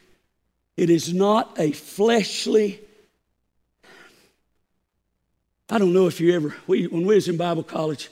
It 0.76 0.90
is 0.90 1.14
not 1.14 1.54
a 1.56 1.70
fleshly. 1.70 2.80
I 5.68 5.78
don't 5.78 5.92
know 5.92 6.08
if 6.08 6.20
you 6.20 6.34
ever, 6.34 6.56
we, 6.66 6.88
when 6.88 7.06
we 7.06 7.14
was 7.14 7.28
in 7.28 7.36
Bible 7.36 7.62
college, 7.62 8.08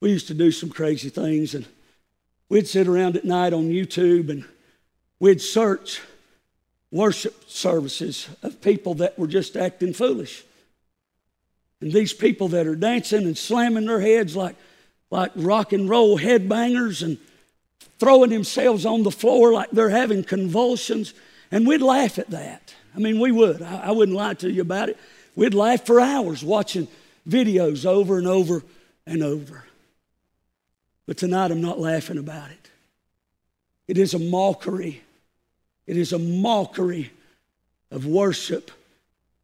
we 0.00 0.10
used 0.10 0.28
to 0.28 0.34
do 0.34 0.52
some 0.52 0.70
crazy 0.70 1.08
things 1.08 1.56
and 1.56 1.66
We'd 2.48 2.66
sit 2.66 2.88
around 2.88 3.16
at 3.16 3.24
night 3.24 3.52
on 3.52 3.68
YouTube 3.68 4.30
and 4.30 4.44
we'd 5.20 5.40
search 5.40 6.00
worship 6.90 7.44
services 7.48 8.28
of 8.42 8.60
people 8.62 8.94
that 8.94 9.18
were 9.18 9.26
just 9.26 9.56
acting 9.56 9.92
foolish. 9.92 10.44
And 11.80 11.92
these 11.92 12.12
people 12.12 12.48
that 12.48 12.66
are 12.66 12.74
dancing 12.74 13.24
and 13.24 13.36
slamming 13.36 13.86
their 13.86 14.00
heads 14.00 14.34
like, 14.34 14.56
like 15.10 15.30
rock 15.36 15.72
and 15.72 15.88
roll 15.88 16.18
headbangers 16.18 17.02
and 17.02 17.18
throwing 17.98 18.30
themselves 18.30 18.86
on 18.86 19.02
the 19.02 19.10
floor 19.10 19.52
like 19.52 19.70
they're 19.70 19.90
having 19.90 20.24
convulsions. 20.24 21.14
And 21.50 21.66
we'd 21.66 21.82
laugh 21.82 22.18
at 22.18 22.30
that. 22.30 22.74
I 22.96 22.98
mean, 22.98 23.20
we 23.20 23.30
would. 23.30 23.62
I, 23.62 23.88
I 23.88 23.90
wouldn't 23.90 24.16
lie 24.16 24.34
to 24.34 24.50
you 24.50 24.62
about 24.62 24.88
it. 24.88 24.98
We'd 25.36 25.54
laugh 25.54 25.86
for 25.86 26.00
hours 26.00 26.42
watching 26.42 26.88
videos 27.28 27.86
over 27.86 28.18
and 28.18 28.26
over 28.26 28.64
and 29.06 29.22
over. 29.22 29.64
But 31.08 31.16
tonight 31.16 31.50
I'm 31.50 31.62
not 31.62 31.80
laughing 31.80 32.18
about 32.18 32.50
it. 32.50 32.70
It 33.88 33.96
is 33.96 34.12
a 34.12 34.18
mockery. 34.18 35.02
It 35.86 35.96
is 35.96 36.12
a 36.12 36.18
mockery 36.18 37.10
of 37.90 38.04
worship 38.04 38.70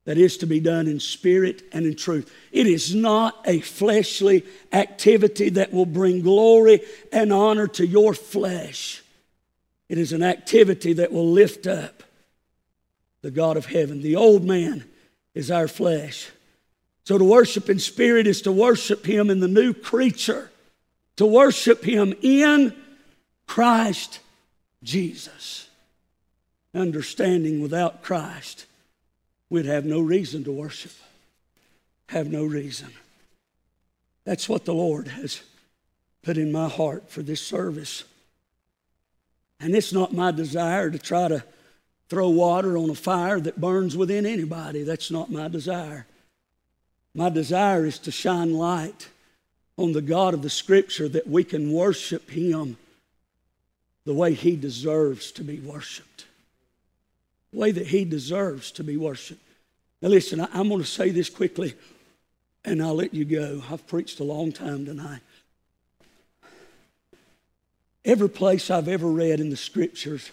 that 0.04 0.18
is 0.18 0.36
to 0.36 0.46
be 0.46 0.60
done 0.60 0.86
in 0.86 1.00
spirit 1.00 1.62
and 1.72 1.86
in 1.86 1.96
truth. 1.96 2.30
It 2.52 2.66
is 2.66 2.94
not 2.94 3.40
a 3.46 3.60
fleshly 3.60 4.44
activity 4.74 5.48
that 5.48 5.72
will 5.72 5.86
bring 5.86 6.20
glory 6.20 6.82
and 7.10 7.32
honor 7.32 7.66
to 7.68 7.86
your 7.86 8.12
flesh. 8.12 9.02
It 9.88 9.96
is 9.96 10.12
an 10.12 10.22
activity 10.22 10.92
that 10.92 11.12
will 11.12 11.30
lift 11.30 11.66
up 11.66 12.02
the 13.22 13.30
God 13.30 13.56
of 13.56 13.64
heaven. 13.64 14.02
The 14.02 14.16
old 14.16 14.44
man 14.44 14.84
is 15.34 15.50
our 15.50 15.66
flesh. 15.66 16.28
So 17.04 17.16
to 17.16 17.24
worship 17.24 17.70
in 17.70 17.78
spirit 17.78 18.26
is 18.26 18.42
to 18.42 18.52
worship 18.52 19.06
Him 19.06 19.30
in 19.30 19.40
the 19.40 19.48
new 19.48 19.72
creature, 19.72 20.50
to 21.16 21.26
worship 21.26 21.84
Him 21.84 22.14
in 22.22 22.74
Christ 23.46 24.20
Jesus. 24.82 25.68
Understanding 26.74 27.60
without 27.60 28.02
Christ 28.02 28.66
we'd 29.48 29.66
have 29.66 29.84
no 29.84 30.00
reason 30.00 30.44
to 30.44 30.52
worship. 30.52 30.92
Have 32.08 32.30
no 32.30 32.44
reason. 32.44 32.88
That's 34.24 34.48
what 34.48 34.64
the 34.64 34.74
Lord 34.74 35.08
has 35.08 35.42
put 36.22 36.36
in 36.38 36.50
my 36.50 36.68
heart 36.68 37.10
for 37.10 37.22
this 37.22 37.40
service. 37.40 38.04
And 39.60 39.74
it's 39.74 39.92
not 39.92 40.12
my 40.12 40.30
desire 40.30 40.90
to 40.90 40.98
try 40.98 41.28
to 41.28 41.44
throw 42.08 42.28
water 42.30 42.76
on 42.76 42.90
a 42.90 42.94
fire 42.94 43.40
that 43.40 43.60
burns 43.60 43.96
within 43.96 44.26
anybody. 44.26 44.82
That's 44.82 45.10
not 45.10 45.30
my 45.30 45.48
desire. 45.48 46.06
My 47.14 47.28
desire 47.28 47.86
is 47.86 47.98
to 48.00 48.10
shine 48.10 48.54
light 48.54 49.08
on 49.76 49.92
the 49.92 50.02
God 50.02 50.34
of 50.34 50.42
the 50.42 50.50
Scripture 50.50 51.08
that 51.08 51.26
we 51.26 51.44
can 51.44 51.72
worship 51.72 52.30
Him 52.30 52.76
the 54.04 54.14
way 54.14 54.34
He 54.34 54.56
deserves 54.56 55.32
to 55.32 55.42
be 55.42 55.58
worshiped 55.58 56.26
the 57.54 57.60
way 57.60 57.70
that 57.70 57.86
he 57.86 58.04
deserves 58.04 58.72
to 58.72 58.84
be 58.84 58.96
worshiped. 58.96 59.40
Now, 60.02 60.08
listen, 60.08 60.40
I, 60.40 60.48
am 60.58 60.68
going 60.68 60.80
to 60.80 60.86
say 60.86 61.10
this 61.10 61.30
quickly 61.30 61.74
and 62.64 62.82
I'll 62.82 62.96
let 62.96 63.14
you 63.14 63.24
go. 63.24 63.62
I've 63.70 63.86
preached 63.86 64.18
a 64.18 64.24
long 64.24 64.50
time 64.50 64.84
tonight. 64.84 65.20
Every 68.04 68.28
place 68.28 68.70
I've 68.70 68.88
ever 68.88 69.06
read 69.06 69.38
in 69.38 69.50
the 69.50 69.56
scriptures 69.56 70.30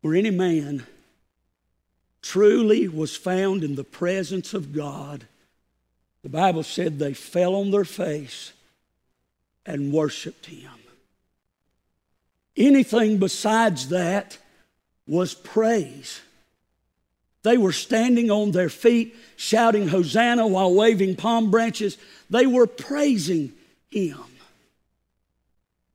where 0.00 0.14
any 0.14 0.30
man 0.30 0.86
truly 2.22 2.86
was 2.86 3.16
found 3.16 3.64
in 3.64 3.74
the 3.74 3.84
presence 3.84 4.54
of 4.54 4.72
God, 4.72 5.26
the 6.22 6.28
Bible 6.28 6.62
said 6.62 6.98
they 6.98 7.14
fell 7.14 7.54
on 7.54 7.70
their 7.70 7.84
face 7.84 8.52
and 9.66 9.92
worshiped 9.92 10.46
him. 10.46 10.70
Anything 12.56 13.18
besides 13.18 13.88
that 13.88 14.38
was 15.06 15.34
praise. 15.34 16.20
They 17.42 17.58
were 17.58 17.72
standing 17.72 18.30
on 18.30 18.52
their 18.52 18.68
feet, 18.68 19.16
shouting 19.36 19.88
Hosanna 19.88 20.46
while 20.46 20.72
waving 20.74 21.16
palm 21.16 21.50
branches. 21.50 21.98
They 22.30 22.46
were 22.46 22.66
praising 22.66 23.52
Him. 23.90 24.20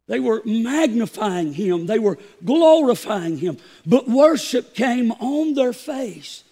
They 0.07 0.19
were 0.19 0.41
magnifying 0.45 1.53
Him. 1.53 1.86
They 1.86 1.99
were 1.99 2.17
glorifying 2.43 3.38
Him. 3.38 3.57
But 3.86 4.09
worship 4.09 4.73
came 4.73 5.11
on 5.13 5.53
their 5.53 5.73
face 5.73 6.43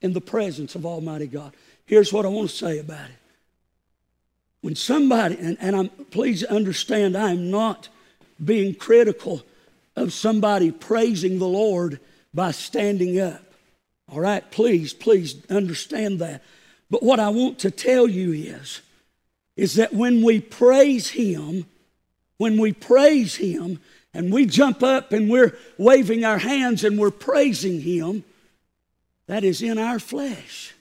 in 0.00 0.12
the 0.12 0.20
presence 0.20 0.74
of 0.74 0.86
Almighty 0.86 1.26
God. 1.26 1.52
Here's 1.86 2.12
what 2.12 2.26
I 2.26 2.28
want 2.28 2.50
to 2.50 2.56
say 2.56 2.78
about 2.78 3.08
it. 3.08 3.16
When 4.60 4.74
somebody, 4.74 5.36
and, 5.38 5.56
and 5.60 5.76
I'm, 5.76 5.88
please 6.10 6.42
understand, 6.42 7.16
I'm 7.16 7.50
not 7.50 7.88
being 8.44 8.74
critical 8.74 9.42
of 9.94 10.12
somebody 10.12 10.72
praising 10.72 11.38
the 11.38 11.48
Lord 11.48 12.00
by 12.34 12.50
standing 12.50 13.18
up. 13.20 13.42
All 14.10 14.20
right, 14.20 14.48
please, 14.50 14.92
please 14.92 15.36
understand 15.48 16.18
that. 16.20 16.42
But 16.90 17.02
what 17.02 17.20
I 17.20 17.28
want 17.30 17.60
to 17.60 17.70
tell 17.70 18.08
you 18.08 18.32
is, 18.32 18.80
is 19.56 19.74
that 19.74 19.94
when 19.94 20.22
we 20.22 20.40
praise 20.40 21.10
Him, 21.10 21.66
when 22.36 22.58
we 22.58 22.72
praise 22.72 23.36
Him, 23.36 23.80
and 24.12 24.32
we 24.32 24.46
jump 24.46 24.82
up 24.82 25.12
and 25.12 25.28
we're 25.28 25.56
waving 25.76 26.24
our 26.24 26.38
hands 26.38 26.84
and 26.84 26.98
we're 26.98 27.10
praising 27.10 27.82
Him, 27.82 28.24
that 29.26 29.44
is 29.44 29.60
in 29.60 29.78
our 29.78 29.98
flesh. 29.98 30.74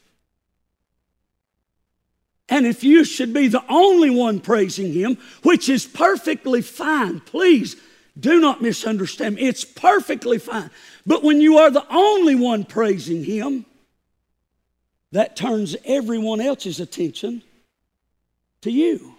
And 2.47 2.67
if 2.67 2.83
you 2.83 3.03
should 3.03 3.33
be 3.33 3.47
the 3.47 3.63
only 3.69 4.09
one 4.09 4.39
praising 4.39 4.93
Him, 4.93 5.17
which 5.43 5.67
is 5.67 5.85
perfectly 5.85 6.61
fine, 6.61 7.19
please 7.19 7.75
do 8.19 8.39
not 8.39 8.61
misunderstand 8.61 9.35
me. 9.35 9.41
It's 9.43 9.65
perfectly 9.65 10.37
fine. 10.37 10.69
But 11.05 11.23
when 11.23 11.41
you 11.41 11.57
are 11.57 11.71
the 11.71 11.85
only 11.89 12.35
one 12.35 12.63
praising 12.63 13.23
Him, 13.23 13.65
that 15.11 15.35
turns 15.35 15.75
everyone 15.85 16.41
else's 16.41 16.79
attention 16.79 17.41
to 18.61 18.71
you. 18.71 19.15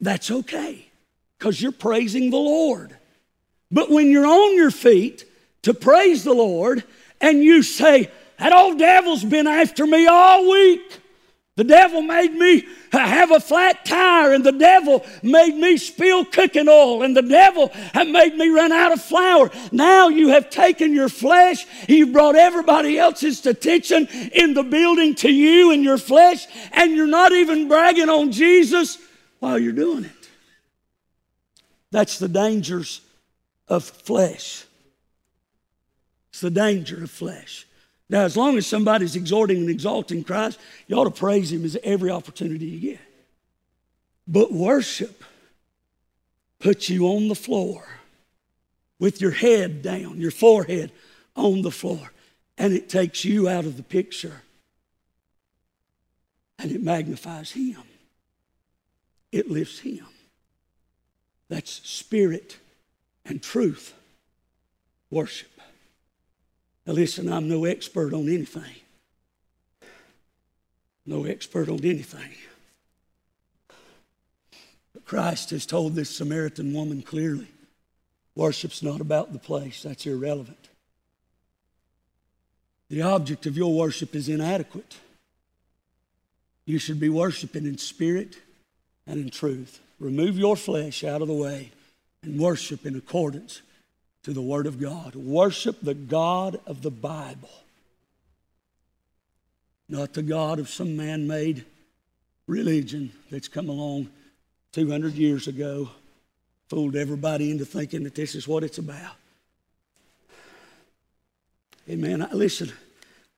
That's 0.00 0.30
okay 0.30 0.86
because 1.38 1.60
you're 1.60 1.72
praising 1.72 2.30
the 2.30 2.36
Lord. 2.36 2.96
But 3.70 3.90
when 3.90 4.10
you're 4.10 4.26
on 4.26 4.56
your 4.56 4.70
feet 4.70 5.24
to 5.62 5.74
praise 5.74 6.24
the 6.24 6.32
Lord 6.32 6.82
and 7.20 7.42
you 7.42 7.62
say, 7.62 8.10
That 8.38 8.52
old 8.52 8.78
devil's 8.78 9.24
been 9.24 9.46
after 9.46 9.86
me 9.86 10.06
all 10.06 10.50
week. 10.50 10.99
The 11.56 11.64
devil 11.64 12.00
made 12.00 12.32
me 12.32 12.64
have 12.92 13.32
a 13.32 13.40
flat 13.40 13.84
tire, 13.84 14.32
and 14.32 14.44
the 14.44 14.52
devil 14.52 15.04
made 15.22 15.54
me 15.54 15.76
spill 15.76 16.24
cooking 16.24 16.68
oil, 16.68 17.02
and 17.02 17.14
the 17.14 17.22
devil 17.22 17.70
made 17.94 18.34
me 18.36 18.48
run 18.48 18.72
out 18.72 18.92
of 18.92 19.02
flour. 19.02 19.50
Now 19.70 20.08
you 20.08 20.28
have 20.28 20.48
taken 20.48 20.94
your 20.94 21.10
flesh, 21.10 21.66
you've 21.86 22.12
brought 22.12 22.36
everybody 22.36 22.98
else's 22.98 23.44
attention 23.44 24.06
in 24.32 24.54
the 24.54 24.62
building 24.62 25.14
to 25.16 25.30
you 25.30 25.72
and 25.72 25.82
your 25.82 25.98
flesh, 25.98 26.46
and 26.72 26.92
you're 26.92 27.06
not 27.06 27.32
even 27.32 27.68
bragging 27.68 28.08
on 28.08 28.32
Jesus 28.32 28.98
while 29.40 29.58
you're 29.58 29.72
doing 29.72 30.04
it. 30.04 30.30
That's 31.90 32.18
the 32.18 32.28
dangers 32.28 33.00
of 33.68 33.84
flesh. 33.84 34.64
It's 36.30 36.40
the 36.40 36.50
danger 36.50 37.02
of 37.02 37.10
flesh. 37.10 37.66
Now, 38.10 38.24
as 38.24 38.36
long 38.36 38.58
as 38.58 38.66
somebody's 38.66 39.14
exhorting 39.14 39.58
and 39.58 39.70
exalting 39.70 40.24
Christ, 40.24 40.58
you 40.88 40.96
ought 40.96 41.04
to 41.04 41.10
praise 41.12 41.52
Him 41.52 41.64
as 41.64 41.78
every 41.84 42.10
opportunity 42.10 42.66
you 42.66 42.80
get. 42.80 43.00
But 44.26 44.52
worship 44.52 45.22
puts 46.58 46.90
you 46.90 47.06
on 47.06 47.28
the 47.28 47.36
floor 47.36 47.86
with 48.98 49.20
your 49.20 49.30
head 49.30 49.80
down, 49.80 50.20
your 50.20 50.32
forehead 50.32 50.90
on 51.36 51.62
the 51.62 51.70
floor, 51.70 52.10
and 52.58 52.72
it 52.72 52.88
takes 52.88 53.24
you 53.24 53.48
out 53.48 53.64
of 53.64 53.76
the 53.76 53.82
picture 53.82 54.42
and 56.58 56.72
it 56.72 56.82
magnifies 56.82 57.52
Him, 57.52 57.82
it 59.32 59.50
lifts 59.50 59.78
Him. 59.78 60.04
That's 61.48 61.88
spirit 61.88 62.58
and 63.24 63.40
truth 63.40 63.94
worship. 65.10 65.48
Now, 66.86 66.94
listen, 66.94 67.32
I'm 67.32 67.48
no 67.48 67.64
expert 67.64 68.12
on 68.12 68.28
anything. 68.28 68.74
No 71.06 71.24
expert 71.24 71.68
on 71.68 71.84
anything. 71.84 72.30
But 74.92 75.04
Christ 75.04 75.50
has 75.50 75.66
told 75.66 75.94
this 75.94 76.10
Samaritan 76.10 76.72
woman 76.72 77.02
clearly 77.02 77.48
worship's 78.34 78.82
not 78.82 79.00
about 79.00 79.32
the 79.32 79.38
place, 79.38 79.82
that's 79.82 80.06
irrelevant. 80.06 80.68
The 82.88 83.02
object 83.02 83.46
of 83.46 83.56
your 83.56 83.72
worship 83.72 84.14
is 84.14 84.28
inadequate. 84.28 84.96
You 86.64 86.78
should 86.78 86.98
be 86.98 87.08
worshiping 87.08 87.66
in 87.66 87.78
spirit 87.78 88.38
and 89.06 89.20
in 89.20 89.30
truth. 89.30 89.80
Remove 89.98 90.38
your 90.38 90.56
flesh 90.56 91.04
out 91.04 91.22
of 91.22 91.28
the 91.28 91.34
way 91.34 91.70
and 92.22 92.40
worship 92.40 92.86
in 92.86 92.96
accordance 92.96 93.62
to 94.22 94.32
the 94.32 94.42
Word 94.42 94.66
of 94.66 94.80
God. 94.80 95.14
Worship 95.14 95.80
the 95.82 95.94
God 95.94 96.60
of 96.66 96.82
the 96.82 96.90
Bible, 96.90 97.50
not 99.88 100.12
the 100.12 100.22
God 100.22 100.58
of 100.58 100.68
some 100.68 100.96
man 100.96 101.26
made 101.26 101.64
religion 102.46 103.12
that's 103.30 103.48
come 103.48 103.68
along 103.68 104.08
200 104.72 105.14
years 105.14 105.48
ago, 105.48 105.90
fooled 106.68 106.96
everybody 106.96 107.50
into 107.50 107.64
thinking 107.64 108.04
that 108.04 108.14
this 108.14 108.34
is 108.34 108.46
what 108.46 108.62
it's 108.62 108.78
about. 108.78 109.16
Amen. 111.88 112.28
Listen, 112.32 112.72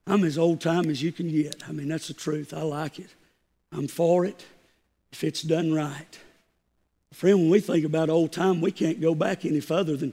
I'm 0.07 0.25
as 0.25 0.37
old 0.37 0.61
time 0.61 0.91
as 0.91 1.03
you 1.03 1.13
can 1.13 1.31
get. 1.31 1.63
I 1.67 1.73
mean, 1.73 1.89
that's 1.89 2.09
the 2.09 2.15
truth. 2.15 2.53
I 2.53 2.63
like 2.63 2.99
it. 2.99 3.09
I'm 3.71 3.89
for 3.89 4.27
it 4.27 4.45
if 5.13 5.25
it's 5.25 5.43
done 5.43 5.73
right. 5.73 6.19
Friend, 7.13 7.39
when 7.39 7.51
we 7.51 7.61
think 7.61 7.85
about 7.85 8.11
old 8.11 8.33
time, 8.33 8.61
we 8.61 8.73
can't 8.73 9.01
go 9.01 9.15
back 9.15 9.45
any 9.45 9.61
further 9.61 9.97
than 9.97 10.13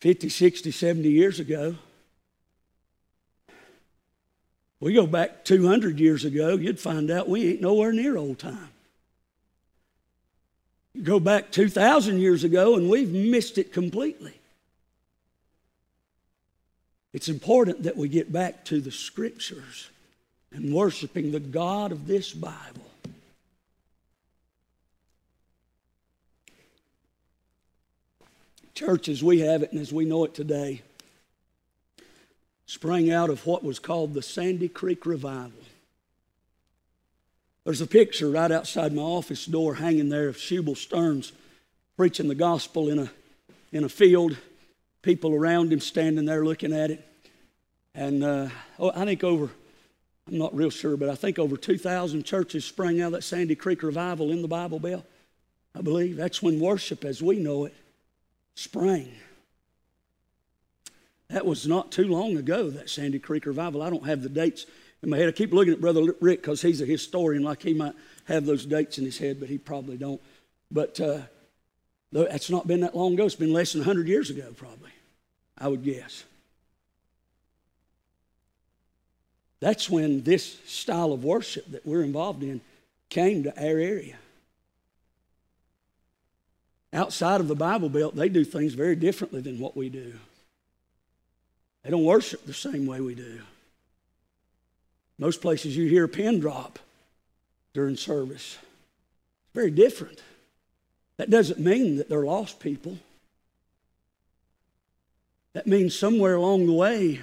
50, 0.00 0.28
60, 0.28 0.70
70 0.70 1.08
years 1.08 1.40
ago. 1.40 1.76
We 4.80 4.94
go 4.94 5.06
back 5.06 5.44
200 5.44 6.00
years 6.00 6.24
ago, 6.24 6.56
you'd 6.56 6.80
find 6.80 7.10
out 7.10 7.28
we 7.28 7.50
ain't 7.50 7.60
nowhere 7.60 7.92
near 7.92 8.16
old 8.16 8.38
time. 8.38 8.70
You 10.94 11.02
go 11.02 11.20
back 11.20 11.50
2,000 11.52 12.18
years 12.18 12.44
ago, 12.44 12.76
and 12.76 12.88
we've 12.88 13.12
missed 13.12 13.58
it 13.58 13.72
completely. 13.72 14.34
It's 17.12 17.28
important 17.28 17.82
that 17.82 17.96
we 17.96 18.08
get 18.08 18.32
back 18.32 18.64
to 18.66 18.80
the 18.80 18.90
scriptures 18.90 19.90
and 20.52 20.72
worshiping 20.72 21.30
the 21.30 21.40
God 21.40 21.92
of 21.92 22.06
this 22.06 22.32
Bible. 22.32 22.89
Church, 28.80 29.10
as 29.10 29.22
we 29.22 29.40
have 29.40 29.62
it 29.62 29.72
and 29.72 29.80
as 29.82 29.92
we 29.92 30.06
know 30.06 30.24
it 30.24 30.32
today, 30.32 30.80
sprang 32.64 33.10
out 33.10 33.28
of 33.28 33.44
what 33.44 33.62
was 33.62 33.78
called 33.78 34.14
the 34.14 34.22
Sandy 34.22 34.70
Creek 34.70 35.04
Revival. 35.04 35.60
There's 37.64 37.82
a 37.82 37.86
picture 37.86 38.30
right 38.30 38.50
outside 38.50 38.94
my 38.94 39.02
office 39.02 39.44
door 39.44 39.74
hanging 39.74 40.08
there 40.08 40.28
of 40.28 40.38
Shubal 40.38 40.78
Stearns 40.78 41.32
preaching 41.98 42.28
the 42.28 42.34
gospel 42.34 42.88
in 42.88 43.00
a, 43.00 43.10
in 43.70 43.84
a 43.84 43.88
field, 43.90 44.38
people 45.02 45.34
around 45.34 45.74
him 45.74 45.80
standing 45.80 46.24
there 46.24 46.42
looking 46.42 46.72
at 46.72 46.90
it. 46.90 47.06
And 47.94 48.24
uh, 48.24 48.48
oh, 48.78 48.92
I 48.94 49.04
think 49.04 49.22
over, 49.22 49.50
I'm 50.26 50.38
not 50.38 50.56
real 50.56 50.70
sure, 50.70 50.96
but 50.96 51.10
I 51.10 51.16
think 51.16 51.38
over 51.38 51.58
2,000 51.58 52.24
churches 52.24 52.64
sprang 52.64 53.02
out 53.02 53.08
of 53.08 53.12
that 53.12 53.24
Sandy 53.24 53.56
Creek 53.56 53.82
revival 53.82 54.30
in 54.30 54.40
the 54.40 54.48
Bible 54.48 54.78
Belt. 54.78 55.04
I 55.74 55.82
believe 55.82 56.16
that's 56.16 56.42
when 56.42 56.58
worship 56.58 57.04
as 57.04 57.22
we 57.22 57.38
know 57.38 57.66
it 57.66 57.74
sprang. 58.60 59.10
That 61.28 61.46
was 61.46 61.66
not 61.66 61.90
too 61.90 62.08
long 62.08 62.36
ago, 62.36 62.68
that 62.70 62.90
Sandy 62.90 63.18
Creek 63.18 63.46
revival. 63.46 63.82
I 63.82 63.88
don't 63.88 64.06
have 64.06 64.22
the 64.22 64.28
dates 64.28 64.66
in 65.02 65.08
my 65.08 65.16
head. 65.16 65.28
I 65.28 65.32
keep 65.32 65.52
looking 65.52 65.72
at 65.72 65.80
Brother 65.80 66.14
Rick 66.20 66.42
because 66.42 66.60
he's 66.60 66.82
a 66.82 66.86
historian, 66.86 67.42
like 67.42 67.62
he 67.62 67.72
might 67.72 67.94
have 68.26 68.44
those 68.44 68.66
dates 68.66 68.98
in 68.98 69.04
his 69.04 69.16
head, 69.16 69.40
but 69.40 69.48
he 69.48 69.56
probably 69.56 69.96
don't. 69.96 70.20
But 70.70 71.00
uh, 71.00 71.20
it's 72.12 72.50
not 72.50 72.66
been 72.66 72.80
that 72.80 72.94
long 72.94 73.14
ago. 73.14 73.24
It's 73.24 73.34
been 73.34 73.52
less 73.52 73.72
than 73.72 73.80
100 73.80 74.08
years 74.08 74.28
ago, 74.28 74.52
probably, 74.54 74.90
I 75.56 75.68
would 75.68 75.82
guess. 75.82 76.24
That's 79.60 79.88
when 79.88 80.22
this 80.22 80.58
style 80.66 81.12
of 81.12 81.24
worship 81.24 81.70
that 81.70 81.86
we're 81.86 82.02
involved 82.02 82.42
in 82.42 82.60
came 83.08 83.44
to 83.44 83.56
our 83.58 83.78
area. 83.78 84.16
Outside 86.92 87.40
of 87.40 87.48
the 87.48 87.54
Bible 87.54 87.88
Belt, 87.88 88.16
they 88.16 88.28
do 88.28 88.44
things 88.44 88.74
very 88.74 88.96
differently 88.96 89.40
than 89.40 89.60
what 89.60 89.76
we 89.76 89.88
do. 89.88 90.14
They 91.82 91.90
don't 91.90 92.04
worship 92.04 92.44
the 92.44 92.52
same 92.52 92.86
way 92.86 93.00
we 93.00 93.14
do. 93.14 93.40
Most 95.18 95.40
places 95.40 95.76
you 95.76 95.86
hear 95.86 96.04
a 96.04 96.08
pin 96.08 96.40
drop 96.40 96.78
during 97.72 97.96
service. 97.96 98.58
It's 98.58 99.54
very 99.54 99.70
different. 99.70 100.20
That 101.18 101.30
doesn't 101.30 101.60
mean 101.60 101.96
that 101.96 102.08
they're 102.08 102.24
lost 102.24 102.60
people. 102.60 102.98
That 105.52 105.66
means 105.66 105.98
somewhere 105.98 106.36
along 106.36 106.66
the 106.66 106.72
way, 106.72 107.20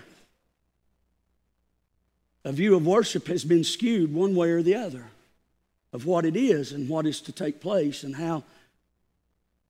a 2.44 2.52
view 2.52 2.76
of 2.76 2.86
worship 2.86 3.28
has 3.28 3.44
been 3.44 3.64
skewed 3.64 4.14
one 4.14 4.36
way 4.36 4.52
or 4.52 4.62
the 4.62 4.76
other 4.76 5.06
of 5.92 6.06
what 6.06 6.26
it 6.26 6.36
is 6.36 6.72
and 6.72 6.88
what 6.88 7.06
is 7.06 7.20
to 7.22 7.32
take 7.32 7.60
place 7.60 8.04
and 8.04 8.16
how, 8.16 8.44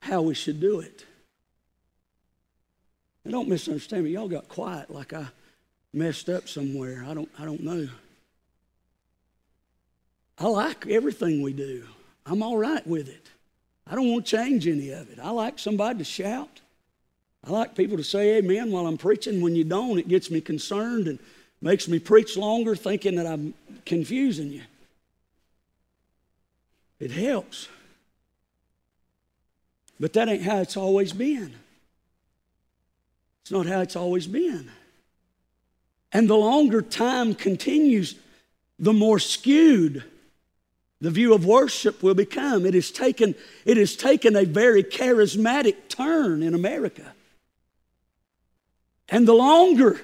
how 0.07 0.21
we 0.21 0.33
should 0.33 0.59
do 0.59 0.79
it. 0.79 1.05
And 3.23 3.33
don't 3.33 3.49
misunderstand 3.49 4.05
me. 4.05 4.11
Y'all 4.11 4.29
got 4.29 4.47
quiet 4.47 4.89
like 4.89 5.13
I 5.13 5.27
messed 5.93 6.29
up 6.29 6.47
somewhere. 6.47 7.05
I 7.07 7.13
don't, 7.13 7.29
I 7.37 7.45
don't 7.45 7.61
know. 7.61 7.87
I 10.39 10.47
like 10.47 10.87
everything 10.87 11.41
we 11.41 11.53
do. 11.53 11.83
I'm 12.25 12.41
all 12.41 12.57
right 12.57 12.85
with 12.87 13.09
it. 13.09 13.27
I 13.85 13.95
don't 13.95 14.11
want 14.11 14.25
to 14.25 14.37
change 14.37 14.67
any 14.67 14.91
of 14.91 15.09
it. 15.11 15.19
I 15.21 15.31
like 15.31 15.59
somebody 15.59 15.99
to 15.99 16.05
shout. 16.05 16.61
I 17.45 17.51
like 17.51 17.75
people 17.75 17.97
to 17.97 18.03
say 18.03 18.37
amen 18.37 18.71
while 18.71 18.87
I'm 18.87 18.97
preaching. 18.97 19.41
When 19.41 19.55
you 19.55 19.63
don't, 19.63 19.97
it 19.97 20.07
gets 20.07 20.29
me 20.29 20.41
concerned 20.41 21.07
and 21.07 21.19
makes 21.61 21.87
me 21.87 21.99
preach 21.99 22.37
longer 22.37 22.75
thinking 22.75 23.15
that 23.15 23.25
I'm 23.25 23.53
confusing 23.85 24.51
you. 24.51 24.63
It 26.99 27.11
helps. 27.11 27.67
But 29.99 30.13
that 30.13 30.29
ain't 30.29 30.43
how 30.43 30.59
it's 30.59 30.77
always 30.77 31.13
been. 31.13 31.55
It's 33.41 33.51
not 33.51 33.65
how 33.65 33.81
it's 33.81 33.95
always 33.95 34.27
been. 34.27 34.69
And 36.11 36.29
the 36.29 36.35
longer 36.37 36.81
time 36.81 37.33
continues, 37.35 38.15
the 38.79 38.93
more 38.93 39.19
skewed 39.19 40.03
the 40.99 41.11
view 41.11 41.33
of 41.33 41.45
worship 41.45 42.01
will 42.01 42.15
become. 42.15 42.65
It 42.65 42.73
has 42.73 42.89
taken, 42.89 43.35
it 43.65 43.77
has 43.77 43.95
taken 43.95 44.35
a 44.35 44.45
very 44.45 44.83
charismatic 44.83 45.89
turn 45.89 46.41
in 46.41 46.55
America. 46.55 47.13
And 49.09 49.27
the 49.27 49.33
longer, 49.33 50.01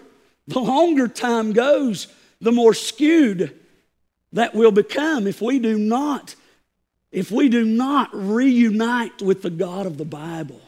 the 0.48 0.60
longer 0.60 1.08
time 1.08 1.52
goes, 1.54 2.08
the 2.40 2.52
more 2.52 2.74
skewed 2.74 3.58
that 4.34 4.54
will 4.54 4.72
become 4.72 5.26
if 5.26 5.42
we 5.42 5.60
do 5.60 5.78
not, 5.78 6.36
if 7.14 7.32
we 7.32 7.48
do 7.48 7.64
not 7.64 8.10
reunite 8.12 9.22
with 9.22 9.44
the 9.44 9.52
God 9.52 9.86
of 9.86 9.98
the 9.98 10.04
Bible 10.04 10.60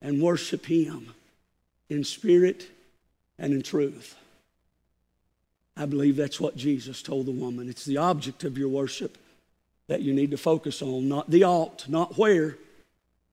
and 0.00 0.22
worship 0.22 0.64
Him 0.64 1.12
in 1.90 2.04
spirit 2.04 2.68
and 3.36 3.52
in 3.52 3.62
truth. 3.62 4.14
I 5.76 5.86
believe 5.86 6.16
that's 6.16 6.40
what 6.40 6.56
Jesus 6.56 7.02
told 7.02 7.26
the 7.26 7.32
woman. 7.32 7.68
It's 7.68 7.84
the 7.84 7.96
object 7.96 8.44
of 8.44 8.56
your 8.56 8.68
worship 8.68 9.18
that 9.88 10.02
you 10.02 10.14
need 10.14 10.30
to 10.30 10.36
focus 10.36 10.82
on, 10.82 11.08
not 11.08 11.30
the 11.30 11.42
alt, 11.42 11.86
not 11.88 12.16
where, 12.16 12.56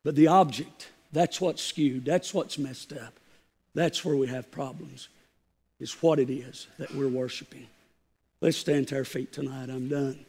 but 0.03 0.15
the 0.15 0.27
object. 0.27 0.89
That's 1.11 1.39
what's 1.39 1.61
skewed. 1.61 2.03
That's 2.03 2.33
what's 2.33 2.57
messed 2.57 2.93
up. 2.93 3.13
That's 3.75 4.03
where 4.03 4.15
we 4.15 4.27
have 4.27 4.49
problems, 4.49 5.09
is 5.79 5.91
what 6.01 6.17
it 6.17 6.31
is 6.31 6.65
that 6.79 6.95
we're 6.95 7.09
worshiping. 7.09 7.67
Let's 8.41 8.57
stand 8.57 8.87
to 8.87 8.97
our 8.97 9.05
feet 9.05 9.31
tonight. 9.31 9.69
I'm 9.69 9.87
done. 9.87 10.25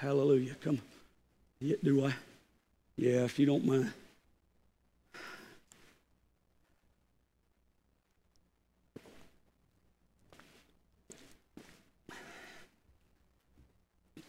Hallelujah. 0.00 0.54
Come. 0.62 0.80
Yeah, 1.58 1.74
do 1.82 2.06
I? 2.06 2.14
Yeah, 2.96 3.24
if 3.24 3.36
you 3.36 3.46
don't 3.46 3.66
mind. 3.66 3.92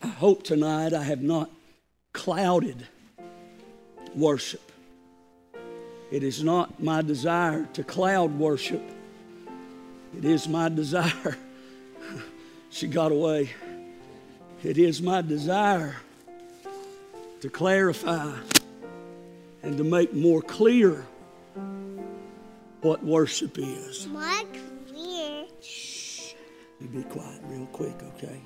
I 0.01 0.07
hope 0.07 0.41
tonight 0.41 0.93
I 0.93 1.03
have 1.03 1.21
not 1.21 1.51
clouded 2.13 2.87
worship. 4.15 4.71
It 6.09 6.23
is 6.23 6.43
not 6.43 6.81
my 6.81 7.03
desire 7.03 7.67
to 7.73 7.83
cloud 7.83 8.31
worship. 8.39 8.81
It 10.17 10.25
is 10.25 10.47
my 10.47 10.69
desire. 10.81 11.37
she 12.71 12.87
got 12.87 13.11
away. 13.11 13.51
It 14.61 14.77
is 14.77 15.01
my 15.01 15.21
desire 15.21 15.95
to 17.39 17.49
clarify 17.49 18.35
and 19.63 19.77
to 19.77 19.85
make 19.85 20.13
more 20.13 20.41
clear 20.41 21.05
what 22.81 23.01
worship 23.01 23.57
is. 23.57 24.05
More 24.07 24.21
clear. 24.87 25.45
Shh. 25.61 26.33
You 26.81 26.87
be 26.87 27.03
quiet 27.03 27.41
real 27.45 27.67
quick, 27.67 27.95
okay? 28.17 28.41